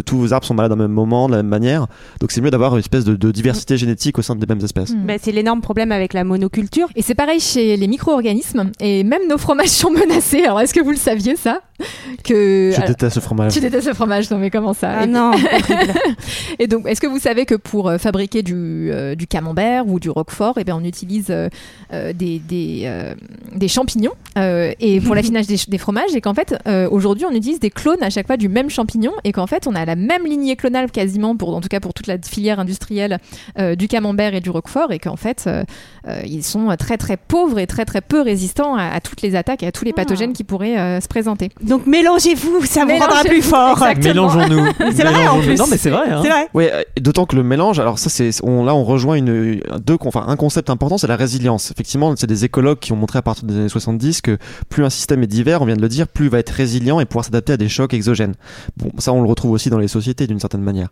tous 0.04 0.18
vos 0.18 0.32
arbres 0.32 0.46
sont 0.46 0.54
malades 0.54 0.72
au 0.72 0.76
même 0.76 0.92
moment, 0.92 1.26
de 1.26 1.32
la 1.32 1.38
même 1.38 1.48
manière. 1.48 1.86
Donc 2.20 2.30
c'est 2.30 2.40
mieux 2.40 2.50
d'avoir 2.50 2.74
une 2.74 2.80
espèce 2.80 3.04
de, 3.04 3.16
de 3.16 3.30
diversité 3.30 3.76
génétique 3.76 4.18
au 4.18 4.22
sein 4.22 4.34
des 4.36 4.46
mêmes 4.54 4.64
espèces. 4.64 4.92
Bah, 4.94 5.14
c'est 5.20 5.32
l'énorme 5.32 5.60
problème 5.60 5.92
avec 5.92 6.12
la 6.12 6.24
monoculture. 6.24 6.88
Et 6.96 7.02
c'est 7.02 7.14
pareil 7.14 7.40
chez 7.40 7.76
les 7.76 7.86
micro-organismes, 7.88 8.70
et 8.80 9.04
même 9.04 9.22
nos 9.28 9.38
fromages 9.38 9.68
sont 9.68 9.90
menacés. 10.02 10.44
Alors 10.44 10.60
est-ce 10.60 10.74
que 10.74 10.80
vous 10.80 10.90
le 10.90 10.96
saviez 10.96 11.36
ça? 11.36 11.60
Que... 12.22 12.70
Je 12.72 12.76
Alors, 12.76 12.88
déteste 12.88 13.14
ce 13.16 13.20
fromage. 13.20 13.52
tu 13.52 13.60
détestes 13.60 13.88
le 13.88 13.94
fromage, 13.94 14.30
non 14.30 14.38
mais 14.38 14.50
comment 14.50 14.74
ça? 14.74 14.92
Ah 15.00 15.04
Et- 15.04 15.06
non, 15.08 15.32
Et 16.58 16.66
donc, 16.66 16.86
est-ce 16.88 17.00
que 17.00 17.06
vous 17.06 17.18
savez 17.18 17.46
que 17.46 17.54
pour 17.54 17.88
euh, 17.88 17.98
fabriquer 17.98 18.42
du, 18.42 18.90
euh, 18.92 19.14
du 19.14 19.26
camembert 19.26 19.86
ou 19.86 19.98
du 19.98 20.10
roquefort, 20.10 20.54
eh 20.58 20.64
bien, 20.64 20.76
on 20.76 20.84
utilise 20.84 21.26
euh, 21.30 21.48
euh, 21.92 22.12
des, 22.12 22.38
des, 22.38 22.82
euh, 22.84 23.14
des 23.54 23.68
champignons 23.68 24.12
euh, 24.38 24.72
et 24.80 25.00
pour 25.00 25.14
l'affinage 25.16 25.46
des, 25.46 25.56
des 25.66 25.78
fromages 25.78 26.14
et 26.14 26.20
qu'en 26.20 26.34
fait, 26.34 26.54
euh, 26.66 26.88
aujourd'hui, 26.90 27.26
on 27.28 27.34
utilise 27.34 27.60
des 27.60 27.70
clones 27.70 28.02
à 28.02 28.10
chaque 28.10 28.26
fois 28.26 28.36
du 28.36 28.48
même 28.48 28.70
champignon 28.70 29.12
et 29.24 29.32
qu'en 29.32 29.46
fait, 29.46 29.66
on 29.66 29.74
a 29.74 29.84
la 29.84 29.96
même 29.96 30.24
lignée 30.26 30.56
clonale 30.56 30.90
quasiment 30.90 31.36
pour, 31.36 31.54
en 31.54 31.60
tout 31.60 31.68
cas 31.68 31.80
pour 31.80 31.92
toute 31.94 32.06
la 32.06 32.18
filière 32.18 32.60
industrielle 32.60 33.18
euh, 33.58 33.74
du 33.74 33.88
camembert 33.88 34.34
et 34.34 34.40
du 34.44 34.50
roquefort 34.50 34.92
et 34.92 34.98
qu'en 35.00 35.16
fait, 35.16 35.44
euh, 35.48 35.64
euh, 36.06 36.20
ils 36.24 36.44
sont 36.44 36.68
très 36.78 36.96
très 36.98 37.16
pauvres 37.16 37.58
et 37.58 37.66
très 37.66 37.84
très 37.84 38.00
peu 38.00 38.20
résistants 38.20 38.76
à, 38.76 38.84
à 38.84 39.00
toutes 39.00 39.22
les 39.22 39.34
attaques 39.34 39.62
et 39.64 39.66
à 39.66 39.72
tous 39.72 39.84
les 39.84 39.92
pathogènes 39.92 40.32
qui 40.34 40.44
pourraient 40.44 40.78
euh, 40.78 41.00
se 41.00 41.08
présenter. 41.08 41.50
donc 41.62 41.86
mélangez-vous, 41.86 42.64
ça 42.66 42.84
vous 42.84 42.96
rendra 42.96 43.22
plus 43.24 43.42
fort. 43.42 43.82
Mélangeons-nous. 44.02 44.64
C'est 44.78 45.02
vrai 45.02 45.08
en 45.26 45.38
Mélangeons-nous. 45.38 45.42
plus. 45.42 45.58
Non 45.58 45.64
mais 45.68 45.78
c'est 45.78 45.90
vrai. 45.90 46.08
hein. 46.10 46.20
C'est 46.22 46.28
vrai. 46.28 46.48
Ouais, 46.54 46.86
d'autant 47.00 47.26
que 47.26 47.34
le 47.34 47.42
mélange, 47.42 47.80
alors 47.80 47.98
ça 47.98 48.10
c'est, 48.10 48.30
on, 48.44 48.64
là 48.64 48.74
on 48.74 48.84
rejoint 48.84 49.14
une, 49.16 49.60
deux, 49.84 49.96
enfin 50.04 50.24
un 50.28 50.36
concept 50.36 50.70
important, 50.70 50.98
c'est 50.98 51.06
la 51.06 51.16
résilience. 51.16 51.70
Effectivement, 51.70 52.14
c'est 52.16 52.26
des 52.26 52.44
écologues 52.44 52.78
qui 52.78 52.92
ont 52.92 52.96
montré 52.96 53.18
à 53.18 53.22
partir 53.22 53.44
des 53.44 53.56
années 53.56 53.68
70 53.68 54.20
que 54.20 54.36
plus 54.68 54.84
un 54.84 54.90
système 54.90 55.22
est 55.22 55.26
divers, 55.26 55.62
on 55.62 55.64
vient 55.64 55.76
de 55.76 55.82
le 55.82 55.88
dire, 55.88 56.06
plus 56.06 56.26
il 56.26 56.30
va 56.30 56.38
être 56.38 56.50
résilient 56.50 57.00
et 57.00 57.06
pouvoir 57.06 57.24
s'adapter 57.24 57.54
à 57.54 57.56
des 57.56 57.68
chocs 57.68 57.94
exogènes. 57.94 58.34
Bon, 58.76 58.90
ça 58.98 59.12
on 59.12 59.22
le 59.22 59.28
retrouve 59.28 59.52
aussi 59.52 59.70
dans 59.70 59.78
les 59.78 59.88
sociétés 59.88 60.26
d'une 60.26 60.40
certaine 60.40 60.62
manière. 60.62 60.88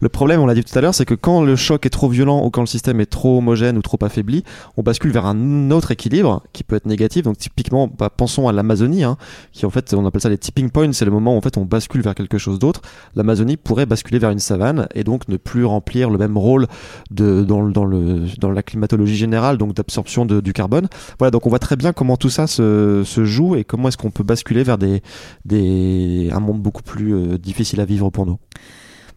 Le 0.00 0.08
problème, 0.08 0.40
on 0.40 0.46
l'a 0.46 0.54
dit 0.54 0.64
tout 0.64 0.76
à 0.76 0.80
l'heure, 0.82 0.94
c'est 0.94 1.04
que 1.04 1.14
quand 1.14 1.42
le 1.42 1.54
choc 1.56 1.86
est 1.86 1.90
trop 1.90 2.08
violent 2.08 2.42
ou 2.44 2.50
quand 2.50 2.62
le 2.62 2.66
système 2.66 2.95
est 3.00 3.10
trop 3.10 3.38
homogène 3.38 3.78
ou 3.78 3.82
trop 3.82 3.98
affaibli, 4.02 4.44
on 4.76 4.82
bascule 4.82 5.10
vers 5.10 5.26
un 5.26 5.70
autre 5.70 5.90
équilibre 5.90 6.42
qui 6.52 6.64
peut 6.64 6.76
être 6.76 6.86
négatif. 6.86 7.22
Donc 7.22 7.38
typiquement, 7.38 7.88
bah, 7.88 8.10
pensons 8.10 8.48
à 8.48 8.52
l'Amazonie, 8.52 9.04
hein, 9.04 9.16
qui 9.52 9.66
en 9.66 9.70
fait, 9.70 9.94
on 9.94 10.04
appelle 10.06 10.20
ça 10.20 10.28
les 10.28 10.38
tipping 10.38 10.70
points, 10.70 10.92
c'est 10.92 11.04
le 11.04 11.10
moment 11.10 11.34
où 11.34 11.38
en 11.38 11.40
fait 11.40 11.56
on 11.56 11.64
bascule 11.64 12.02
vers 12.02 12.14
quelque 12.14 12.38
chose 12.38 12.58
d'autre. 12.58 12.82
L'Amazonie 13.14 13.56
pourrait 13.56 13.86
basculer 13.86 14.18
vers 14.18 14.30
une 14.30 14.38
savane 14.38 14.88
et 14.94 15.04
donc 15.04 15.28
ne 15.28 15.36
plus 15.36 15.64
remplir 15.64 16.10
le 16.10 16.18
même 16.18 16.36
rôle 16.36 16.66
dans, 17.10 18.52
la 18.52 18.62
climatologie 18.62 19.16
générale, 19.16 19.58
donc 19.58 19.74
d'absorption 19.74 20.26
du 20.26 20.52
carbone. 20.52 20.88
Voilà, 21.18 21.30
donc 21.30 21.46
on 21.46 21.50
voit 21.50 21.58
très 21.58 21.76
bien 21.76 21.92
comment 21.92 22.16
tout 22.16 22.30
ça 22.30 22.46
se, 22.46 23.04
joue 23.24 23.56
et 23.56 23.64
comment 23.64 23.88
est-ce 23.88 23.96
qu'on 23.96 24.10
peut 24.10 24.24
basculer 24.24 24.62
vers 24.62 24.78
un 24.80 26.40
monde 26.40 26.60
beaucoup 26.60 26.82
plus 26.82 27.14
euh, 27.14 27.38
difficile 27.38 27.80
à 27.80 27.84
vivre 27.84 28.10
pour 28.10 28.26
nous. 28.26 28.38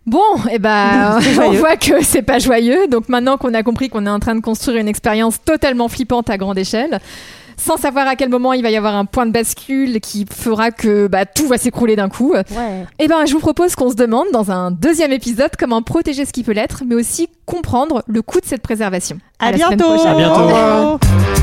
Bon, 0.05 0.19
et 0.51 0.59
ben, 0.59 1.19
on 1.43 1.51
voit 1.51 1.77
que 1.77 2.03
c'est 2.03 2.21
pas 2.23 2.39
joyeux. 2.39 2.87
Donc 2.87 3.09
maintenant 3.09 3.37
qu'on 3.37 3.53
a 3.53 3.63
compris 3.63 3.89
qu'on 3.89 4.05
est 4.05 4.09
en 4.09 4.19
train 4.19 4.35
de 4.35 4.41
construire 4.41 4.77
une 4.77 4.87
expérience 4.87 5.43
totalement 5.43 5.87
flippante 5.87 6.29
à 6.29 6.37
grande 6.37 6.57
échelle, 6.57 6.99
sans 7.57 7.77
savoir 7.77 8.07
à 8.07 8.15
quel 8.15 8.29
moment 8.29 8.53
il 8.53 8.63
va 8.63 8.71
y 8.71 8.77
avoir 8.77 8.95
un 8.95 9.05
point 9.05 9.25
de 9.25 9.31
bascule 9.31 9.99
qui 9.99 10.25
fera 10.31 10.71
que 10.71 11.07
bah, 11.07 11.25
tout 11.25 11.45
va 11.47 11.57
s'écrouler 11.57 11.95
d'un 11.95 12.09
coup, 12.09 12.33
Ouais. 12.33 12.45
et 12.97 13.07
ben, 13.07 13.25
je 13.27 13.33
vous 13.33 13.39
propose 13.39 13.75
qu'on 13.75 13.89
se 13.91 13.95
demande 13.95 14.27
dans 14.33 14.49
un 14.51 14.71
deuxième 14.71 15.11
épisode 15.11 15.51
comment 15.59 15.81
protéger 15.81 16.25
ce 16.25 16.31
qui 16.33 16.43
peut 16.43 16.53
l'être, 16.53 16.83
mais 16.87 16.95
aussi 16.95 17.27
comprendre 17.45 18.03
le 18.07 18.21
coût 18.21 18.39
de 18.39 18.45
cette 18.45 18.61
préservation. 18.61 19.19
À, 19.39 19.51
la 19.51 19.57
semaine 19.57 19.77
bientôt. 19.77 19.93
prochaine. 19.93 20.11
À 20.11 20.15
bientôt. 20.15 21.38